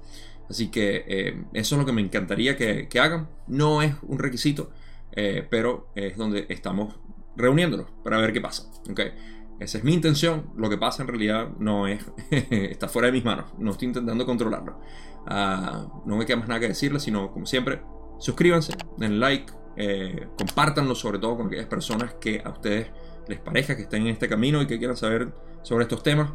Así 0.49 0.69
que 0.69 1.05
eh, 1.07 1.43
eso 1.53 1.75
es 1.75 1.79
lo 1.79 1.85
que 1.85 1.91
me 1.91 2.01
encantaría 2.01 2.57
que, 2.57 2.87
hagan. 2.99 3.29
No 3.47 3.81
es 3.81 3.93
un 4.01 4.19
requisito, 4.19 4.71
eh, 5.11 5.45
pero 5.49 5.89
es 5.95 6.17
donde 6.17 6.45
estamos 6.49 6.95
reuniéndonos 7.35 7.87
para 8.03 8.17
ver 8.17 8.33
qué 8.33 8.41
pasa. 8.41 8.69
¿okay? 8.89 9.11
Esa 9.59 9.77
es 9.77 9.83
mi 9.83 9.93
intención. 9.93 10.51
Lo 10.57 10.69
que 10.69 10.77
pasa 10.77 11.03
en 11.03 11.09
realidad 11.09 11.49
no 11.59 11.87
es. 11.87 12.03
está 12.31 12.87
fuera 12.87 13.07
de 13.07 13.11
mis 13.11 13.25
manos. 13.25 13.53
No 13.57 13.71
estoy 13.71 13.89
intentando 13.89 14.25
controlarlo. 14.25 14.79
Ah, 15.27 15.87
no 16.05 16.17
me 16.17 16.25
queda 16.25 16.37
más 16.37 16.47
nada 16.47 16.59
que 16.59 16.69
decirles, 16.69 17.03
sino, 17.03 17.31
como 17.31 17.45
siempre, 17.45 17.81
suscríbanse, 18.19 18.73
den 18.97 19.19
like, 19.19 19.51
eh, 19.75 20.27
compártanlo 20.37 20.95
sobre 20.95 21.19
todo 21.19 21.37
con 21.37 21.47
aquellas 21.47 21.67
personas 21.67 22.15
que 22.15 22.41
a 22.43 22.49
ustedes 22.49 22.87
les 23.29 23.39
parezca 23.39 23.75
que 23.75 23.83
estén 23.83 24.01
en 24.01 24.09
este 24.09 24.27
camino 24.27 24.61
y 24.61 24.67
que 24.67 24.77
quieran 24.77 24.97
saber 24.97 25.31
sobre 25.61 25.83
estos 25.83 26.03
temas. 26.03 26.31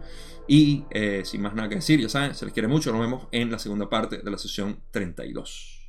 Y 0.46 0.84
eh, 0.90 1.22
sin 1.24 1.42
más 1.42 1.54
nada 1.54 1.68
que 1.68 1.74
decir, 1.76 2.00
ya 2.00 2.08
saben, 2.08 2.34
se 2.34 2.44
les 2.44 2.54
quiere 2.54 2.68
mucho. 2.68 2.92
Nos 2.92 3.00
vemos 3.00 3.26
en 3.32 3.50
la 3.50 3.58
segunda 3.58 3.88
parte 3.90 4.18
de 4.18 4.30
la 4.30 4.38
sesión 4.38 4.80
32. 4.90 5.84